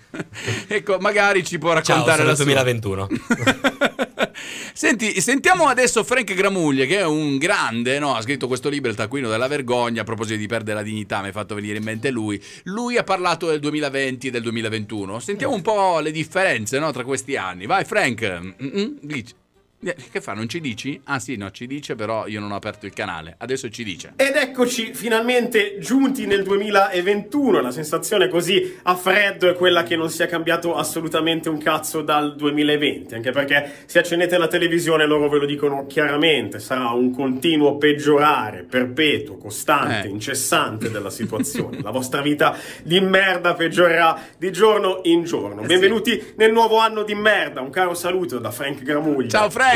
ecco, 0.67 0.97
magari 0.99 1.43
ci 1.43 1.57
può 1.57 1.69
ciao, 1.81 2.05
raccontare 2.05 2.17
sono 2.17 2.25
la 2.25 2.31
il 2.31 2.37
sua. 2.37 2.45
2021. 2.45 3.71
Senti, 4.75 5.21
sentiamo 5.21 5.67
adesso 5.67 6.03
Frank 6.03 6.33
Gramuglia, 6.33 6.85
che 6.85 6.97
è 6.97 7.05
un 7.05 7.37
grande, 7.37 7.99
no? 7.99 8.15
Ha 8.15 8.21
scritto 8.21 8.47
questo 8.47 8.69
libro, 8.69 8.89
Il 8.89 8.95
taccuino 8.95 9.29
della 9.29 9.47
vergogna. 9.47 10.01
A 10.01 10.03
proposito 10.03 10.39
di 10.39 10.47
perdere 10.47 10.77
la 10.77 10.83
dignità, 10.83 11.21
mi 11.21 11.27
ha 11.27 11.31
fatto 11.31 11.53
venire 11.53 11.77
in 11.77 11.83
mente 11.83 12.09
lui. 12.09 12.41
Lui 12.63 12.97
ha 12.97 13.03
parlato 13.03 13.47
del 13.47 13.59
2020 13.59 14.27
e 14.27 14.31
del 14.31 14.41
2021. 14.41 15.19
Sentiamo 15.19 15.53
un 15.53 15.61
po' 15.61 15.99
le 15.99 16.09
differenze, 16.11 16.79
no? 16.79 16.91
Tra 16.91 17.03
questi 17.03 17.35
anni. 17.35 17.67
Vai, 17.67 17.85
Frank. 17.85 18.55
Mm-mm, 18.61 18.97
dici. 19.01 19.33
Eh, 19.85 19.95
Che 20.11 20.21
fa? 20.21 20.33
Non 20.33 20.47
ci 20.47 20.59
dici? 20.61 20.99
Ah, 21.05 21.19
sì, 21.19 21.35
no, 21.35 21.51
ci 21.51 21.67
dice, 21.67 21.95
però 21.95 22.27
io 22.27 22.39
non 22.39 22.51
ho 22.51 22.55
aperto 22.55 22.85
il 22.85 22.93
canale. 22.93 23.35
Adesso 23.37 23.69
ci 23.69 23.83
dice. 23.83 24.13
Ed 24.15 24.35
eccoci 24.35 24.93
finalmente 24.93 25.77
giunti 25.79 26.25
nel 26.25 26.43
2021, 26.43 27.59
la 27.61 27.71
sensazione 27.71 28.27
così 28.29 28.77
a 28.83 28.95
freddo 28.95 29.49
è 29.49 29.53
quella 29.55 29.83
che 29.83 29.95
non 29.95 30.09
sia 30.09 30.25
cambiato 30.27 30.75
assolutamente 30.75 31.49
un 31.49 31.57
cazzo 31.57 32.01
dal 32.01 32.35
2020, 32.35 33.15
anche 33.15 33.31
perché 33.31 33.71
se 33.85 33.99
accendete 33.99 34.37
la 34.37 34.47
televisione 34.47 35.05
loro 35.05 35.27
ve 35.29 35.39
lo 35.39 35.45
dicono 35.45 35.85
chiaramente, 35.87 36.59
sarà 36.59 36.89
un 36.91 37.11
continuo 37.13 37.77
peggiorare, 37.77 38.63
perpetuo, 38.63 39.37
costante, 39.37 40.07
Eh. 40.07 40.11
incessante 40.11 40.89
della 40.91 41.09
situazione. 41.09 41.81
la 41.81 41.91
vostra 41.91 42.21
vita 42.21 42.55
di 42.83 42.99
merda 43.01 43.53
peggiorerà 43.55 44.19
di 44.37 44.51
giorno 44.51 45.01
in 45.03 45.23
giorno. 45.23 45.61
Benvenuti 45.63 46.33
nel 46.37 46.51
nuovo 46.51 46.77
anno 46.77 47.03
di 47.03 47.15
merda, 47.15 47.61
un 47.61 47.69
caro 47.69 47.93
saluto 47.93 48.39
da 48.39 48.51
Frank 48.51 48.81
Gramuglia. 48.83 49.29
Ciao, 49.29 49.49
Frank. 49.49 49.72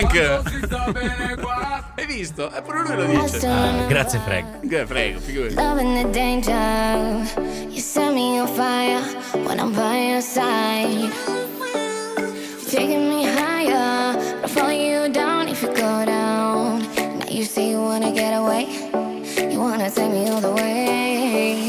Hai 1.96 2.06
visto? 2.06 2.52
Eh, 2.52 2.62
pure 2.62 2.84
lui 2.84 2.96
lo 2.96 3.06
dice. 3.06 3.48
Ah, 3.48 3.86
grazie, 3.88 4.20
Frank. 4.20 4.60
Prego, 4.86 5.20
figurati. 5.20 5.56
Loving 5.56 6.04
the 6.04 6.10
danger. 6.12 7.26
You 7.70 7.82
set 7.82 8.14
me 8.14 8.40
on 8.40 8.48
fire 8.48 9.02
when 9.44 9.60
I'm 9.60 9.74
by 9.74 10.12
your 10.12 10.22
side. 10.22 11.10
You're 11.26 12.70
taking 12.70 13.10
me 13.10 13.26
higher, 13.26 14.14
but 14.42 14.46
I 14.46 14.48
fall 14.48 14.72
you 14.72 15.10
down 15.12 15.48
if 15.48 15.64
you 15.64 15.70
go 15.70 16.06
down. 16.06 16.86
Now 17.18 17.28
you 17.28 17.44
say 17.44 17.70
you 17.72 17.82
wanna 17.82 18.12
get 18.12 18.34
away. 18.36 18.68
You 19.52 19.60
wanna 19.60 19.90
take 19.90 20.12
me 20.12 20.30
all 20.30 20.42
the 20.42 20.52
way. 20.52 21.67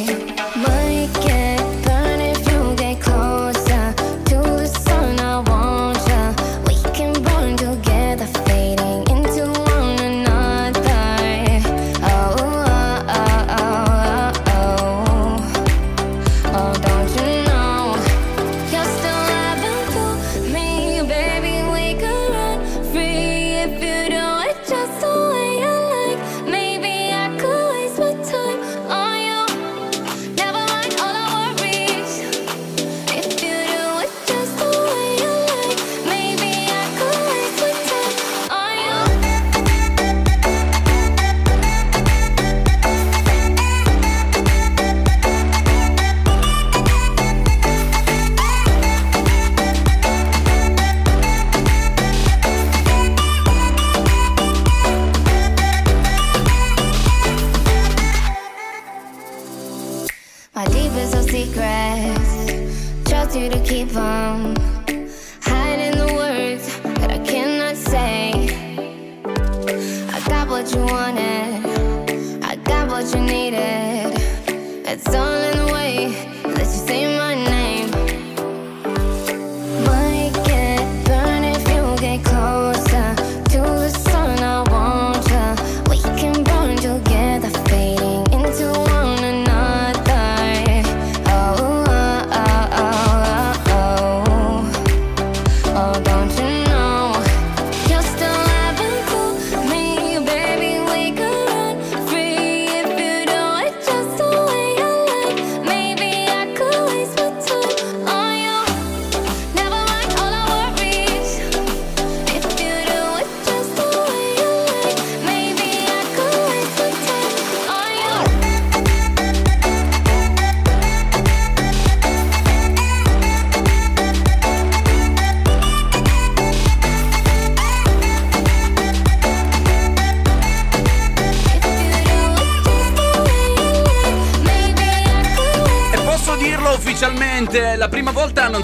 It's 74.91 75.07
all 75.14 75.43
in 75.43 75.66
the 75.66 75.70
way 75.70 76.07
that 76.45 76.61
you 76.61 76.64
say 76.64 77.18
my 77.18 77.34
name. 77.34 77.57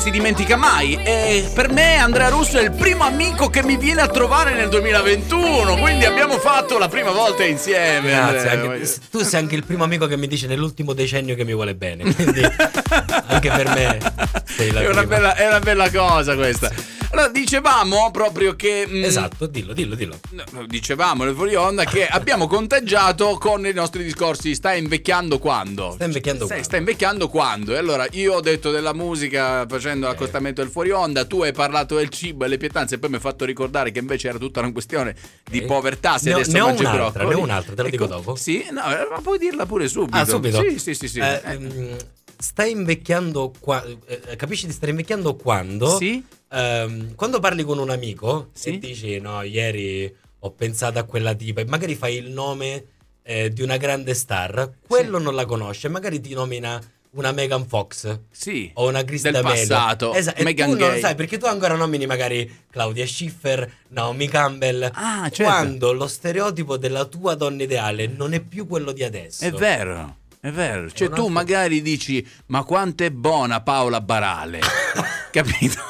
Si 0.04 0.10
dimentica 0.10 0.56
mai. 0.56 0.98
E 1.02 1.50
per 1.54 1.70
me 1.72 1.96
Andrea 1.96 2.28
Russo 2.28 2.58
è 2.58 2.62
il 2.62 2.72
primo 2.72 3.04
amico 3.04 3.48
che 3.48 3.62
mi 3.62 3.78
viene 3.78 4.02
a 4.02 4.06
trovare 4.06 4.52
nel 4.52 4.68
2021. 4.68 5.76
Quindi 5.76 6.04
abbiamo 6.04 6.38
fatto 6.38 6.76
la 6.76 6.88
prima 6.88 7.10
volta 7.10 7.42
insieme. 7.42 8.10
Grazie, 8.10 8.50
anche- 8.50 8.90
tu 9.10 9.22
sei 9.22 9.40
anche 9.40 9.54
il 9.54 9.64
primo 9.64 9.82
amico 9.82 10.06
che 10.06 10.18
mi 10.18 10.26
dice 10.28 10.46
nell'ultimo 10.46 10.92
decennio 10.92 11.34
che 11.34 11.44
mi 11.44 11.54
vuole 11.54 11.74
bene. 11.74 12.12
Quindi 12.12 12.42
anche 12.42 13.50
per 13.50 13.68
me 13.70 13.98
sei 14.44 14.72
la 14.72 14.82
È 14.82 14.88
una, 14.88 15.00
prima. 15.00 15.16
bella, 15.16 15.34
è 15.36 15.46
una 15.48 15.60
bella 15.60 15.90
cosa 15.90 16.34
questa. 16.34 16.70
Allora, 17.14 17.28
dicevamo 17.28 18.10
proprio 18.10 18.56
che. 18.56 18.86
mm, 18.88 19.04
Esatto, 19.04 19.46
dillo, 19.46 19.72
dillo, 19.72 19.94
dillo. 19.94 20.18
Dicevamo 20.66 21.22
nel 21.22 21.34
fuori 21.36 21.54
onda 21.54 21.84
che 21.84 22.06
abbiamo 22.08 22.48
conteggiato 22.48 23.38
con 23.38 23.64
i 23.66 23.72
nostri 23.72 24.02
discorsi. 24.02 24.52
Stai 24.54 24.80
invecchiando 24.80 25.38
quando? 25.38 25.92
Sta 25.92 26.04
invecchiando 26.06 26.46
quando? 26.46 26.64
sta 26.64 26.76
invecchiando 26.76 27.28
quando? 27.28 27.72
E 27.74 27.78
allora 27.78 28.04
io 28.10 28.34
ho 28.34 28.40
detto 28.40 28.72
della 28.72 28.92
musica 28.92 29.64
facendo 29.68 30.08
l'accostamento 30.08 30.60
del 30.60 30.70
fuori 30.72 30.90
onda, 30.90 31.24
tu 31.24 31.42
hai 31.42 31.52
parlato 31.52 31.94
del 31.96 32.08
cibo 32.08 32.44
e 32.44 32.48
le 32.48 32.56
pietanze, 32.56 32.96
e 32.96 32.98
poi 32.98 33.10
mi 33.10 33.14
hai 33.16 33.20
fatto 33.20 33.44
ricordare 33.44 33.92
che 33.92 34.00
invece 34.00 34.28
era 34.28 34.38
tutta 34.38 34.58
una 34.58 34.72
questione 34.72 35.14
di 35.48 35.58
Ok. 35.58 35.66
povertà. 35.66 36.18
Se 36.18 36.30
Ne 36.30 36.34
adesso 36.34 36.50
ne 36.50 36.60
ho 36.60 36.66
mangi 36.66 36.82
un'altra, 36.82 37.24
ne 37.24 37.34
ho 37.34 37.40
un'altra, 37.40 37.74
te 37.76 37.90
dico 37.90 38.04
Ecco, 38.04 38.12
dopo. 38.14 38.34
Sì, 38.34 38.66
no, 38.72 38.82
eh, 38.90 39.06
ma 39.08 39.20
puoi 39.22 39.38
dirla 39.38 39.66
pure 39.66 39.86
subito. 39.86 40.16
Ah, 40.16 40.24
subito? 40.24 40.60
Sì, 40.68 40.80
sì, 40.80 40.94
sì. 40.94 41.06
sì. 41.08 41.20
Eh, 41.20 41.40
Eh, 41.44 41.96
stai 42.38 42.72
invecchiando 42.72 43.52
qua- 43.60 43.84
eh, 44.06 44.34
capisci 44.36 44.66
di 44.66 44.72
stare 44.72 44.90
invecchiando 44.90 45.36
quando? 45.36 45.96
Sì. 45.96 46.22
Ehm, 46.50 47.14
quando 47.14 47.40
parli 47.40 47.62
con 47.64 47.78
un 47.78 47.90
amico 47.90 48.50
Sì. 48.52 48.74
e 48.74 48.78
dici 48.78 49.18
no, 49.20 49.42
ieri 49.42 50.14
ho 50.40 50.50
pensato 50.52 50.98
a 50.98 51.04
quella 51.04 51.34
tipa 51.34 51.60
e 51.62 51.64
magari 51.66 51.94
fai 51.94 52.16
il 52.16 52.30
nome 52.30 52.84
eh, 53.22 53.48
di 53.50 53.62
una 53.62 53.76
grande 53.78 54.12
star, 54.14 54.70
quello 54.86 55.18
non 55.18 55.34
la 55.34 55.46
conosce, 55.46 55.88
magari 55.88 56.20
ti 56.20 56.34
nomina 56.34 56.78
una 57.12 57.32
Megan 57.32 57.66
Fox. 57.66 58.18
Sì. 58.30 58.70
O 58.74 58.88
una 58.88 59.04
Kristen 59.04 59.32
Del 59.32 59.42
Bell. 59.42 59.52
passato. 59.68 60.12
Esatto. 60.14 60.40
E 60.40 60.44
Megan 60.44 60.70
tu 60.70 60.76
non 60.76 60.92
lo 60.94 60.98
sai 60.98 61.14
perché 61.14 61.38
tu 61.38 61.46
ancora 61.46 61.74
nomini 61.76 62.06
magari 62.06 62.64
Claudia 62.70 63.06
Schiffer, 63.06 63.72
Naomi 63.88 64.28
Campbell. 64.28 64.90
Ah, 64.92 65.22
certo. 65.30 65.44
Quando 65.44 65.92
lo 65.92 66.06
stereotipo 66.08 66.76
della 66.76 67.04
tua 67.06 67.34
donna 67.36 67.62
ideale 67.62 68.06
non 68.08 68.32
è 68.34 68.40
più 68.40 68.66
quello 68.66 68.90
di 68.92 69.04
adesso. 69.04 69.44
È 69.44 69.52
vero, 69.52 70.16
è 70.40 70.50
vero. 70.50 70.90
Cioè, 70.90 71.06
un 71.08 71.14
tu 71.14 71.20
altro- 71.20 71.28
magari 71.28 71.80
dici, 71.82 72.26
ma 72.46 72.64
quanto 72.64 73.04
è 73.04 73.10
buona 73.10 73.60
Paola 73.62 74.00
Barale. 74.00 74.58
Capito? 75.30 75.80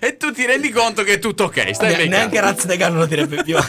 E 0.00 0.16
tu 0.16 0.32
ti 0.32 0.46
rendi 0.46 0.70
conto 0.70 1.02
che 1.02 1.14
è 1.14 1.18
tutto 1.18 1.44
ok. 1.44 1.74
Stai 1.74 1.96
Ne- 1.96 2.06
neanche 2.06 2.40
Raz 2.40 2.64
de 2.66 2.76
non 2.76 2.98
lo 2.98 3.06
direbbe 3.06 3.42
più. 3.42 3.56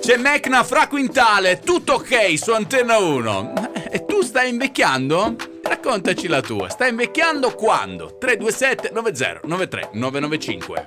C'è 0.00 0.16
Mecna 0.16 0.64
fra 0.64 0.86
quintale, 0.86 1.60
tutto 1.60 1.94
ok 1.94 2.38
su 2.38 2.52
Antenna 2.52 2.96
1. 2.96 3.52
E 3.90 4.06
tu 4.06 4.22
stai 4.22 4.48
invecchiando? 4.48 5.36
Raccontaci 5.62 6.28
la 6.28 6.40
tua. 6.40 6.70
Stai 6.70 6.88
invecchiando 6.90 7.54
quando? 7.54 8.16
327 8.18 8.90
90 8.94 9.40
93 9.44 9.90
995. 9.92 10.84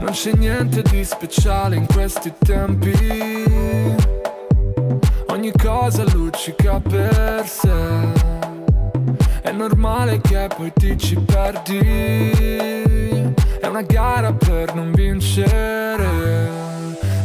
Non 0.00 0.10
c'è 0.12 0.32
niente 0.32 0.82
di 0.82 1.04
speciale 1.04 1.76
in 1.76 1.86
questi 1.86 2.32
tempi. 2.38 3.94
Ogni 5.28 5.52
cosa 5.52 6.04
luccica 6.04 6.80
per 6.80 7.46
sé. 7.46 8.33
È 9.44 9.52
normale 9.52 10.22
che 10.22 10.48
poi 10.56 10.72
ti 10.72 10.96
ci 10.96 11.16
perdi. 11.16 11.78
È 13.60 13.66
una 13.66 13.82
gara 13.82 14.32
per 14.32 14.74
non 14.74 14.90
vincere. 14.90 16.48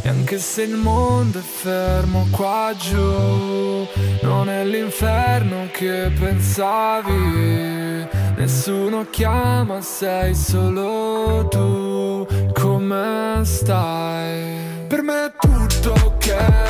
E 0.02 0.08
anche 0.10 0.36
se 0.36 0.64
il 0.64 0.74
mondo 0.74 1.38
è 1.38 1.40
fermo 1.40 2.26
qua 2.30 2.74
giù, 2.78 3.88
non 4.20 4.50
è 4.50 4.66
l'inferno 4.66 5.68
che 5.72 6.12
pensavi. 6.20 8.06
Nessuno 8.36 9.06
chiama, 9.08 9.80
sei 9.80 10.34
solo 10.34 11.48
tu. 11.48 12.26
Come 12.52 13.40
stai? 13.44 14.84
Per 14.86 15.00
me 15.00 15.24
è 15.24 15.32
tutto 15.38 15.94
ok. 16.04 16.69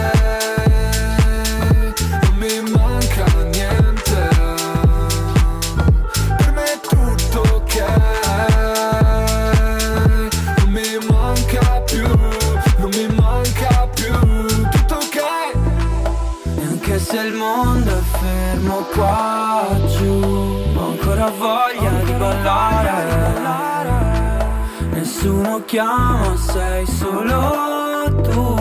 Chiama, 25.71 26.35
sei 26.35 26.85
solo 26.85 28.03
tu 28.23 28.60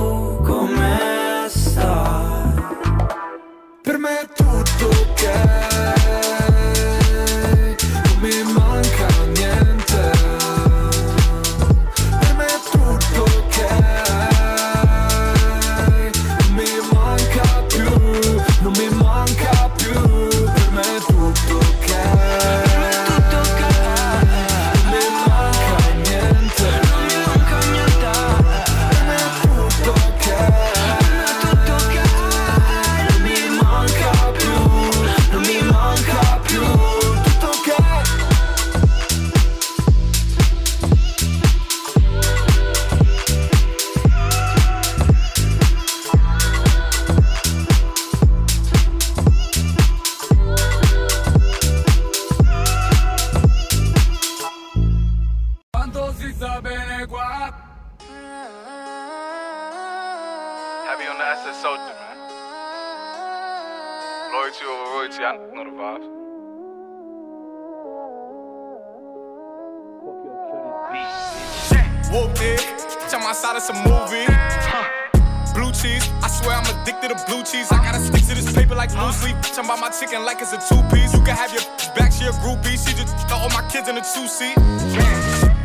Of 73.61 73.77
some 73.77 73.85
movie. 73.85 74.25
Huh. 74.25 75.53
Blue 75.53 75.71
cheese, 75.73 76.09
I 76.25 76.29
swear 76.29 76.57
I'm 76.57 76.65
addicted 76.65 77.13
to 77.13 77.19
blue 77.29 77.45
cheese. 77.45 77.71
I 77.71 77.77
gotta 77.85 78.01
stick 78.01 78.25
to 78.29 78.35
this 78.35 78.51
paper 78.55 78.75
like 78.75 78.89
blue 78.89 79.13
sleep. 79.13 79.37
I'm 79.59 79.67
about 79.67 79.81
my 79.81 79.91
chicken 79.91 80.25
like 80.25 80.41
it's 80.41 80.55
a 80.55 80.61
two 80.65 80.81
piece. 80.89 81.13
You 81.13 81.21
can 81.21 81.37
have 81.37 81.53
your 81.53 81.61
back, 81.93 82.11
she 82.11 82.25
a 82.25 82.33
groupie. 82.41 82.81
She 82.81 82.97
just 82.97 83.13
all 83.31 83.51
my 83.51 83.61
kids 83.69 83.87
in 83.87 83.99
a 83.99 84.01
two 84.01 84.27
seat. 84.29 84.57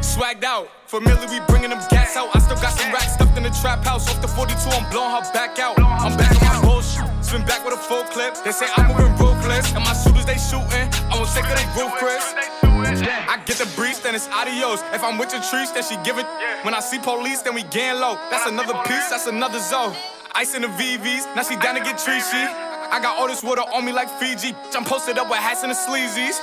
Swagged 0.04 0.43
out, 0.43 0.68
familiar, 0.88 1.26
we 1.30 1.39
bringing 1.48 1.70
them 1.70 1.80
gas 1.89 2.18
out. 2.18 2.36
I 2.36 2.39
still 2.39 2.58
got 2.58 2.76
some 2.76 2.91
racks 2.91 3.14
stuffed 3.14 3.38
in 3.38 3.43
the 3.43 3.56
trap 3.62 3.86
house. 3.86 4.10
Off 4.10 4.22
the 4.22 4.28
42, 4.28 4.58
I'm 4.76 4.91
blowing 4.91 5.12
her 5.16 5.32
back 5.32 5.58
out. 5.60 5.80
I'm 5.80 6.18
back 6.18 6.36
on 6.41 6.64
my 6.64 6.68
bullshit. 6.68 7.14
Spin 7.26 7.43
back 7.45 7.65
with 7.65 7.73
a 7.73 7.78
full 7.78 8.03
clip. 8.03 8.38
They 8.43 8.51
say 8.51 8.67
I'm 8.78 8.88
moving 8.88 9.17
ruthless. 9.17 9.73
And 9.73 9.84
my 9.84 9.93
shooters, 9.97 10.26
they 10.26 10.38
shooting. 10.38 10.86
I 11.09 11.17
won't 11.17 11.30
take 11.34 11.49
of 11.49 11.57
they 11.57 11.65
Chris. 11.97 12.21
I 13.34 13.41
get 13.45 13.57
the 13.57 13.65
breeze, 13.76 13.99
then 13.99 14.13
it's 14.13 14.28
adios. 14.30 14.82
If 14.93 15.03
I'm 15.03 15.17
with 15.17 15.34
your 15.34 15.41
trees, 15.41 15.71
then 15.73 15.84
she 15.84 15.97
give 16.03 16.19
it. 16.19 16.28
When 16.61 16.76
I 16.76 16.80
see 16.82 16.99
police, 16.99 17.41
then 17.41 17.55
we 17.55 17.63
gang 17.63 17.99
low. 17.99 18.15
That's 18.30 18.45
another 18.45 18.73
piece, 18.86 19.09
that's 19.09 19.26
another 19.26 19.59
zone. 19.59 19.95
Ice 20.36 20.53
in 20.53 20.61
the 20.61 20.67
VVs, 20.67 21.36
now 21.36 21.41
she 21.41 21.55
down 21.55 21.76
to 21.76 21.82
get 21.82 21.97
treachy. 21.97 22.45
I 22.91 22.99
got 23.01 23.17
all 23.17 23.28
this 23.28 23.41
water 23.41 23.63
on 23.73 23.86
me 23.86 23.91
like 23.91 24.09
Fiji. 24.19 24.53
I'm 24.76 24.86
posted 24.86 25.17
up 25.17 25.28
with 25.28 25.39
hats 25.39 25.63
and 25.63 25.71
the 25.71 25.76
sleazies. 25.76 26.38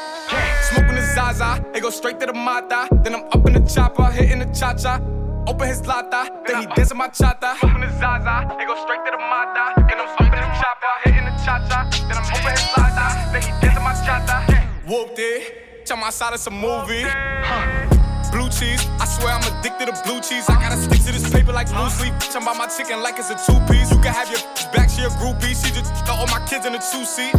Smoking 0.72 0.96
the 0.96 1.06
Zaza, 1.14 1.64
it 1.74 1.80
go 1.80 1.90
straight 1.90 2.18
to 2.20 2.26
the 2.26 2.32
Mata. 2.32 2.88
Then 3.04 3.14
I'm 3.14 3.24
up 3.26 3.46
in 3.46 3.52
the 3.52 3.60
chopper, 3.60 4.10
hitting 4.10 4.40
the 4.40 4.46
cha 4.46 4.74
cha. 4.74 5.00
Open 5.46 5.66
his 5.66 5.84
lata, 5.86 6.30
then 6.46 6.60
he 6.60 6.66
dancing 6.74 6.96
my 6.96 7.08
chata. 7.08 7.56
Open 7.64 7.80
the 7.80 7.90
Zaza, 7.98 8.56
it 8.60 8.66
go 8.66 8.78
straight 8.84 9.04
to 9.04 9.10
the 9.10 9.18
Mata. 9.18 9.74
Then 9.88 9.98
I'm 9.98 10.08
up 10.08 10.20
in 10.20 10.30
the 10.30 10.51
chopper. 10.62 10.94
hitting 11.04 11.24
the 11.26 11.34
cha-cha. 11.42 11.90
Then 12.06 12.16
I'm 12.16 12.26
over 12.30 12.50
his 12.50 12.62
side, 12.70 12.94
then 13.34 13.42
he 13.42 13.50
dancing 13.60 13.82
my 13.82 13.94
cha-cha. 14.06 14.38
Whooped 14.86 15.18
it, 15.18 15.86
jump 15.86 16.02
outside 16.02 16.34
of 16.34 16.40
some 16.40 16.54
movie. 16.54 17.02
Huh. 17.02 17.88
Blue 18.30 18.48
cheese, 18.48 18.80
I 18.96 19.04
swear 19.04 19.34
I'm 19.34 19.44
addicted 19.44 19.92
to 19.92 19.96
blue 20.06 20.20
cheese. 20.22 20.48
I 20.48 20.54
gotta 20.56 20.80
stick 20.80 21.02
to 21.04 21.12
this 21.12 21.28
paper 21.28 21.52
like 21.52 21.68
blue 21.68 21.90
sleep. 21.90 22.14
Bitch, 22.14 22.34
I'm 22.34 22.44
by 22.46 22.56
my 22.56 22.66
chicken 22.66 23.02
like 23.02 23.18
it's 23.18 23.28
a 23.28 23.36
two 23.36 23.58
piece. 23.68 23.90
You 23.92 24.00
can 24.00 24.14
have 24.14 24.30
your 24.30 24.40
back, 24.72 24.88
she 24.88 25.02
a 25.02 25.10
groupie. 25.20 25.52
She 25.52 25.68
just 25.74 25.92
all 26.08 26.26
my 26.28 26.40
kids 26.48 26.64
in 26.64 26.74
a 26.74 26.80
two 26.80 27.04
seat. 27.04 27.34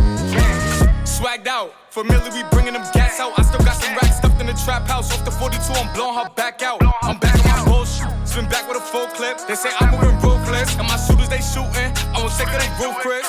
Swagged 1.08 1.48
out, 1.48 1.74
familiar, 1.90 2.30
we 2.30 2.44
bringing 2.52 2.74
them 2.74 2.86
gas 2.94 3.20
out. 3.20 3.34
I 3.40 3.42
still 3.42 3.64
got 3.66 3.82
some 3.82 3.94
racks 3.96 4.18
stuffed 4.18 4.40
in 4.40 4.46
the 4.46 4.54
trap 4.66 4.86
house. 4.88 5.12
Off 5.14 5.26
the 5.26 5.32
42, 5.32 5.74
I'm 5.74 5.90
blowing 5.96 6.16
her 6.20 6.30
back 6.36 6.62
out. 6.62 6.80
I'm 7.02 7.18
back 7.18 7.40
on 7.42 7.66
my 7.66 7.66
bullshit. 7.66 7.83
Spin 8.34 8.48
back 8.48 8.68
with 8.68 8.78
a 8.78 8.82
full 8.82 9.06
clip. 9.10 9.38
They 9.46 9.54
say 9.54 9.70
I'm 9.80 9.92
moving 9.92 10.20
ruthless. 10.20 10.76
And 10.80 10.88
my 10.88 10.98
shooters, 10.98 11.30
they 11.30 11.40
shooting. 11.40 11.94
I 12.16 12.18
won't 12.18 12.34
take 12.34 12.50
of 12.50 12.60
they 12.60 12.84
roof, 12.84 12.98
Chris. 12.98 13.28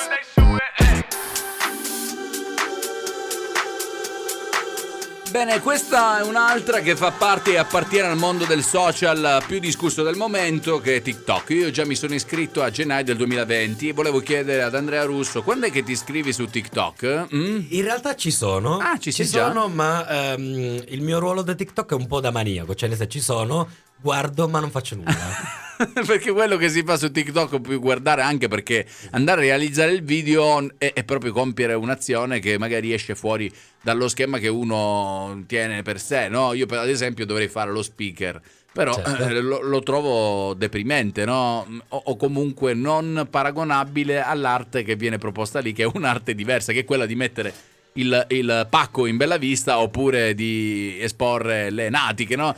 Bene, 5.30 5.61
questa 5.61 6.20
è 6.20 6.22
un'altra 6.22 6.78
che 6.78 6.96
fa 6.96 7.11
parte 7.11 7.55
e 7.55 7.57
appartiene 7.59 8.07
al 8.07 8.16
mondo 8.16 8.46
del 8.46 8.62
social 8.62 9.42
più 9.46 9.59
discusso 9.59 10.02
del 10.05 10.14
momento, 10.14 10.80
che 10.80 10.96
è 10.96 11.02
TikTok. 11.02 11.50
Io 11.50 11.70
già 11.70 11.84
mi 11.84 11.96
sono 11.96 12.14
iscritto 12.14 12.62
a 12.62 12.70
gennaio 12.70 13.05
del 13.05 13.16
2020 13.16 13.88
e 13.88 13.92
volevo 13.92 14.20
chiedere 14.20 14.62
ad 14.62 14.74
Andrea 14.74 15.02
Russo, 15.02 15.42
quando 15.42 15.66
è 15.66 15.70
che 15.72 15.82
ti 15.82 15.90
iscrivi 15.90 16.32
su 16.32 16.46
TikTok? 16.46 17.26
Mm? 17.34 17.64
In 17.70 17.82
realtà 17.82 18.14
ci 18.14 18.30
sono. 18.30 18.78
Ah, 18.78 18.96
ci 18.96 19.12
ci 19.12 19.26
sono, 19.26 19.66
ma 19.66 20.32
ehm, 20.32 20.84
il 20.86 21.02
mio 21.02 21.18
ruolo 21.18 21.42
da 21.42 21.55
TikTok 21.55 21.90
è 21.90 21.94
un 21.94 22.07
po' 22.07 22.20
da 22.20 22.30
maniaco. 22.30 22.74
Cioè, 22.76 22.88
nel 22.88 22.96
senso, 22.96 23.12
ci 23.12 23.20
sono, 23.20 23.68
guardo, 24.05 24.46
ma 24.48 24.61
non 24.61 24.70
faccio 24.70 24.96
nulla. 24.96 25.12
perché 26.07 26.30
quello 26.30 26.59
che 26.59 26.68
si 26.68 26.82
fa 26.84 26.98
su 26.98 27.11
TikTok 27.11 27.61
puoi 27.61 27.76
guardare 27.76 28.20
anche 28.20 28.48
perché 28.48 28.86
andare 29.12 29.40
a 29.40 29.44
realizzare 29.44 29.92
il 29.92 30.05
video 30.05 30.68
è, 30.76 30.92
è 30.92 31.05
proprio 31.05 31.32
compiere 31.32 31.72
un'azione 31.72 32.38
che 32.38 32.59
magari 32.59 32.92
esce 32.92 33.14
fuori 33.14 33.50
dallo 33.82 34.07
schema 34.09 34.36
che 34.38 34.48
uno 34.48 35.42
tiene 35.46 35.80
per 35.82 35.98
sé, 35.98 36.28
no? 36.28 36.52
Io 36.52 36.66
per 36.66 36.78
ad 36.80 36.88
esempio 36.90 37.24
dovrei 37.24 37.48
fare 37.48 37.72
lo 37.72 37.82
speaker. 37.82 38.40
Però 38.74 38.92
Certo. 38.92 39.22
eh, 39.24 39.40
lo, 39.40 39.62
lo 39.62 39.80
trovo 39.80 40.52
deprimente, 40.52 41.24
no? 41.24 41.64
O, 41.88 42.02
o 42.07 42.16
comunque 42.16 42.74
non 42.74 43.26
paragonabile 43.30 44.20
all'arte 44.20 44.82
che 44.82 44.96
viene 44.96 45.16
proposta 45.16 45.61
lì, 45.61 45.72
che 45.72 45.84
è 45.84 45.90
un'arte 45.90 46.34
diversa, 46.34 46.72
che 46.72 46.80
è 46.80 46.84
quella 46.84 47.07
di 47.07 47.14
mettere 47.14 47.55
il, 47.95 48.26
il 48.30 48.66
pacco 48.68 49.07
in 49.07 49.16
bella 49.16 49.36
vista 49.36 49.80
oppure 49.80 50.34
di 50.34 50.97
esporre 51.01 51.70
le 51.70 51.88
natiche, 51.90 52.36
no? 52.36 52.55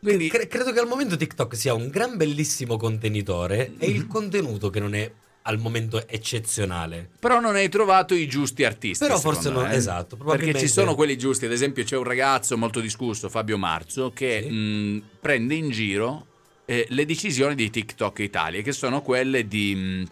Quindi 0.00 0.28
cre- 0.28 0.46
credo 0.46 0.72
che 0.72 0.80
al 0.80 0.86
momento 0.86 1.16
TikTok 1.16 1.56
sia 1.56 1.74
un 1.74 1.88
gran 1.88 2.16
bellissimo 2.16 2.76
contenitore 2.76 3.72
e 3.78 3.86
il 3.86 4.06
contenuto 4.06 4.70
che 4.70 4.80
non 4.80 4.94
è 4.94 5.10
al 5.46 5.58
momento 5.58 6.06
eccezionale. 6.08 7.08
Però 7.18 7.40
non 7.40 7.54
hai 7.54 7.68
trovato 7.68 8.14
i 8.14 8.26
giusti 8.26 8.64
artisti. 8.64 9.04
Però 9.04 9.18
forse 9.18 9.50
no, 9.50 9.60
me. 9.62 9.74
esatto, 9.74 10.16
Perché 10.16 10.54
ci 10.58 10.68
sono 10.68 10.94
quelli 10.94 11.18
giusti. 11.18 11.44
Ad 11.44 11.52
esempio, 11.52 11.84
c'è 11.84 11.96
un 11.96 12.04
ragazzo 12.04 12.56
molto 12.56 12.80
discusso, 12.80 13.28
Fabio 13.28 13.58
Marzo, 13.58 14.10
che 14.12 14.40
mh, 14.40 15.02
prende 15.20 15.54
in 15.54 15.70
giro 15.70 16.26
eh, 16.64 16.86
le 16.88 17.04
decisioni 17.04 17.54
di 17.54 17.68
TikTok 17.68 18.18
Italia, 18.20 18.62
che 18.62 18.72
sono 18.72 19.02
quelle 19.02 19.46
di. 19.46 19.74
mh, 19.74 20.04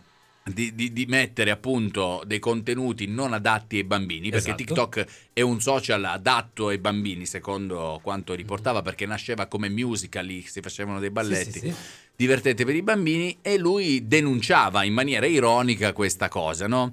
di, 0.44 0.74
di- 0.74 0.92
di 0.92 1.06
mettere 1.06 1.50
appunto 1.50 2.22
dei 2.26 2.38
contenuti 2.40 3.06
non 3.06 3.32
adatti 3.32 3.76
ai 3.76 3.84
bambini 3.84 4.30
perché 4.30 4.48
Esatto. 4.48 4.64
TikTok 4.64 5.06
è 5.32 5.40
un 5.40 5.60
social 5.60 6.04
adatto 6.04 6.68
ai 6.68 6.78
bambini 6.78 7.26
secondo 7.26 8.00
quanto 8.02 8.34
riportava 8.34 8.82
perché 8.82 9.06
nasceva 9.06 9.46
come 9.46 9.68
musical 9.68 10.26
lì 10.26 10.42
si 10.42 10.60
facevano 10.60 10.98
dei 10.98 11.10
balletti 11.10 11.52
Sì, 11.52 11.58
sì, 11.60 11.66
sì. 11.70 11.74
divertente 12.16 12.64
per 12.64 12.74
i 12.74 12.82
bambini 12.82 13.38
e 13.40 13.56
lui 13.58 14.06
denunciava 14.08 14.82
in 14.84 14.92
maniera 14.94 15.26
ironica 15.26 15.92
questa 15.92 16.28
cosa, 16.28 16.66
no? 16.66 16.90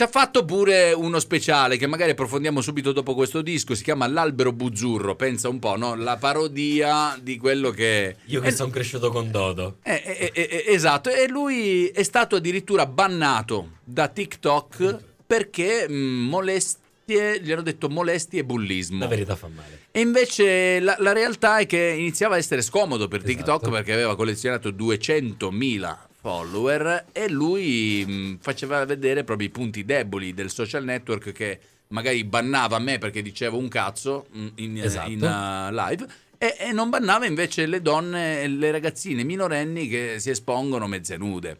Ci 0.00 0.06
ha 0.06 0.08
fatto 0.08 0.46
pure 0.46 0.92
uno 0.94 1.18
speciale 1.18 1.76
che 1.76 1.86
magari 1.86 2.12
approfondiamo 2.12 2.62
subito 2.62 2.92
dopo 2.92 3.12
questo 3.14 3.42
disco, 3.42 3.74
si 3.74 3.82
chiama 3.82 4.06
L'albero 4.06 4.50
buzzurro, 4.50 5.14
pensa 5.14 5.50
un 5.50 5.58
po', 5.58 5.76
no? 5.76 5.94
La 5.94 6.16
parodia 6.16 7.18
di 7.20 7.36
quello 7.36 7.68
che... 7.68 8.16
Io 8.24 8.40
che 8.40 8.46
Eh, 8.48 8.50
sono 8.50 8.70
cresciuto 8.70 9.10
con 9.10 9.30
Dodo. 9.30 9.76
eh, 9.82 10.02
eh, 10.02 10.32
eh, 10.34 10.48
eh, 10.66 10.72
esatto, 10.72 11.10
e 11.10 11.28
lui 11.28 11.88
è 11.88 12.02
stato 12.02 12.36
addirittura 12.36 12.86
bannato 12.86 13.72
da 13.84 14.08
TikTok 14.08 14.96
perché 15.26 15.86
mh, 15.86 15.92
molestie, 15.94 17.38
gli 17.42 17.52
hanno 17.52 17.60
detto 17.60 17.90
molestie 17.90 18.40
e 18.40 18.44
bullismo. 18.44 19.00
La 19.00 19.06
verità 19.06 19.36
fa 19.36 19.48
male. 19.54 19.80
E 19.90 20.00
invece 20.00 20.80
la, 20.80 20.96
la 20.98 21.12
realtà 21.12 21.58
è 21.58 21.66
che 21.66 21.94
iniziava 21.98 22.36
a 22.36 22.38
essere 22.38 22.62
scomodo 22.62 23.06
per 23.06 23.18
Esatto. 23.22 23.36
TikTok 23.36 23.68
perché 23.70 23.92
aveva 23.92 24.16
collezionato 24.16 24.70
200.000 24.70 25.96
follower 26.20 27.06
e 27.12 27.28
lui 27.28 28.04
mh, 28.06 28.38
faceva 28.40 28.84
vedere 28.84 29.24
proprio 29.24 29.48
i 29.48 29.50
punti 29.50 29.84
deboli 29.84 30.34
del 30.34 30.50
social 30.50 30.84
network 30.84 31.32
che 31.32 31.58
magari 31.88 32.24
bannava 32.24 32.78
me 32.78 32.98
perché 32.98 33.22
dicevo 33.22 33.56
un 33.58 33.68
cazzo 33.68 34.26
mh, 34.30 34.46
in, 34.56 34.82
Esatto. 34.82 35.10
in, 35.10 35.22
uh, 35.22 35.72
live 35.74 36.06
e, 36.38 36.56
e 36.58 36.72
non 36.72 36.88
bannava 36.88 37.26
invece 37.26 37.66
le 37.66 37.82
donne 37.82 38.42
e 38.42 38.48
le 38.48 38.70
ragazzine 38.70 39.24
minorenni 39.24 39.88
che 39.88 40.16
si 40.18 40.30
espongono 40.30 40.86
mezze 40.86 41.16
nude. 41.16 41.58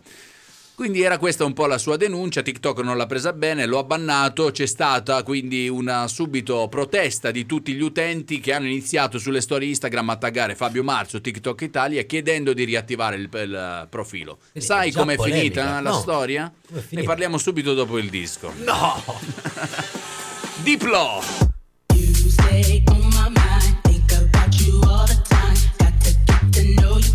Quindi 0.80 1.02
era 1.02 1.18
questa 1.18 1.44
un 1.44 1.52
po' 1.52 1.66
la 1.66 1.76
sua 1.76 1.98
denuncia, 1.98 2.40
TikTok 2.40 2.78
non 2.80 2.96
l'ha 2.96 3.04
presa 3.04 3.34
bene, 3.34 3.66
lo 3.66 3.78
ha 3.78 3.84
bannato, 3.84 4.50
c'è 4.50 4.64
stata 4.64 5.22
quindi 5.22 5.68
una 5.68 6.08
subito 6.08 6.68
protesta 6.68 7.30
di 7.30 7.44
tutti 7.44 7.74
gli 7.74 7.82
utenti 7.82 8.40
che 8.40 8.54
hanno 8.54 8.64
iniziato 8.64 9.18
sulle 9.18 9.42
storie 9.42 9.68
Instagram 9.68 10.08
a 10.08 10.16
taggare 10.16 10.54
Fabio 10.54 10.82
Marzo, 10.82 11.20
TikTok 11.20 11.60
Italia, 11.60 12.02
chiedendo 12.04 12.54
di 12.54 12.64
riattivare 12.64 13.16
il, 13.16 13.28
il 13.30 13.86
profilo. 13.90 14.38
Quindi 14.52 14.66
Sai 14.66 14.90
com'è 14.90 15.16
polemica. 15.16 15.38
finita 15.42 15.80
la 15.82 15.90
No. 15.90 15.98
storia? 16.00 16.50
Ne 16.88 17.02
parliamo 17.02 17.36
subito 17.36 17.74
dopo 17.74 17.98
il 17.98 18.08
disco. 18.08 18.50
No! 18.64 19.02
Diplo! 20.64 21.20
You 21.92 22.14
stay 22.30 22.82
on 22.88 23.00
my 23.00 23.28
mind. 23.28 23.80
Think 23.82 24.12
about 24.12 24.58
you 24.58 24.80
all 24.88 25.04
the 25.06 25.20
time. 25.28 25.54
Got 25.76 25.92
to 26.04 26.14
get 26.24 26.52
to 26.54 26.62
know 26.80 26.96
you 26.96 27.14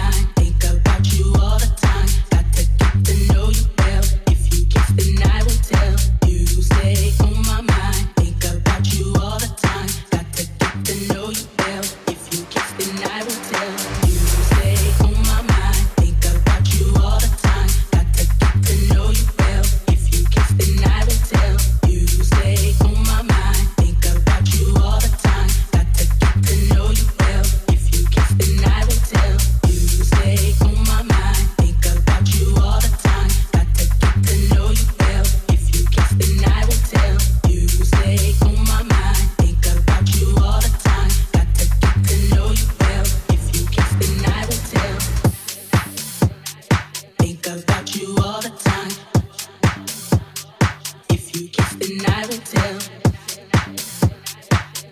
Kiss 51.51 51.73
and 51.73 52.05
I 52.07 52.25
will 52.27 52.37
tell. 52.39 52.79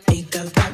Think 0.08 0.36
about 0.36 0.69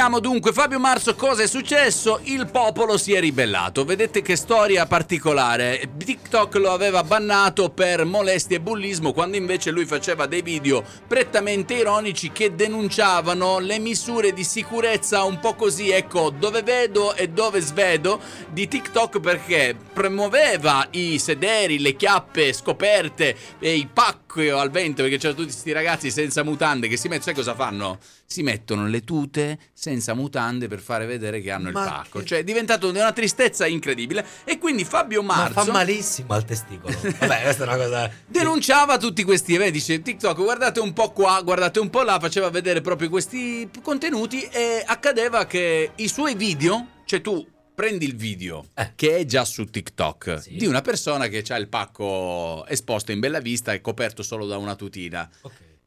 Ci 0.00 0.06
siamo 0.06 0.20
dunque, 0.20 0.54
Fabio 0.54 0.78
Marzo, 0.78 1.14
cosa 1.14 1.42
è 1.42 1.46
successo? 1.46 2.20
Il 2.22 2.48
popolo 2.50 2.96
si 2.96 3.12
è 3.12 3.20
ribellato. 3.20 3.84
Vedete 3.84 4.22
che 4.22 4.34
storia 4.34 4.86
particolare. 4.86 5.89
TikTok 6.30 6.54
lo 6.58 6.70
aveva 6.70 7.02
bannato 7.02 7.70
per 7.70 8.04
molestie 8.04 8.58
e 8.58 8.60
bullismo, 8.60 9.12
quando 9.12 9.36
invece 9.36 9.72
lui 9.72 9.84
faceva 9.84 10.26
dei 10.26 10.42
video 10.42 10.84
prettamente 11.04 11.74
ironici 11.74 12.30
che 12.30 12.54
denunciavano 12.54 13.58
le 13.58 13.80
misure 13.80 14.32
di 14.32 14.44
sicurezza 14.44 15.24
un 15.24 15.40
po' 15.40 15.54
così, 15.54 15.90
ecco, 15.90 16.30
dove 16.30 16.62
vedo 16.62 17.16
e 17.16 17.30
dove 17.30 17.58
svedo 17.58 18.20
di 18.48 18.68
TikTok 18.68 19.18
perché 19.18 19.74
promuoveva 19.92 20.86
i 20.92 21.18
sederi, 21.18 21.80
le 21.80 21.96
chiappe 21.96 22.52
scoperte 22.52 23.36
e 23.58 23.74
i 23.74 23.88
pacchi 23.92 24.18
al 24.50 24.70
vento 24.70 25.02
perché 25.02 25.16
c'erano 25.16 25.38
tutti 25.38 25.50
questi 25.50 25.72
ragazzi 25.72 26.12
senza 26.12 26.44
mutande 26.44 26.86
che 26.86 26.96
si 26.96 27.08
mettono, 27.08 27.24
sai 27.24 27.34
cosa 27.34 27.54
fanno? 27.56 27.98
Si 28.24 28.44
mettono 28.44 28.86
le 28.86 29.02
tute 29.02 29.58
senza 29.72 30.14
mutande 30.14 30.68
per 30.68 30.78
fare 30.78 31.04
vedere 31.04 31.40
che 31.40 31.50
hanno 31.50 31.66
il 31.66 31.74
Ma 31.74 31.84
pacco. 31.84 32.22
Cioè 32.22 32.38
è 32.38 32.44
diventato 32.44 32.88
una 32.88 33.10
tristezza 33.10 33.66
incredibile 33.66 34.24
e 34.44 34.58
quindi 34.58 34.84
Fabio 34.84 35.20
Ma 35.24 35.34
Marzo 35.34 35.64
fa 35.64 35.72
malissimo 35.72 36.19
al 36.28 36.44
testicolo. 36.44 36.94
Vabbè, 37.18 37.42
questa 37.42 37.64
è 37.64 37.66
una 37.66 37.76
cosa. 37.76 38.10
denunciava 38.26 38.96
tutti 38.98 39.24
questi 39.24 39.54
eventi, 39.54 39.72
dice 39.72 40.02
TikTok 40.02 40.36
guardate 40.36 40.80
un 40.80 40.92
po' 40.92 41.12
qua, 41.12 41.40
guardate 41.42 41.80
un 41.80 41.90
po' 41.90 42.02
là, 42.02 42.18
faceva 42.20 42.50
vedere 42.50 42.80
proprio 42.80 43.08
questi 43.08 43.68
contenuti 43.82 44.42
e 44.42 44.82
accadeva 44.84 45.46
che 45.46 45.92
i 45.96 46.08
suoi 46.08 46.34
video, 46.34 46.86
cioè 47.04 47.20
tu 47.20 47.46
prendi 47.74 48.04
il 48.04 48.14
video 48.14 48.66
che 48.94 49.16
è 49.16 49.24
già 49.24 49.44
su 49.44 49.64
TikTok 49.64 50.48
di 50.48 50.66
una 50.66 50.82
persona 50.82 51.28
che 51.28 51.42
ha 51.48 51.56
il 51.56 51.68
pacco 51.68 52.66
esposto 52.66 53.10
in 53.10 53.20
bella 53.20 53.40
vista 53.40 53.72
e 53.72 53.80
coperto 53.80 54.22
solo 54.22 54.46
da 54.46 54.58
una 54.58 54.74
tutina. 54.74 55.28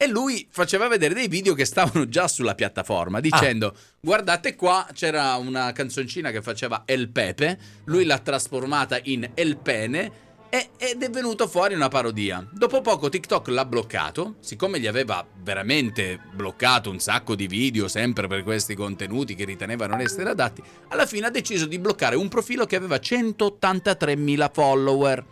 E 0.04 0.08
lui 0.08 0.46
faceva 0.50 0.90
vedere 0.90 1.14
dei 1.14 1.30
video 1.30 1.54
che 1.54 1.64
stavano 1.64 2.10
già 2.10 2.28
sulla 2.28 2.56
piattaforma 2.56 3.22
dicendo 3.22 3.74
guardate 4.02 4.54
qua 4.54 4.86
c'era 4.92 5.36
una 5.36 5.72
canzoncina 5.72 6.30
che 6.30 6.42
faceva 6.42 6.84
El 6.86 7.08
Pepe, 7.08 7.58
lui 7.86 8.04
l'ha 8.04 8.20
trasformata 8.20 9.00
in 9.04 9.32
El 9.34 9.56
Pene 9.56 10.12
e- 10.50 10.72
ed 10.78 11.02
è 11.02 11.10
venuto 11.10 11.48
fuori 11.48 11.74
una 11.74 11.88
parodia. 11.88 12.46
Dopo 12.52 12.82
poco 12.82 13.08
TikTok 13.08 13.48
l'ha 13.48 13.64
bloccato, 13.64 14.36
siccome 14.42 14.78
gli 14.82 14.88
aveva 14.88 15.26
veramente 15.42 16.20
bloccato 16.34 16.90
un 16.90 17.00
sacco 17.00 17.34
di 17.34 17.48
video 17.48 17.88
sempre 17.88 18.28
per 18.28 18.44
questi 18.44 18.76
contenuti 18.76 19.36
che 19.36 19.46
riteneva 19.46 19.88
non 19.88 20.02
essere 20.02 20.32
adatti, 20.32 20.62
alla 20.90 21.06
fine 21.06 21.28
ha 21.28 21.32
deciso 21.32 21.66
di 21.66 21.80
bloccare 21.80 22.18
un 22.18 22.28
profilo 22.28 22.66
che 22.66 22.76
aveva 22.76 22.98
183.000 22.98 24.50
follower. 24.52 25.26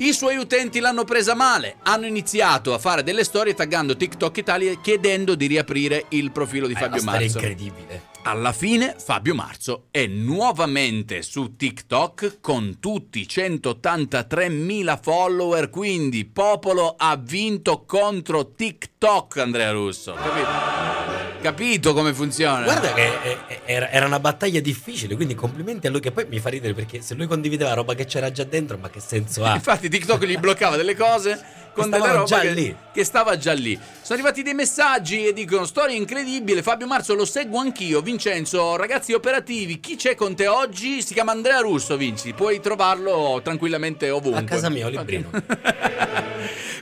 I 0.00 0.14
suoi 0.14 0.36
utenti 0.36 0.80
l'hanno 0.80 1.04
presa 1.04 1.34
male, 1.34 1.76
hanno 1.82 2.06
iniziato 2.06 2.72
a 2.72 2.78
fare 2.78 3.02
delle 3.02 3.22
storie 3.22 3.52
taggando 3.52 3.98
TikTok 3.98 4.34
Italia 4.38 4.74
chiedendo 4.80 5.34
di 5.34 5.46
riaprire 5.46 6.06
il 6.08 6.30
profilo 6.30 6.66
di 6.66 6.72
È 6.72 6.78
Fabio 6.78 7.02
Marzo. 7.02 7.36
incredibile. 7.36 8.08
Alla 8.22 8.54
fine 8.54 8.96
Fabio 8.98 9.34
Marzo 9.34 9.88
è 9.90 10.06
nuovamente 10.06 11.20
su 11.20 11.54
TikTok 11.54 12.38
con 12.40 12.78
tutti 12.80 13.26
183.000 13.28 14.98
follower, 15.02 15.68
quindi 15.68 16.24
popolo 16.24 16.94
ha 16.96 17.16
vinto 17.16 17.84
contro 17.84 18.52
TikTok 18.54 19.36
Andrea 19.36 19.70
Russo. 19.72 20.14
Capito? 20.14 21.19
Capito 21.40 21.94
come 21.94 22.12
funziona? 22.12 22.64
Guarda 22.64 22.92
che 22.92 23.18
eh, 23.22 23.38
eh, 23.48 23.60
era, 23.64 23.90
era 23.90 24.06
una 24.06 24.20
battaglia 24.20 24.60
difficile, 24.60 25.16
quindi 25.16 25.34
complimenti 25.34 25.86
a 25.86 25.90
lui 25.90 26.00
che 26.00 26.12
poi 26.12 26.26
mi 26.28 26.38
fa 26.38 26.50
ridere 26.50 26.74
perché 26.74 27.00
se 27.00 27.14
lui 27.14 27.26
condivideva 27.26 27.72
roba 27.72 27.94
che 27.94 28.04
c'era 28.04 28.30
già 28.30 28.44
dentro, 28.44 28.76
ma 28.76 28.90
che 28.90 29.00
senso 29.00 29.44
ha? 29.44 29.54
Infatti 29.54 29.88
TikTok 29.88 30.24
gli 30.26 30.36
bloccava 30.36 30.76
delle 30.76 30.94
cose 30.94 31.42
con 31.72 31.84
stavano 31.86 32.12
roba 32.12 32.24
già 32.24 32.40
che, 32.40 32.50
lì. 32.52 32.76
che 32.92 33.04
stava 33.04 33.36
già 33.36 33.52
lì. 33.52 33.78
Sono 34.02 34.18
arrivati 34.18 34.42
dei 34.42 34.54
messaggi 34.54 35.26
e 35.26 35.32
dicono 35.32 35.64
storia 35.64 35.96
incredibile, 35.96 36.62
Fabio 36.62 36.86
Marzo 36.86 37.14
lo 37.14 37.24
seguo 37.24 37.60
anch'io, 37.60 38.00
Vincenzo, 38.00 38.76
ragazzi 38.76 39.12
operativi, 39.12 39.80
chi 39.80 39.96
c'è 39.96 40.14
con 40.14 40.34
te 40.34 40.46
oggi? 40.48 41.02
Si 41.02 41.14
chiama 41.14 41.32
Andrea 41.32 41.60
Russo, 41.60 41.96
Vinci, 41.96 42.32
puoi 42.32 42.60
trovarlo 42.60 43.40
tranquillamente 43.42 44.10
ovunque. 44.10 44.40
A 44.40 44.44
casa 44.44 44.68
mia, 44.68 44.86
ho 44.86 44.90
librino. 44.90 45.30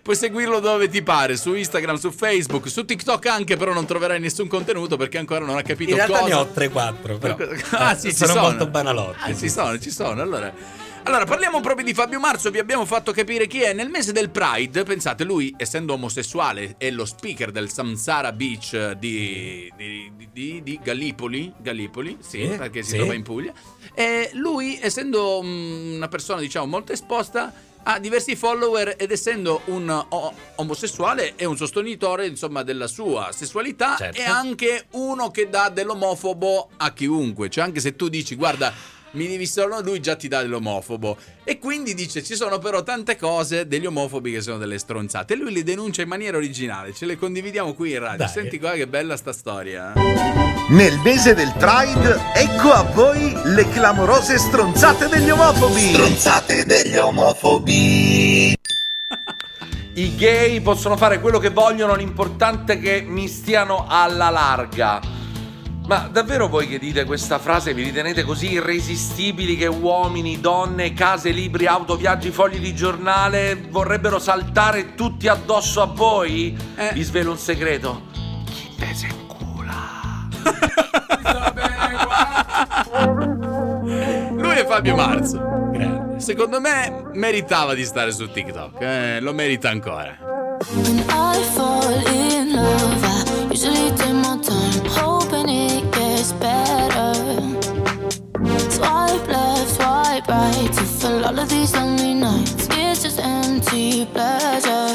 Puoi 0.02 0.16
seguirlo 0.16 0.60
dove 0.60 0.88
ti 0.88 1.02
pare, 1.02 1.36
su 1.36 1.52
Instagram, 1.54 1.96
su 1.96 2.10
Facebook, 2.10 2.68
su 2.70 2.84
TikTok 2.86 3.26
anche, 3.26 3.56
però 3.56 3.74
non 3.74 3.84
troverai 3.84 4.18
nessun 4.18 4.46
contenuto 4.48 4.96
perché 4.96 5.18
ancora 5.18 5.44
non 5.44 5.58
ha 5.58 5.62
capito 5.62 5.90
In 5.90 5.96
realtà 5.96 6.20
cosa. 6.20 6.34
ne 6.34 6.40
ho 6.40 6.48
3-4, 6.54 7.18
però. 7.18 7.36
Ah, 7.76 7.92
Eh, 7.92 7.96
sì, 7.98 8.08
ci 8.08 8.14
sono 8.14 8.32
sono. 8.32 8.42
molto 8.42 8.66
banalotti. 8.68 9.30
Ah, 9.30 9.34
ci 9.34 9.50
sono, 9.50 9.78
ci 9.78 9.90
sono. 9.90 10.22
Allora, 10.22 10.50
allora, 11.08 11.24
parliamo 11.24 11.60
proprio 11.60 11.86
di 11.86 11.94
Fabio 11.94 12.20
Marzo. 12.20 12.50
Vi 12.50 12.58
abbiamo 12.58 12.84
fatto 12.84 13.12
capire 13.12 13.46
chi 13.46 13.62
è. 13.62 13.72
Nel 13.72 13.88
mese 13.88 14.12
del 14.12 14.28
Pride, 14.28 14.82
pensate, 14.82 15.24
lui, 15.24 15.54
essendo 15.56 15.94
omosessuale, 15.94 16.74
è 16.76 16.90
lo 16.90 17.06
speaker 17.06 17.50
del 17.50 17.70
Samsara 17.70 18.30
Beach 18.32 18.92
di, 18.92 19.72
di, 19.74 20.12
di- 20.14 20.28
di- 20.30 20.62
di 20.62 20.78
Gallipoli. 20.82 21.50
Gallipoli, 21.56 22.18
sì, 22.20 22.42
Sì, 22.50 22.56
perché 22.58 22.82
si 22.82 22.90
sì. 22.90 22.96
trova 22.96 23.14
in 23.14 23.22
Puglia. 23.22 23.52
E 23.94 24.28
lui, 24.34 24.78
essendo 24.82 25.40
mm, 25.42 25.94
una 25.94 26.08
persona, 26.08 26.40
diciamo, 26.40 26.66
molto 26.66 26.92
esposta. 26.92 27.52
Ha 27.80 27.98
diversi 28.00 28.36
follower 28.36 28.96
ed 28.98 29.10
essendo 29.12 29.62
un 29.66 29.88
omosessuale 30.56 31.36
è 31.36 31.44
un 31.44 31.56
sostenitore 31.56 32.26
insomma 32.26 32.62
della 32.62 32.86
sua 32.86 33.30
sessualità 33.32 33.96
Certo. 33.96 34.20
e 34.20 34.24
anche 34.24 34.86
uno 34.90 35.30
che 35.30 35.48
dà 35.48 35.70
dell'omofobo 35.70 36.70
a 36.76 36.92
chiunque. 36.92 37.48
Cioè 37.48 37.64
anche 37.64 37.80
se 37.80 37.96
tu 37.96 38.08
dici 38.08 38.34
guarda 38.34 38.74
mi 39.12 39.26
devi 39.26 39.46
solo 39.46 39.80
lui 39.80 40.00
già 40.00 40.16
ti 40.16 40.28
dà 40.28 40.42
dell'omofobo 40.42 41.16
e 41.44 41.58
quindi 41.58 41.94
dice 41.94 42.22
ci 42.22 42.34
sono 42.34 42.58
però 42.58 42.82
tante 42.82 43.16
cose 43.16 43.66
degli 43.66 43.86
omofobi 43.86 44.32
che 44.32 44.40
sono 44.40 44.58
delle 44.58 44.78
stronzate 44.78 45.34
e 45.34 45.36
lui 45.36 45.52
le 45.52 45.62
denuncia 45.62 46.02
in 46.02 46.08
maniera 46.08 46.36
originale 46.36 46.92
ce 46.92 47.06
le 47.06 47.16
condividiamo 47.16 47.74
qui 47.74 47.92
in 47.92 48.00
radio 48.00 48.18
Dai. 48.18 48.28
senti 48.28 48.58
qua 48.58 48.72
che 48.72 48.86
bella 48.86 49.16
sta 49.16 49.32
storia 49.32 49.92
eh. 49.94 50.48
Nel 50.70 50.98
mese 50.98 51.32
del 51.32 51.50
Pride, 51.56 52.20
ecco 52.34 52.70
a 52.70 52.82
voi 52.82 53.34
le 53.44 53.66
clamorose 53.70 54.36
stronzate 54.36 55.08
degli 55.08 55.30
omofobi. 55.30 55.94
Stronzate 55.94 56.66
degli 56.66 56.94
omofobi. 56.94 58.54
I 59.94 60.14
gay 60.14 60.60
possono 60.60 60.98
fare 60.98 61.20
quello 61.20 61.38
che 61.38 61.48
vogliono, 61.48 61.94
l'importante 61.94 62.74
è 62.74 62.80
che 62.80 63.00
mi 63.00 63.28
stiano 63.28 63.86
alla 63.88 64.28
larga. 64.28 65.17
Ma 65.88 66.06
davvero 66.12 66.48
voi 66.48 66.68
che 66.68 66.78
dite 66.78 67.06
questa 67.06 67.38
frase 67.38 67.72
vi 67.72 67.82
ritenete 67.82 68.22
così 68.22 68.52
irresistibili 68.52 69.56
che 69.56 69.68
uomini, 69.68 70.38
donne, 70.38 70.92
case, 70.92 71.30
libri, 71.30 71.64
auto, 71.64 71.96
viaggi, 71.96 72.30
fogli 72.30 72.58
di 72.58 72.74
giornale 72.74 73.58
vorrebbero 73.70 74.18
saltare 74.18 74.94
tutti 74.94 75.28
addosso 75.28 75.80
a 75.80 75.86
voi? 75.86 76.54
Vi 76.92 77.02
svelo 77.02 77.30
un 77.30 77.38
segreto. 77.38 78.02
Chi 78.44 78.74
te 78.76 78.94
se 78.94 79.08
lui 84.36 84.56
è 84.56 84.66
Fabio 84.66 84.94
Marzo. 84.94 85.56
Secondo 86.18 86.60
me 86.60 87.04
meritava 87.14 87.72
di 87.72 87.86
stare 87.86 88.12
su 88.12 88.30
TikTok 88.30 88.80
eh, 88.82 89.20
lo 89.20 89.32
merita 89.32 89.70
ancora. 89.70 90.18
When 90.74 90.98
I 91.08 91.42
fall 91.54 92.06
in 92.12 92.52
love, 92.52 93.02
I 93.02 93.46
usually 93.48 93.90
take 93.96 94.12
my 94.12 94.38
time, 94.40 94.77
Swipe 98.78 99.26
left, 99.26 99.70
swipe 99.74 100.28
right, 100.28 100.72
to 100.72 100.84
fill 100.84 101.24
all 101.24 101.36
of 101.36 101.48
these 101.48 101.74
lonely 101.74 102.14
nights. 102.14 102.68
It's 102.70 103.02
just 103.02 103.18
empty 103.18 104.06
pleasure. 104.06 104.94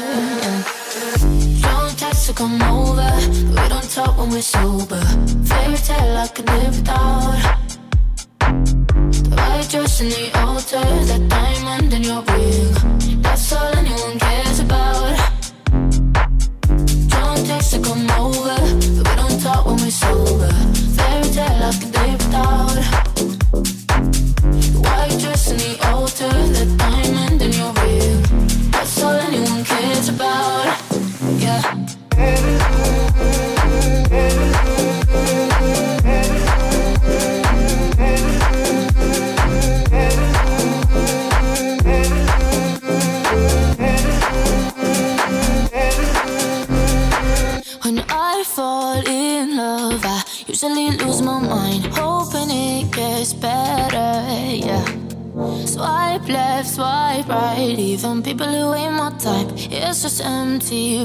Don't 1.60 1.98
text 1.98 2.28
to 2.28 2.32
come 2.32 2.62
over, 2.62 3.12
we 3.28 3.68
don't 3.68 3.90
talk 3.90 4.16
when 4.16 4.30
we're 4.30 4.40
sober. 4.40 5.02
Fairy 5.44 5.76
tale 5.76 6.16
I 6.16 6.28
could 6.28 6.46
live 6.46 6.76
without. 6.78 7.58
The 9.28 9.36
white 9.36 9.68
dress 9.68 10.00
in 10.00 10.08
the 10.08 10.30
altar, 10.40 10.80
that 10.80 11.28
diamond 11.28 11.92
in 11.92 12.04
your 12.04 12.22
ring. 12.22 13.03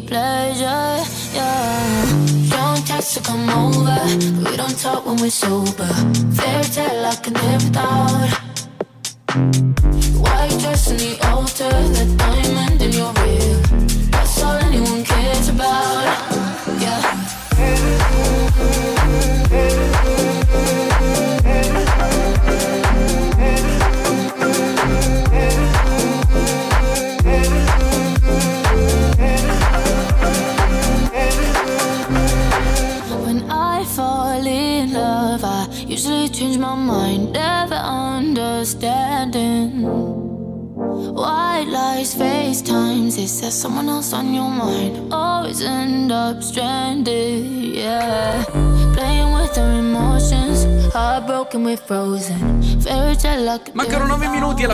plaît. 0.01 0.28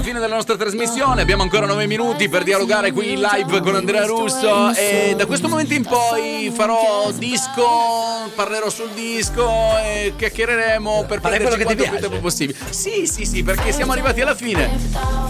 Fine 0.06 0.19
della 0.19 0.36
nostra 0.36 0.56
trasmissione, 0.56 1.23
abbiamo 1.23 1.41
ancora 1.41 1.65
9 1.65 1.88
minuti 1.88 2.30
per 2.30 2.44
dialogare 2.44 2.91
qui 2.91 3.14
in 3.14 3.22
live 3.22 3.60
con 3.61 3.73
Andrea 3.73 4.06
Russo 4.06 4.72
e 4.76 5.15
da 5.18 5.26
questo 5.26 5.48
momento 5.48 5.73
in 5.73 5.84
poi 5.84 6.52
farò 6.53 7.10
disco, 7.11 8.30
parlerò 8.36 8.69
sul 8.69 8.91
disco 8.91 9.49
e 9.80 10.14
chiacchiereremo 10.15 11.06
per 11.07 11.22
Farai 11.22 11.40
prenderci 11.40 11.64
quanto 11.65 11.84
più 11.90 11.99
tempo 11.99 12.19
possibile. 12.19 12.56
Sì, 12.69 13.07
sì, 13.07 13.26
sì, 13.26 13.41
perché 13.41 13.72
siamo 13.72 13.94
arrivati 13.94 14.22
alla 14.22 14.36
fine. 14.36 14.69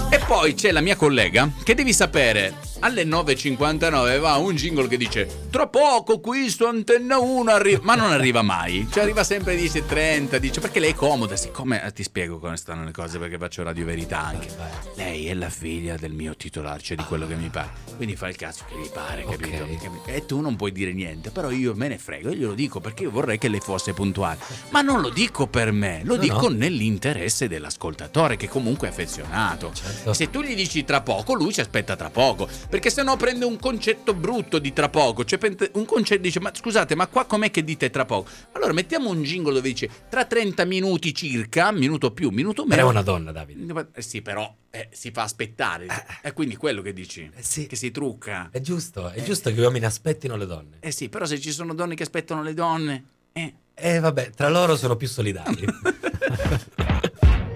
E 0.09 0.19
poi 0.27 0.53
c'è 0.55 0.73
la 0.73 0.81
mia 0.81 0.97
collega 0.97 1.49
che 1.63 1.73
devi 1.73 1.93
sapere, 1.93 2.55
alle 2.85 3.03
9.59 3.03 4.19
va 4.19 4.35
un 4.35 4.53
jingle 4.55 4.87
che 4.87 4.95
dice 4.97 5.47
tra 5.49 5.65
poco 5.67 6.19
qui 6.19 6.49
su 6.51 6.65
Antenna 6.65 7.17
1 7.17 7.49
arriva, 7.49 7.79
ma 7.83 7.95
non 7.95 8.11
arriva 8.11 8.43
mai, 8.43 8.87
cioè 8.91 9.01
arriva 9.01 9.23
sempre 9.23 9.53
alle 9.53 9.63
10.30, 9.63 10.35
dice 10.37 10.59
perché 10.59 10.79
lei 10.79 10.91
è 10.91 10.93
comoda, 10.93 11.35
siccome 11.35 11.83
eh, 11.83 11.91
ti 11.93 12.03
spiego 12.03 12.37
come 12.37 12.57
stanno 12.57 12.83
le 12.83 12.91
cose 12.91 13.17
perché 13.17 13.39
faccio 13.39 13.63
Radio 13.63 13.85
Verità 13.85 14.23
anche. 14.23 14.47
Lei 14.95 15.27
è 15.27 15.33
la 15.33 15.49
figlia 15.49 15.95
del 15.97 16.11
mio 16.11 16.35
titolare, 16.35 16.79
cioè 16.81 16.95
di 16.95 17.03
quello 17.05 17.25
che 17.25 17.33
mi 17.35 17.49
pare, 17.49 17.69
quindi 17.95 18.15
fa 18.15 18.27
il 18.27 18.35
cazzo 18.35 18.65
che 18.67 18.75
gli 18.79 18.89
pare, 18.91 19.23
capito? 19.25 19.65
Capito? 19.65 20.01
E 20.05 20.25
tu 20.27 20.39
non 20.41 20.55
puoi 20.55 20.71
dire 20.71 20.93
niente, 20.93 21.31
però 21.31 21.49
io 21.49 21.73
me 21.75 21.87
ne 21.87 21.97
frego, 21.97 22.29
io 22.29 22.35
glielo 22.35 22.53
dico 22.53 22.79
perché 22.79 23.03
io 23.03 23.09
vorrei 23.11 23.39
che 23.39 23.47
lei 23.47 23.61
fosse 23.61 23.93
puntuale, 23.93 24.37
ma 24.69 24.81
non 24.81 25.01
lo 25.01 25.09
dico 25.09 25.47
per 25.47 25.71
me, 25.71 26.01
lo 26.03 26.15
No, 26.15 26.21
dico 26.21 26.49
no. 26.49 26.55
nell'interesse 26.55 27.47
dell'ascoltatore 27.47 28.35
che 28.37 28.47
comunque 28.47 28.87
è 28.87 28.91
affezionato. 28.91 29.71
Se 30.11 30.29
tu 30.29 30.41
gli 30.43 30.53
dici 30.55 30.83
tra 30.85 31.01
poco, 31.01 31.33
lui 31.33 31.51
ci 31.51 31.61
aspetta 31.61 31.95
tra 31.95 32.09
poco, 32.09 32.47
perché 32.75 32.89
se 32.89 33.03
no 33.03 33.15
prende 33.15 33.45
un 33.45 33.57
concetto 33.57 34.13
brutto 34.13 34.59
di 34.59 34.73
tra 34.73 34.89
poco, 34.89 35.23
cioè 35.23 35.39
un 35.75 35.85
concetto 35.85 36.21
dice 36.21 36.41
"Ma 36.41 36.51
scusate, 36.53 36.93
ma 36.93 37.07
qua 37.07 37.23
com'è 37.23 37.49
che 37.49 37.63
dite 37.63 37.89
tra 37.89 38.03
poco?". 38.03 38.29
Allora 38.51 38.73
mettiamo 38.73 39.09
un 39.09 39.23
jingle 39.23 39.53
dove 39.53 39.69
dice 39.69 39.89
tra 40.09 40.25
30 40.25 40.65
minuti 40.65 41.13
circa, 41.13 41.71
minuto 41.71 42.11
più, 42.11 42.31
minuto 42.31 42.65
meno. 42.65 42.81
è 42.81 42.83
una 42.83 43.01
donna, 43.01 43.31
Davide. 43.31 43.87
Eh 43.93 44.01
sì, 44.01 44.21
però 44.21 44.53
eh, 44.71 44.89
si 44.91 45.11
fa 45.11 45.23
aspettare. 45.23 45.87
È 46.21 46.33
quindi 46.33 46.57
quello 46.57 46.81
che 46.81 46.91
dici. 46.91 47.31
Che 47.33 47.75
si 47.77 47.91
trucca. 47.91 48.49
È 48.51 48.59
giusto, 48.59 49.09
è 49.09 49.23
giusto 49.23 49.49
che 49.51 49.55
gli 49.55 49.61
uomini 49.61 49.85
aspettino 49.85 50.35
le 50.35 50.45
donne. 50.45 50.77
Eh 50.81 50.91
sì, 50.91 51.07
però 51.07 51.23
se 51.23 51.39
ci 51.39 51.51
sono 51.51 51.73
donne 51.73 51.95
che 51.95 52.03
aspettano 52.03 52.43
le 52.43 52.53
donne. 52.53 53.05
Eh. 53.31 53.53
Eh 53.73 53.99
vabbè, 53.99 54.31
tra 54.31 54.49
loro 54.49 54.75
sono 54.75 54.97
più 54.97 55.07
solidari. 55.07 55.65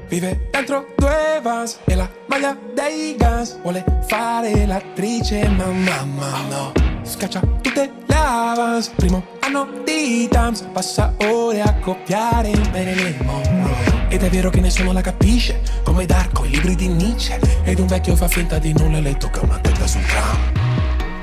Vive 0.10 0.48
dentro 0.49 0.88
due 0.98 1.40
vans 1.44 1.77
e 1.86 1.94
la 1.94 2.10
maglia 2.26 2.57
dei 2.73 3.15
Guns 3.15 3.60
Vuole 3.61 3.86
fare 4.07 4.65
l'attrice 4.65 5.48
ma 5.49 5.68
mamma 5.68 6.41
no. 6.49 6.72
Scaccia 7.03 7.40
tutte 7.61 7.91
le 8.07 8.15
avance 8.15 8.90
Primo 8.95 9.23
anno 9.41 9.68
di 9.86 10.27
dance 10.27 10.65
Passa 10.73 11.14
ore 11.19 11.61
a 11.61 11.76
copiare 11.76 12.52
Marilyn 12.72 13.18
Monroe 13.23 14.07
Ed 14.10 14.23
è 14.23 14.30
vero 14.31 14.49
che 14.49 14.61
nessuno 14.61 14.94
la 14.94 15.02
capisce 15.02 15.61
Come 15.84 16.07
Darko, 16.07 16.45
i 16.45 16.49
libri 16.49 16.76
di 16.76 16.88
Nietzsche. 16.88 17.40
Ed 17.64 17.77
un 17.77 17.86
vecchio 17.86 18.15
fa 18.15 18.27
finta 18.27 18.57
di 18.57 18.73
nulla 18.73 18.98
e 18.98 19.02
le 19.02 19.18
tocca 19.18 19.41
una 19.41 19.60
testa 19.60 19.86
sul 19.86 20.06
tram. 20.06 20.38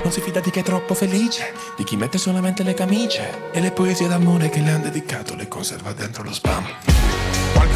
Non 0.03 0.11
si 0.11 0.21
fida 0.21 0.39
di 0.39 0.49
chi 0.49 0.59
è 0.59 0.63
troppo 0.63 0.93
felice, 0.93 1.51
di 1.75 1.83
chi 1.83 1.97
mette 1.97 2.17
solamente 2.17 2.63
le 2.63 2.73
camicie. 2.73 3.51
E 3.51 3.59
le 3.59 3.71
poesie 3.71 4.07
d'amore 4.07 4.49
che 4.49 4.61
le 4.61 4.71
han 4.71 4.81
dedicato 4.81 5.35
le 5.35 5.47
conserva 5.47 5.91
dentro 5.93 6.23
lo 6.23 6.33
spam. 6.33 6.65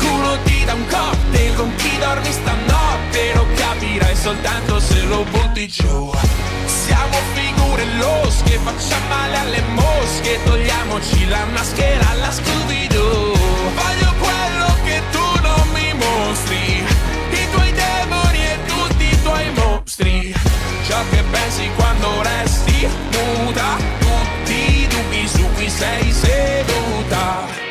Qualcuno 0.01 0.37
ti 0.43 0.65
dà 0.65 0.73
un 0.73 0.85
cocktail. 0.87 1.55
Con 1.55 1.75
chi 1.75 1.97
dormi 1.99 2.31
stanotte? 2.31 3.33
Lo 3.35 3.45
capirai 3.55 4.15
soltanto 4.15 4.79
se 4.79 5.01
lo 5.03 5.23
butti 5.29 5.67
giù. 5.67 6.11
Siamo 6.65 7.17
figure 7.33 7.85
losche, 7.97 8.59
facciamo 8.63 9.07
male 9.09 9.37
alle 9.37 9.61
mosche. 9.73 10.39
Togliamoci 10.43 11.27
la 11.27 11.45
maschera 11.53 12.09
alla 12.09 12.31
Scooby-Doo. 12.31 13.37
Voglio 13.75 14.13
quello 14.19 14.75
che 14.83 15.01
tu 15.11 15.41
non 15.41 15.67
mi 15.73 15.93
mostri. 15.93 16.83
I 17.29 17.49
tuoi 17.51 17.71
demoni 17.71 18.43
e 18.43 18.57
tutti 18.65 19.03
i 19.03 19.21
tuoi 19.21 19.51
mostri. 19.53 20.33
Ciò 20.87 20.97
che 21.11 21.23
pensi 21.29 21.69
quando 21.75 22.21
resti 22.23 22.87
muta. 23.11 23.77
Tutti 23.99 24.81
i 24.81 24.87
dubbi 24.87 25.27
su 25.27 25.47
cui 25.53 25.69
sei 25.69 26.11
seduta 26.11 27.70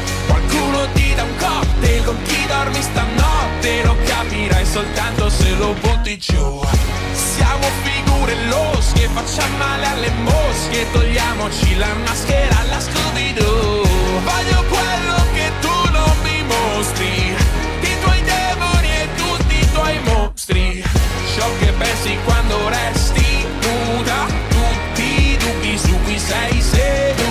Qualcuno 0.27 0.87
ti 0.93 1.13
dà 1.15 1.23
un 1.23 1.35
cocktail 1.37 2.03
con 2.03 2.17
chi 2.23 2.45
dormi 2.47 2.81
stanotte? 2.81 3.83
Lo 3.83 3.95
capirai 4.05 4.65
soltanto 4.65 5.29
se 5.29 5.55
lo 5.55 5.73
butti 5.73 6.17
giù. 6.17 6.61
Siamo 7.13 7.67
figure 7.83 8.35
losche, 8.47 9.09
facciamo 9.13 9.57
male 9.57 9.85
alle 9.85 10.11
mosche. 10.21 10.87
Togliamoci 10.91 11.77
la 11.77 11.93
maschera 12.05 12.59
alla 12.59 12.79
Scooby-Doo. 12.79 13.83
Voglio 14.23 14.63
quello 14.69 15.17
che 15.33 15.51
tu 15.59 15.91
non 15.91 16.13
mi 16.23 16.43
mostri. 16.43 17.35
I 17.81 17.99
tuoi 18.01 18.21
demoni 18.23 18.87
e 18.87 19.07
tutti 19.15 19.55
i 19.55 19.71
tuoi 19.71 19.99
mostri. 20.05 20.83
Ciò 21.35 21.47
che 21.59 21.71
pensi 21.77 22.17
quando 22.23 22.69
resti 22.69 23.45
nuda. 23.61 24.25
Tutti 24.49 25.03
i 25.03 25.37
dubbi 25.37 25.77
su 25.77 25.97
cui 26.03 26.19
sei 26.19 26.61
seduta 26.61 27.30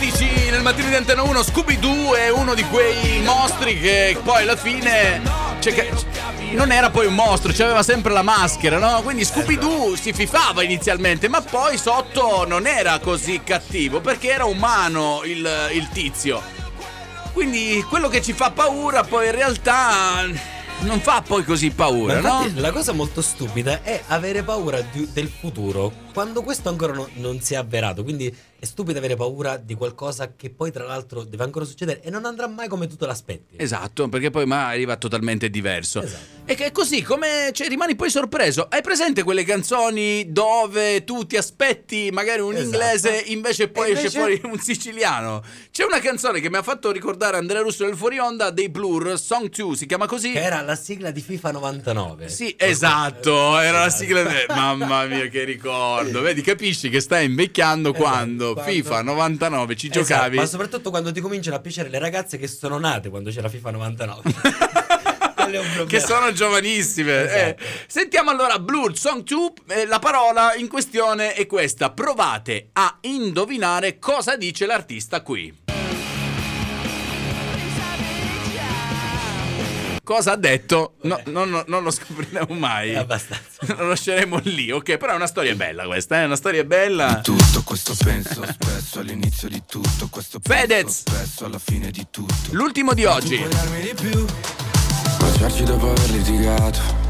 Pinguini 0.00 0.10
tattici 0.10 0.50
nel 0.50 0.62
mattino 0.62 0.88
di 0.88 0.94
Antena 0.94 1.22
1 1.22 1.42
Scooby-Doo 1.42 2.14
è 2.14 2.30
uno 2.30 2.54
di 2.54 2.64
quei 2.64 3.20
mostri 3.20 3.78
che 3.78 4.18
poi 4.24 4.42
alla 4.42 4.56
fine 4.56 5.20
cioè 5.60 5.90
non 6.52 6.72
era 6.72 6.88
poi 6.88 7.06
un 7.06 7.14
mostro, 7.14 7.52
aveva 7.62 7.82
sempre 7.82 8.12
la 8.12 8.22
maschera, 8.22 8.78
no? 8.78 9.02
Quindi 9.02 9.24
Scooby-Doo 9.24 9.94
si 9.96 10.12
fifava 10.14 10.62
inizialmente, 10.62 11.28
ma 11.28 11.42
poi 11.42 11.76
sotto 11.76 12.46
non 12.46 12.66
era 12.66 12.98
così 12.98 13.42
cattivo 13.44 14.00
perché 14.00 14.30
era 14.30 14.46
umano 14.46 15.20
il, 15.24 15.46
il 15.74 15.88
tizio. 15.92 16.42
Quindi 17.32 17.84
quello 17.88 18.08
che 18.08 18.22
ci 18.22 18.32
fa 18.32 18.50
paura 18.50 19.04
poi 19.04 19.26
in 19.26 19.32
realtà 19.32 20.24
non 20.80 21.00
fa 21.00 21.22
poi 21.22 21.44
così 21.44 21.70
paura, 21.70 22.16
infatti 22.16 22.52
no? 22.54 22.60
la 22.60 22.72
cosa 22.72 22.92
molto 22.92 23.20
stupida 23.20 23.82
è 23.82 24.02
avere 24.08 24.42
paura 24.42 24.80
di- 24.80 25.08
del 25.12 25.28
futuro 25.28 25.92
quando 26.14 26.42
questo 26.42 26.70
ancora 26.70 26.94
no- 26.94 27.08
non 27.14 27.40
si 27.40 27.52
è 27.54 27.58
avverato. 27.58 28.02
Quindi 28.02 28.34
è 28.60 28.66
stupido 28.66 28.98
avere 28.98 29.16
paura 29.16 29.56
di 29.56 29.74
qualcosa 29.74 30.34
che 30.36 30.50
poi, 30.50 30.70
tra 30.70 30.84
l'altro, 30.84 31.24
deve 31.24 31.42
ancora 31.44 31.64
succedere 31.64 32.02
e 32.02 32.10
non 32.10 32.26
andrà 32.26 32.46
mai 32.46 32.68
come 32.68 32.86
tu 32.86 32.94
te 32.96 33.06
l'aspetti. 33.06 33.56
Esatto, 33.56 34.08
perché 34.08 34.30
poi 34.30 34.44
ma 34.46 34.68
arriva 34.68 34.96
totalmente 34.96 35.48
diverso. 35.48 36.02
Esatto. 36.02 36.38
E 36.44 36.54
che 36.54 36.66
è 36.66 36.72
così, 36.72 37.00
come 37.02 37.50
cioè, 37.52 37.68
rimani 37.68 37.96
poi 37.96 38.10
sorpreso. 38.10 38.66
Hai 38.68 38.82
presente 38.82 39.22
quelle 39.22 39.44
canzoni 39.44 40.30
dove 40.30 41.04
tu 41.04 41.24
ti 41.26 41.36
aspetti 41.36 42.10
magari 42.12 42.40
un 42.40 42.52
Esatto. 42.54 42.64
inglese, 42.66 43.22
invece 43.28 43.68
poi 43.68 43.88
E 43.90 43.92
esce 43.92 44.06
invece- 44.06 44.18
fuori 44.18 44.40
un 44.52 44.58
siciliano? 44.60 45.42
C'è 45.70 45.84
una 45.84 46.00
canzone 46.00 46.40
che 46.40 46.50
mi 46.50 46.56
ha 46.56 46.62
fatto 46.62 46.90
ricordare 46.90 47.38
Andrea 47.38 47.62
Russo 47.62 47.84
del 47.86 47.96
Fuori 47.96 48.18
Onda 48.18 48.50
dei 48.50 48.68
Blur, 48.68 49.18
Song 49.18 49.48
2, 49.48 49.76
si 49.76 49.86
chiama 49.86 50.06
così? 50.06 50.32
Che 50.32 50.42
era 50.42 50.60
la 50.60 50.74
sigla 50.74 51.10
di 51.10 51.20
FIFA 51.22 51.52
99. 51.52 52.28
Sì, 52.28 52.54
esatto, 52.58 53.58
era 53.58 53.80
la 53.80 53.90
sigla. 53.90 54.22
de- 54.22 54.46
Mamma 54.48 55.04
mia, 55.06 55.26
che 55.28 55.44
ricordo. 55.44 56.20
Vedi, 56.20 56.42
capisci 56.42 56.88
che 56.90 57.00
stai 57.00 57.26
invecchiando 57.26 57.92
quando, 57.92 58.49
quando- 58.54 58.72
FIFA 58.72 59.02
99 59.02 59.76
ci 59.76 59.86
Esatto, 59.88 60.06
giocavi. 60.06 60.36
ma 60.36 60.46
soprattutto 60.46 60.90
quando 60.90 61.12
ti 61.12 61.20
cominciano 61.20 61.56
a 61.56 61.60
piacere 61.60 61.88
le 61.88 61.98
ragazze 61.98 62.38
che 62.38 62.46
sono 62.48 62.78
nate 62.78 63.08
quando 63.08 63.30
c'era 63.30 63.48
FIFA 63.48 63.70
99. 63.70 64.22
Quello 65.40 65.56
è 65.56 65.58
un 65.64 65.72
problema. 65.74 65.88
che 65.88 66.00
sono 66.00 66.32
giovanissime. 66.32 67.24
Esatto. 67.24 67.62
Eh, 67.62 67.66
Sentiamo 67.86 68.30
allora 68.30 68.58
Blur 68.58 68.96
Song 68.96 69.22
2. 69.22 69.52
eh, 69.68 69.86
la 69.86 69.98
parola 69.98 70.54
in 70.54 70.68
questione 70.68 71.32
è 71.34 71.46
questa. 71.46 71.90
Provate 71.90 72.68
a 72.74 72.98
indovinare 73.02 73.98
cosa 73.98 74.36
dice 74.36 74.66
l'artista 74.66 75.22
qui. 75.22 75.68
Cosa 80.10 80.32
ha 80.32 80.36
detto? 80.36 80.94
No, 81.02 81.20
no, 81.26 81.44
no, 81.44 81.62
non 81.68 81.84
lo 81.84 81.92
scopriremo 81.92 82.52
mai. 82.54 82.96
abbastanza. 82.96 83.60
Lo 83.78 83.90
lasceremo 83.90 84.40
lì, 84.42 84.72
ok? 84.72 84.96
Però 84.96 85.12
è 85.12 85.14
una 85.14 85.28
storia 85.28 85.54
bella 85.54 85.84
questa, 85.84 86.22
è 86.22 86.24
una 86.24 86.34
storia 86.34 86.64
bella. 86.64 87.20
Tutto 87.20 87.62
questo 87.62 87.94
penso 87.96 88.44
spesso 88.44 88.98
all'inizio 88.98 89.46
di 89.46 89.62
tutto 89.64 90.08
questo 90.10 90.40
penso 90.40 90.66
Fedez. 90.66 91.02
spesso 91.02 91.44
alla 91.44 91.60
fine 91.60 91.92
di 91.92 92.08
tutto 92.10 92.34
L'ultimo 92.50 92.92
di 92.92 93.04
oggi. 93.04 93.36
Di 93.36 93.94
più 93.94 94.24
Baciarci 95.20 95.62
dopo 95.62 95.90
aver 95.90 96.10
litigato 96.10 97.09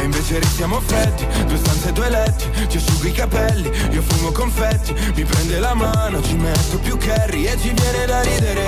e 0.00 0.04
invece 0.04 0.38
restiamo 0.38 0.80
freddi, 0.80 1.26
due 1.44 1.56
stanze, 1.56 1.92
due 1.92 2.08
letti 2.08 2.44
Ci 2.68 2.76
asciugo 2.78 3.06
i 3.06 3.12
capelli, 3.12 3.70
io 3.90 4.02
fumo 4.02 4.32
confetti 4.32 4.94
Mi 5.14 5.24
prende 5.24 5.58
la 5.58 5.74
mano, 5.74 6.22
ci 6.22 6.34
metto 6.34 6.78
più 6.78 6.96
curry 6.96 7.44
E 7.44 7.58
ci 7.58 7.72
viene 7.72 8.06
da 8.06 8.20
ridere. 8.22 8.66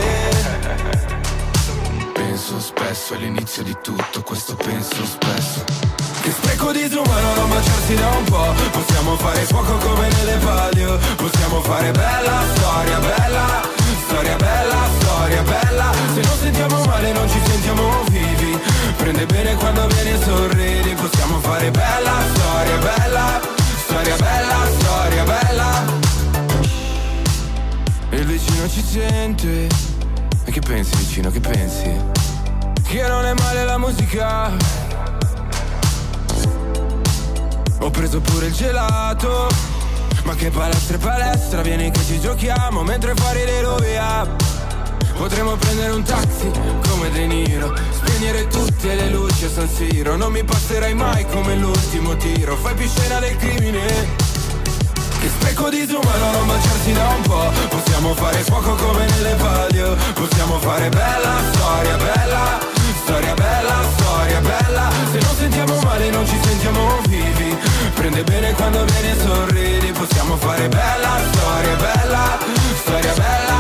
Penso 2.13 2.61
spesso 2.61 3.15
all'inizio 3.15 3.63
di 3.63 3.77
tutto, 3.83 4.23
questo 4.23 4.55
penso 4.57 5.05
spesso. 5.05 5.65
Che 6.23 6.31
spreco 6.31 6.73
disumano 6.73 7.35
non 7.35 7.49
baciarsi 7.49 7.95
da 7.95 8.09
un 8.09 8.25
po' 8.25 8.55
Possiamo 8.71 9.17
fare 9.17 9.41
fuoco 9.41 9.77
come 9.77 10.09
nelle 10.09 10.37
palio. 10.37 10.99
Possiamo 11.17 11.61
fare 11.63 11.91
bella 11.91 12.43
storia, 12.55 12.99
bella 12.99 13.71
Storia 14.07 14.37
bella, 14.37 14.89
storia 14.99 15.43
bella. 15.43 15.93
Se 16.15 16.21
non 16.21 16.37
sentiamo 16.39 16.85
male 16.85 17.13
non 17.13 17.29
ci 17.29 17.41
sentiamo 17.45 18.12
Prende 18.97 19.27
bene 19.27 19.55
quando 19.55 19.87
vieni 19.87 20.11
e 20.11 20.19
sorridi. 20.23 20.95
Possiamo 20.95 21.39
fare 21.41 21.71
bella 21.71 22.13
storia, 22.35 22.77
bella 22.77 23.41
Storia 23.85 24.17
bella, 24.17 24.67
storia 24.79 25.25
bella. 25.25 25.85
Il 28.11 28.25
vicino 28.25 28.69
ci 28.69 28.83
sente. 28.83 29.67
E 30.45 30.51
che 30.51 30.61
pensi 30.61 30.97
vicino, 30.97 31.31
che 31.31 31.41
pensi? 31.41 31.95
Che 32.83 33.09
non 33.09 33.27
è 33.27 33.35
male 33.35 33.65
la 33.65 33.77
musica. 33.77 34.51
Ho 37.81 37.91
preso 37.91 38.21
pure 38.21 38.47
il 38.47 38.55
gelato. 38.55 39.49
Ma 40.25 40.35
che 40.35 40.51
palestra 40.51 40.97
e 40.97 40.99
palestra 40.99 41.63
Vieni 41.63 41.91
che 41.91 42.01
ci 42.05 42.21
giochiamo 42.21 42.85
Mentre 42.85 43.13
fuori 43.17 43.45
le 43.45 43.61
rovia 43.61 44.52
Potremmo 45.17 45.57
prendere 45.57 45.93
un 45.93 46.03
taxi 46.03 46.51
come 46.89 47.11
De 47.11 47.27
Niro. 47.27 47.75
Spegnere 47.91 48.47
tutte 48.49 48.95
le 48.95 49.09
luci 49.09 49.45
a 49.45 49.51
San 49.51 49.69
Siro. 49.69 50.17
Non 50.17 50.33
mi 50.33 50.43
passerai 50.43 50.95
mai 50.95 51.25
come 51.27 51.55
l'ultimo 51.57 52.17
tiro. 52.17 52.57
Fai 52.57 52.75
più 52.75 52.89
scena 52.89 53.19
del 53.21 53.37
crimine. 53.37 54.31
Che 55.21 55.29
spreco 55.29 55.69
disumano 55.69 56.33
non 56.33 56.47
baciarsi 56.49 56.93
da 56.93 57.07
un 57.11 57.23
po' 57.23 57.53
Possiamo 57.69 58.13
fare 58.15 58.39
fuoco 58.39 58.75
come 58.75 59.07
nelle 59.07 59.35
palio. 59.35 59.97
Possiamo 60.15 60.59
fare 60.59 60.89
bella 60.89 61.35
storia, 61.53 61.97
bella. 61.97 62.59
Storia 63.05 63.35
bella, 63.35 63.75
storia 63.97 64.41
bella. 64.41 64.91
Se 65.13 65.19
non 65.21 65.35
sentiamo 65.37 65.79
male 65.85 66.11
non 66.11 66.27
ci 66.27 66.39
sentiamo 66.43 67.01
vivi. 67.09 67.57
Prende 67.95 68.25
bene 68.25 68.53
quando 68.55 68.85
vieni 68.85 69.11
e 69.11 69.17
sorridi. 69.21 69.93
Possiamo 69.93 70.37
fare 70.37 70.69
bella 70.69 71.21
storia, 71.33 71.75
bella. 71.77 72.39
Storia 72.83 73.13
bella, 73.13 73.52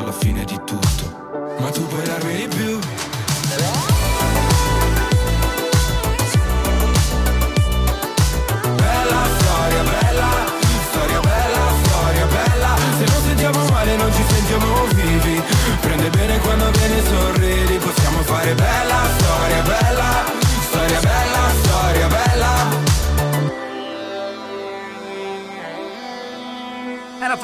alla 0.00 0.12
fine 0.12 0.44
di 0.44 0.58
tutto. 0.64 1.09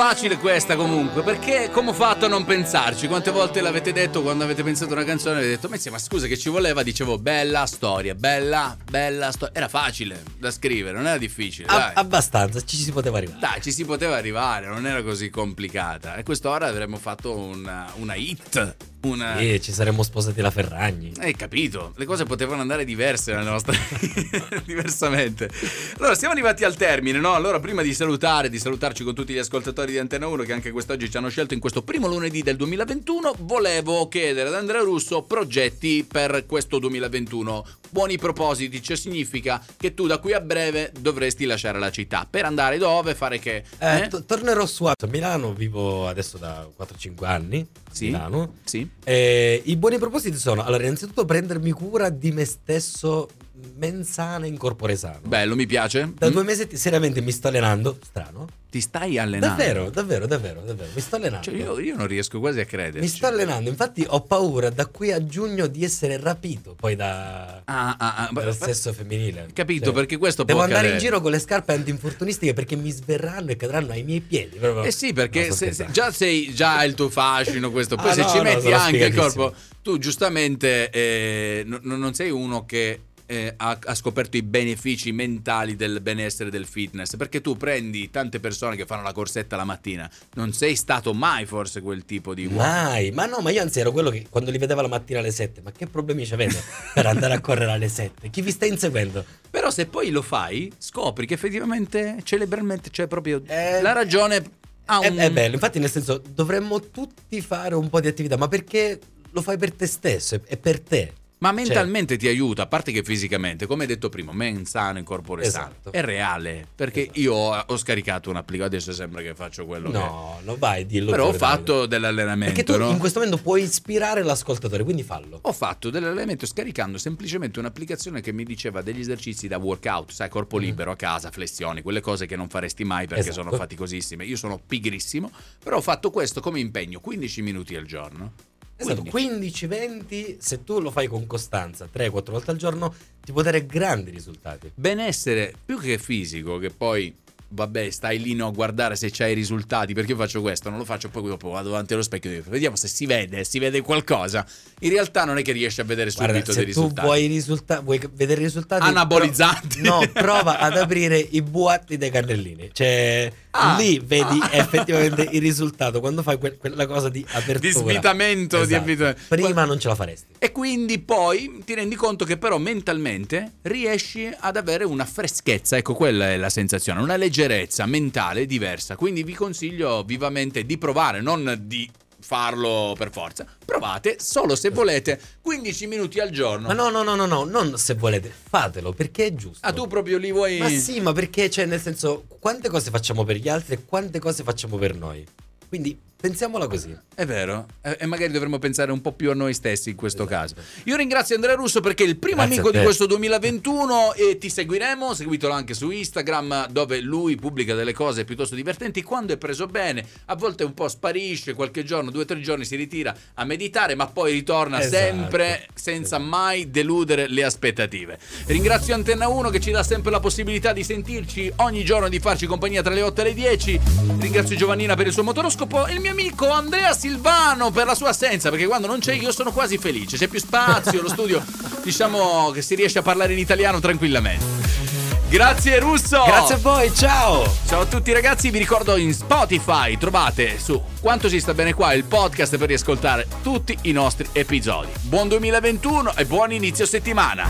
Facile 0.08 0.38
questa 0.38 0.76
comunque, 0.76 1.22
perché 1.24 1.68
come 1.72 1.90
ho 1.90 1.92
fatto 1.92 2.26
a 2.26 2.28
non 2.28 2.44
pensarci? 2.44 3.08
Quante 3.08 3.32
volte 3.32 3.60
l'avete 3.60 3.92
detto 3.92 4.22
quando 4.22 4.44
avete 4.44 4.62
pensato 4.62 4.92
a 4.92 4.94
una 4.98 5.04
canzone? 5.04 5.38
Avete 5.38 5.50
detto, 5.50 5.68
ma 5.68 5.76
sì, 5.76 5.90
ma 5.90 5.98
scusa 5.98 6.28
che 6.28 6.38
ci 6.38 6.48
voleva? 6.48 6.84
Dicevo, 6.84 7.18
bella 7.18 7.66
storia, 7.66 8.14
bella, 8.14 8.76
bella 8.88 9.32
storia. 9.32 9.52
Era 9.56 9.66
facile 9.66 10.22
da 10.38 10.52
scrivere, 10.52 10.96
non 10.96 11.08
era 11.08 11.18
difficile. 11.18 11.66
A- 11.66 11.90
abbastanza, 11.94 12.62
ci 12.64 12.76
si 12.76 12.92
poteva 12.92 13.16
arrivare. 13.16 13.40
Dai, 13.40 13.60
ci 13.60 13.72
si 13.72 13.84
poteva 13.84 14.14
arrivare, 14.14 14.68
non 14.68 14.86
era 14.86 15.02
così 15.02 15.28
complicata. 15.28 16.14
E 16.14 16.22
quest'ora 16.22 16.68
avremmo 16.68 16.98
fatto 16.98 17.34
una, 17.34 17.90
una 17.96 18.14
hit. 18.14 18.76
Una... 19.06 19.36
E 19.38 19.60
ci 19.60 19.72
saremmo 19.72 20.02
sposati 20.02 20.40
la 20.40 20.50
Ferragni. 20.50 21.12
Hai 21.18 21.34
capito? 21.34 21.92
Le 21.96 22.04
cose 22.04 22.24
potevano 22.24 22.60
andare 22.60 22.84
diverse 22.84 23.32
nelle 23.32 23.48
nostre 23.48 23.78
diversamente. 24.66 25.50
Allora, 25.98 26.14
siamo 26.14 26.32
arrivati 26.32 26.64
al 26.64 26.76
termine, 26.76 27.18
no? 27.18 27.34
Allora, 27.34 27.60
prima 27.60 27.82
di 27.82 27.94
salutare, 27.94 28.48
di 28.48 28.58
salutarci 28.58 29.04
con 29.04 29.14
tutti 29.14 29.32
gli 29.32 29.38
ascoltatori 29.38 29.92
di 29.92 29.98
Antena 29.98 30.26
1 30.26 30.42
che 30.42 30.52
anche 30.52 30.70
quest'oggi 30.70 31.10
ci 31.10 31.16
hanno 31.16 31.28
scelto 31.28 31.54
in 31.54 31.60
questo 31.60 31.82
primo 31.82 32.08
lunedì 32.08 32.42
del 32.42 32.56
2021, 32.56 33.34
volevo 33.40 34.08
chiedere 34.08 34.48
ad 34.48 34.54
Andrea 34.54 34.82
Russo 34.82 35.22
progetti 35.22 36.04
per 36.10 36.44
questo 36.46 36.78
2021. 36.78 37.64
Buoni 37.90 38.18
propositi, 38.18 38.82
cioè 38.82 38.96
significa 38.96 39.62
che 39.76 39.94
tu 39.94 40.06
da 40.06 40.18
qui 40.18 40.32
a 40.32 40.40
breve 40.40 40.92
dovresti 40.98 41.44
lasciare 41.44 41.78
la 41.78 41.90
città. 41.90 42.26
Per 42.28 42.44
andare 42.44 42.78
dove? 42.78 43.14
Fare 43.14 43.38
che? 43.38 43.64
Eh, 43.78 43.96
Eh? 44.02 44.08
to- 44.08 44.24
tornerò 44.24 44.66
su 44.66 44.84
a 44.84 44.94
Milano, 45.08 45.52
vivo 45.52 46.06
adesso 46.08 46.36
da 46.38 46.66
4-5 46.76 47.26
anni. 47.26 47.66
Sì, 47.90 48.06
Milano. 48.06 48.54
sì. 48.64 48.86
Eh, 49.04 49.62
I 49.64 49.76
buoni 49.76 49.98
propositi 49.98 50.36
sono, 50.36 50.62
allora, 50.64 50.82
innanzitutto 50.82 51.24
prendermi 51.24 51.70
cura 51.70 52.10
di 52.10 52.30
me 52.32 52.44
stesso 52.44 53.28
mensana 53.76 54.46
in 54.46 54.56
corpore 54.56 54.96
sano. 54.96 55.20
Bello, 55.24 55.54
mi 55.54 55.66
piace. 55.66 56.12
Da 56.16 56.28
Mm? 56.28 56.32
due 56.32 56.42
mesi 56.42 56.68
seriamente 56.76 57.20
mi 57.20 57.32
sto 57.32 57.48
allenando. 57.48 57.98
Strano. 58.02 58.46
Ti 58.68 58.80
stai 58.80 59.16
allenando? 59.16 59.46
Davvero, 59.56 59.90
davvero, 59.90 60.26
davvero, 60.26 60.60
davvero. 60.60 60.90
Mi 60.92 61.00
sto 61.00 61.16
allenando. 61.16 61.44
Cioè, 61.44 61.54
io, 61.54 61.78
io 61.78 61.96
non 61.96 62.06
riesco 62.06 62.40
quasi 62.40 62.60
a 62.60 62.64
crederci. 62.66 63.00
Mi 63.00 63.06
sto 63.08 63.26
allenando, 63.26 63.70
infatti 63.70 64.04
ho 64.06 64.20
paura 64.22 64.68
da 64.70 64.86
qui 64.86 65.12
a 65.12 65.24
giugno 65.24 65.66
di 65.66 65.82
essere 65.84 66.18
rapito 66.18 66.74
poi 66.78 66.94
da 66.96 67.62
Ah, 67.64 67.96
ah, 67.98 68.14
ah, 68.16 68.28
dal 68.32 68.54
sesso 68.56 68.92
femminile. 68.92 69.48
Capito, 69.54 69.86
Cioè, 69.86 69.94
perché 69.94 70.16
questo 70.18 70.42
Devo 70.42 70.58
può 70.58 70.66
andare 70.66 70.88
in 70.88 70.92
accadere. 70.94 71.10
giro 71.10 71.22
con 71.22 71.30
le 71.30 71.38
scarpe 71.38 71.72
antinfortunistiche 71.72 72.52
perché 72.52 72.76
mi 72.76 72.90
sverranno 72.90 73.50
e 73.50 73.56
cadranno 73.56 73.92
ai 73.92 74.02
miei 74.02 74.20
piedi. 74.20 74.58
proprio. 74.58 74.82
Eh 74.82 74.90
sì, 74.90 75.12
perché 75.14 75.46
No, 75.48 75.54
se- 75.54 75.66
se- 75.66 75.72
scherzando. 75.72 75.92
già 75.92 76.10
sei 76.10 76.52
già 76.52 76.84
il 76.84 76.94
tuo 76.94 77.08
fascino, 77.08 77.70
questo. 77.70 77.96
Poi 77.96 78.10
Ah, 78.10 78.14
se 78.14 78.20
no, 78.22 78.28
ci 78.28 78.36
no, 78.36 78.42
metti 78.42 78.72
anche 78.72 79.04
il 79.04 79.14
corpo, 79.14 79.54
tu 79.80 79.96
giustamente 79.98 80.90
eh, 80.90 81.62
no- 81.64 81.78
no- 81.82 81.96
non 81.96 82.12
sei 82.14 82.30
uno 82.30 82.66
che 82.66 83.00
eh, 83.26 83.54
ha, 83.56 83.78
ha 83.82 83.94
scoperto 83.94 84.36
i 84.36 84.42
benefici 84.42 85.12
mentali 85.12 85.76
del 85.76 86.00
benessere 86.00 86.50
del 86.50 86.66
fitness. 86.66 87.16
Perché 87.16 87.40
tu 87.40 87.56
prendi 87.56 88.10
tante 88.10 88.40
persone 88.40 88.76
che 88.76 88.86
fanno 88.86 89.02
la 89.02 89.12
corsetta 89.12 89.56
la 89.56 89.64
mattina, 89.64 90.10
non 90.34 90.52
sei 90.52 90.76
stato 90.76 91.12
mai 91.12 91.44
forse 91.46 91.80
quel 91.80 92.04
tipo 92.04 92.34
di 92.34 92.46
uomo. 92.46 92.58
Mai, 92.58 93.10
ma 93.10 93.26
no, 93.26 93.38
ma 93.40 93.50
io 93.50 93.60
anzi 93.60 93.80
ero 93.80 93.92
quello 93.92 94.10
che 94.10 94.26
quando 94.30 94.50
li 94.50 94.58
vedeva 94.58 94.82
la 94.82 94.88
mattina 94.88 95.18
alle 95.18 95.30
7, 95.30 95.60
ma 95.62 95.72
che 95.72 95.86
problemi 95.86 96.24
ci 96.24 96.34
avete 96.34 96.62
per 96.94 97.06
andare 97.06 97.34
a 97.34 97.40
correre 97.40 97.72
alle 97.72 97.88
7? 97.88 98.30
Chi 98.30 98.40
vi 98.42 98.50
sta 98.50 98.66
inseguendo? 98.66 99.24
Però 99.50 99.70
se 99.70 99.86
poi 99.86 100.10
lo 100.10 100.22
fai, 100.22 100.72
scopri 100.78 101.26
che 101.26 101.34
effettivamente 101.34 102.18
cerebralmente 102.22 102.90
c'è 102.90 103.06
proprio 103.06 103.42
la 103.46 103.92
ragione. 103.92 104.64
Ha 104.88 105.00
È, 105.00 105.08
un... 105.08 105.16
è 105.16 105.30
bello, 105.32 105.54
infatti 105.54 105.80
nel 105.80 105.90
senso 105.90 106.22
dovremmo 106.32 106.78
tutti 106.80 107.40
fare 107.40 107.74
un 107.74 107.88
po' 107.90 108.00
di 108.00 108.06
attività, 108.06 108.36
ma 108.36 108.46
perché 108.46 109.00
lo 109.30 109.42
fai 109.42 109.58
per 109.58 109.72
te 109.72 109.86
stesso, 109.86 110.36
è, 110.36 110.40
è 110.44 110.56
per 110.56 110.80
te. 110.80 111.12
Ma 111.38 111.48
Cioè, 111.48 111.56
mentalmente 111.64 112.16
ti 112.16 112.26
aiuta, 112.28 112.62
a 112.62 112.66
parte 112.66 112.92
che 112.92 113.02
fisicamente, 113.02 113.66
come 113.66 113.82
hai 113.82 113.88
detto 113.88 114.08
prima, 114.08 114.32
men 114.32 114.64
sano 114.64 114.96
in 114.98 115.04
corpore 115.04 115.42
Esatto. 115.44 115.90
sano. 115.90 115.94
È 115.94 116.00
reale, 116.02 116.66
perché 116.74 117.10
io 117.12 117.34
ho, 117.34 117.64
ho 117.66 117.76
scaricato 117.76 118.30
un'applicazione, 118.30 118.74
adesso 118.76 118.92
sembra 118.94 119.20
che 119.20 119.34
faccio 119.34 119.66
quello 119.66 119.90
che... 119.90 119.98
No, 119.98 120.40
non 120.44 120.58
vai, 120.58 120.86
dillo. 120.86 121.10
Però 121.10 121.24
ho 121.24 121.26
pure, 121.32 121.38
Davide. 121.38 121.56
fatto 121.58 121.86
dell'allenamento, 121.86 122.54
Perché 122.54 122.72
tu 122.72 122.78
no? 122.78 122.88
in 122.90 122.96
questo 122.98 123.18
momento 123.20 123.38
puoi 123.42 123.62
ispirare 123.64 124.22
l'ascoltatore, 124.22 124.82
quindi 124.82 125.02
fallo. 125.02 125.38
Ho 125.42 125.52
fatto 125.52 125.90
dell'allenamento 125.90 126.46
scaricando 126.46 126.96
semplicemente 126.96 127.58
un'applicazione 127.58 128.22
che 128.22 128.32
mi 128.32 128.44
diceva 128.44 128.80
degli 128.80 129.00
esercizi 129.00 129.46
da 129.46 129.58
workout, 129.58 130.12
sai, 130.12 130.30
corpo 130.30 130.56
libero 130.56 130.90
a 130.90 130.96
casa, 130.96 131.30
flessioni, 131.30 131.82
quelle 131.82 132.00
cose 132.00 132.24
che 132.24 132.36
non 132.36 132.48
faresti 132.48 132.82
mai 132.84 133.06
perché 133.06 133.24
Mm. 133.26 133.28
Esatto. 133.28 133.44
sono 133.48 133.56
faticosissime. 133.56 134.24
Io 134.24 134.36
sono 134.36 134.58
pigrissimo, 134.66 135.30
però 135.62 135.76
ho 135.76 135.82
fatto 135.82 136.10
questo 136.10 136.40
come 136.40 136.60
impegno, 136.60 136.98
15 137.00 137.42
minuti 137.42 137.76
al 137.76 137.84
giorno. 137.84 138.32
Esatto, 138.78 139.02
15-20, 139.02 140.36
se 140.38 140.62
tu 140.64 140.80
lo 140.80 140.90
fai 140.90 141.06
con 141.06 141.26
costanza 141.26 141.88
3-4 141.92 142.30
volte 142.30 142.50
al 142.50 142.56
giorno, 142.56 142.94
ti 143.24 143.32
può 143.32 143.42
dare 143.42 143.64
grandi 143.66 144.10
risultati. 144.10 144.70
benessere 144.74 145.54
più 145.64 145.78
che 145.78 145.98
fisico, 145.98 146.58
che 146.58 146.70
poi 146.70 147.14
vabbè, 147.48 147.90
stai 147.90 148.20
lì 148.20 148.34
no, 148.34 148.48
a 148.48 148.50
guardare 148.50 148.96
se 148.96 149.08
c'hai 149.10 149.30
i 149.30 149.34
risultati, 149.34 149.94
perché 149.94 150.10
io 150.12 150.16
faccio 150.18 150.40
questo, 150.42 150.68
non 150.68 150.78
lo 150.78 150.84
faccio 150.84 151.08
poi 151.08 151.22
dopo 151.28 151.50
vado 151.50 151.70
davanti 151.70 151.94
allo 151.94 152.02
specchio 152.02 152.30
e 152.30 152.34
dico, 152.38 152.50
vediamo 152.50 152.74
se 152.76 152.88
si 152.88 153.06
vede, 153.06 153.44
si 153.44 153.58
vede 153.60 153.80
qualcosa. 153.82 154.44
In 154.80 154.90
realtà 154.90 155.24
non 155.24 155.38
è 155.38 155.42
che 155.42 155.52
riesci 155.52 155.80
a 155.80 155.84
vedere 155.84 156.10
subito 156.10 156.32
Guarda, 156.32 156.44
dei 156.46 156.54
se 156.54 156.60
tu 156.60 156.66
risultati. 156.66 157.06
vuoi, 157.06 157.26
risulta- 157.26 157.80
vuoi 157.80 158.00
vedere 158.12 158.40
i 158.40 158.44
risultati 158.44 158.82
Anabolizzanti. 158.82 159.80
pro- 159.80 160.00
no, 160.00 160.10
prova 160.12 160.58
ad 160.58 160.76
aprire 160.76 161.18
i 161.18 161.40
buatti 161.40 161.96
dei 161.96 162.10
cannellini. 162.10 162.70
Cioè, 162.72 163.32
Ah. 163.58 163.76
lì 163.78 163.98
vedi 164.04 164.38
effettivamente 164.50 165.28
il 165.32 165.40
risultato 165.40 166.00
quando 166.00 166.22
fai 166.22 166.38
que- 166.38 166.56
quella 166.56 166.86
cosa 166.86 167.08
di 167.08 167.24
apertura. 167.28 167.58
Di 167.58 167.70
svitamento, 167.72 168.56
di 168.58 168.62
Esatto. 168.64 168.82
abitudine. 168.82 169.16
Prima 169.28 169.64
non 169.64 169.78
ce 169.80 169.88
la 169.88 169.94
faresti. 169.94 170.34
E 170.38 170.52
quindi 170.52 170.98
poi 170.98 171.62
ti 171.64 171.74
rendi 171.74 171.94
conto 171.94 172.24
che 172.24 172.36
però 172.36 172.58
mentalmente 172.58 173.52
riesci 173.62 174.28
ad 174.38 174.56
avere 174.56 174.84
una 174.84 175.04
freschezza, 175.04 175.76
ecco 175.76 175.94
quella 175.94 176.30
è 176.30 176.36
la 176.36 176.50
sensazione, 176.50 177.00
una 177.00 177.16
leggerezza 177.16 177.86
mentale 177.86 178.46
diversa. 178.46 178.96
Quindi 178.96 179.22
vi 179.22 179.34
consiglio 179.34 180.02
vivamente 180.04 180.64
di 180.64 180.76
provare, 180.78 181.20
non 181.20 181.56
di 181.62 181.88
farlo 182.26 182.96
per 182.98 183.12
forza. 183.12 183.46
Provate 183.64 184.16
solo 184.18 184.56
se 184.56 184.70
volete 184.70 185.20
15 185.42 185.86
minuti 185.86 186.18
al 186.18 186.30
giorno. 186.30 186.66
Ma 186.66 186.72
no, 186.72 186.90
no, 186.90 187.04
no, 187.04 187.14
no, 187.14 187.24
no, 187.26 187.44
non 187.44 187.78
se 187.78 187.94
volete, 187.94 188.32
fatelo 188.48 188.92
perché 188.92 189.26
è 189.26 189.34
giusto. 189.34 189.64
Ah, 189.64 189.72
tu 189.72 189.86
proprio 189.86 190.18
li 190.18 190.32
vuoi 190.32 190.58
Ma 190.58 190.68
sì, 190.68 191.00
ma 191.00 191.12
perché, 191.12 191.48
cioè, 191.48 191.66
nel 191.66 191.80
senso, 191.80 192.24
quante 192.40 192.68
cose 192.68 192.90
facciamo 192.90 193.22
per 193.22 193.36
gli 193.36 193.48
altri 193.48 193.74
e 193.74 193.84
quante 193.84 194.18
cose 194.18 194.42
facciamo 194.42 194.76
per 194.76 194.96
noi? 194.96 195.24
Quindi 195.68 195.96
pensiamola 196.18 196.66
così. 196.66 196.96
È 197.14 197.24
vero, 197.24 197.66
e 197.82 198.04
magari 198.06 198.32
dovremmo 198.32 198.58
pensare 198.58 198.92
un 198.92 199.00
po' 199.00 199.12
più 199.12 199.30
a 199.30 199.34
noi 199.34 199.54
stessi 199.54 199.90
in 199.90 199.96
questo 199.96 200.24
caso. 200.24 200.54
Io 200.84 200.96
ringrazio 200.96 201.34
Andrea 201.34 201.54
Russo 201.54 201.80
perché 201.80 202.04
è 202.04 202.06
il 202.06 202.16
primo 202.16 202.36
Grazie 202.36 202.54
amico 202.54 202.70
di 202.70 202.82
questo 202.82 203.06
2021 203.06 204.14
e 204.14 204.38
ti 204.38 204.50
seguiremo, 204.50 205.14
seguitelo 205.14 205.52
anche 205.52 205.74
su 205.74 205.90
Instagram 205.90 206.68
dove 206.68 207.00
lui 207.00 207.36
pubblica 207.36 207.74
delle 207.74 207.92
cose 207.92 208.24
piuttosto 208.24 208.54
divertenti 208.54 209.02
quando 209.02 209.32
è 209.32 209.36
preso 209.36 209.66
bene, 209.66 210.04
a 210.26 210.34
volte 210.36 210.64
un 210.64 210.74
po' 210.74 210.88
sparisce, 210.88 211.54
qualche 211.54 211.84
giorno, 211.84 212.10
due 212.10 212.22
o 212.22 212.26
tre 212.26 212.40
giorni 212.40 212.64
si 212.64 212.76
ritira 212.76 213.14
a 213.34 213.44
meditare 213.44 213.94
ma 213.94 214.06
poi 214.06 214.32
ritorna 214.32 214.80
Esatto. 214.80 214.96
sempre 214.96 215.66
senza 215.74 216.18
mai 216.18 216.70
deludere 216.70 217.28
le 217.28 217.44
aspettative. 217.44 218.18
Ringrazio 218.46 218.94
Antenna 218.94 219.28
1 219.28 219.48
che 219.50 219.60
ci 219.60 219.70
dà 219.70 219.82
sempre 219.82 220.10
la 220.10 220.20
possibilità 220.20 220.72
di 220.72 220.84
sentirci 220.84 221.52
ogni 221.56 221.84
giorno 221.84 222.06
e 222.06 222.10
di 222.10 222.18
farci 222.18 222.46
compagnia 222.46 222.82
tra 222.82 222.92
le 222.92 223.02
8 223.02 223.20
e 223.20 223.24
le 223.24 223.34
10. 223.34 223.80
Ringrazio 224.18 224.56
Giovannina 224.56 224.94
per 224.96 225.06
il 225.06 225.12
suo 225.12 225.22
motoroscopo 225.22 225.86
e 225.86 225.94
il 225.94 226.00
mio 226.00 226.05
amico 226.08 226.50
Andrea 226.50 226.92
Silvano 226.92 227.70
per 227.70 227.86
la 227.86 227.94
sua 227.94 228.10
assenza, 228.10 228.50
perché 228.50 228.66
quando 228.66 228.86
non 228.86 229.00
c'è 229.00 229.14
io 229.14 229.32
sono 229.32 229.52
quasi 229.52 229.78
felice. 229.78 230.16
C'è 230.16 230.28
più 230.28 230.40
spazio, 230.40 231.02
lo 231.02 231.08
studio 231.08 231.44
diciamo 231.82 232.50
che 232.50 232.62
si 232.62 232.74
riesce 232.74 232.98
a 232.98 233.02
parlare 233.02 233.32
in 233.32 233.38
italiano 233.38 233.78
tranquillamente. 233.80 234.85
Grazie 235.28 235.80
Russo! 235.80 236.22
Grazie 236.24 236.54
a 236.54 236.58
voi, 236.58 236.94
ciao! 236.94 237.44
Ciao 237.66 237.80
a 237.80 237.86
tutti 237.86 238.12
ragazzi, 238.12 238.48
vi 238.50 238.58
ricordo 238.58 238.96
in 238.96 239.12
Spotify 239.12 239.98
trovate 239.98 240.56
su 240.56 240.80
Quanto 241.00 241.28
si 241.28 241.40
sta 241.40 241.52
bene 241.52 241.74
qua 241.74 241.92
il 241.94 242.04
podcast 242.04 242.56
per 242.56 242.68
riascoltare 242.68 243.26
tutti 243.42 243.76
i 243.82 243.92
nostri 243.92 244.28
episodi. 244.30 244.88
Buon 245.02 245.26
2021 245.26 246.14
e 246.14 246.26
buon 246.26 246.52
inizio 246.52 246.86
settimana. 246.86 247.48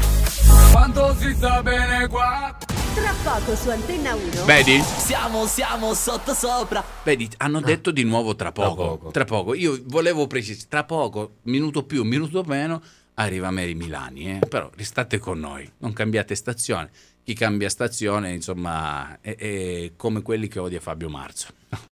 Quanto 0.73 1.15
si 1.19 1.35
sta 1.35 1.63
bene 1.63 2.09
qua? 2.09 2.57
Tra 2.95 3.15
poco 3.23 3.55
su 3.55 3.69
Antenna 3.69 4.15
1. 4.15 4.45
Vedi? 4.47 4.81
Siamo, 4.81 5.45
siamo 5.47 5.93
sotto 5.93 6.33
sopra. 6.33 6.83
Vedi, 7.03 7.29
hanno 7.37 7.61
detto 7.61 7.91
di 7.91 8.05
nuovo 8.05 8.35
tra 8.37 8.53
poco. 8.53 9.11
Tra 9.11 9.25
poco. 9.25 9.53
Io 9.53 9.79
volevo 9.85 10.27
precisare, 10.27 10.67
tra 10.71 10.85
poco, 10.85 11.37
minuto 11.43 11.85
più, 11.85 12.05
minuto 12.05 12.43
meno, 12.47 12.81
arriva 13.15 13.51
Mary 13.51 13.75
Milani, 13.75 14.31
eh? 14.31 14.39
Però 14.49 14.71
restate 14.75 15.19
con 15.19 15.39
noi, 15.39 15.71
non 15.79 15.93
cambiate 15.93 16.35
stazione. 16.35 16.91
Chi 17.27 17.35
cambia 17.35 17.69
stazione, 17.69 18.31
insomma, 18.31 19.19
è, 19.21 19.35
è 19.35 19.93
come 19.97 20.23
quelli 20.23 20.47
che 20.47 20.61
odia 20.61 20.79
Fabio 20.79 21.09
Marzo. 21.09 21.49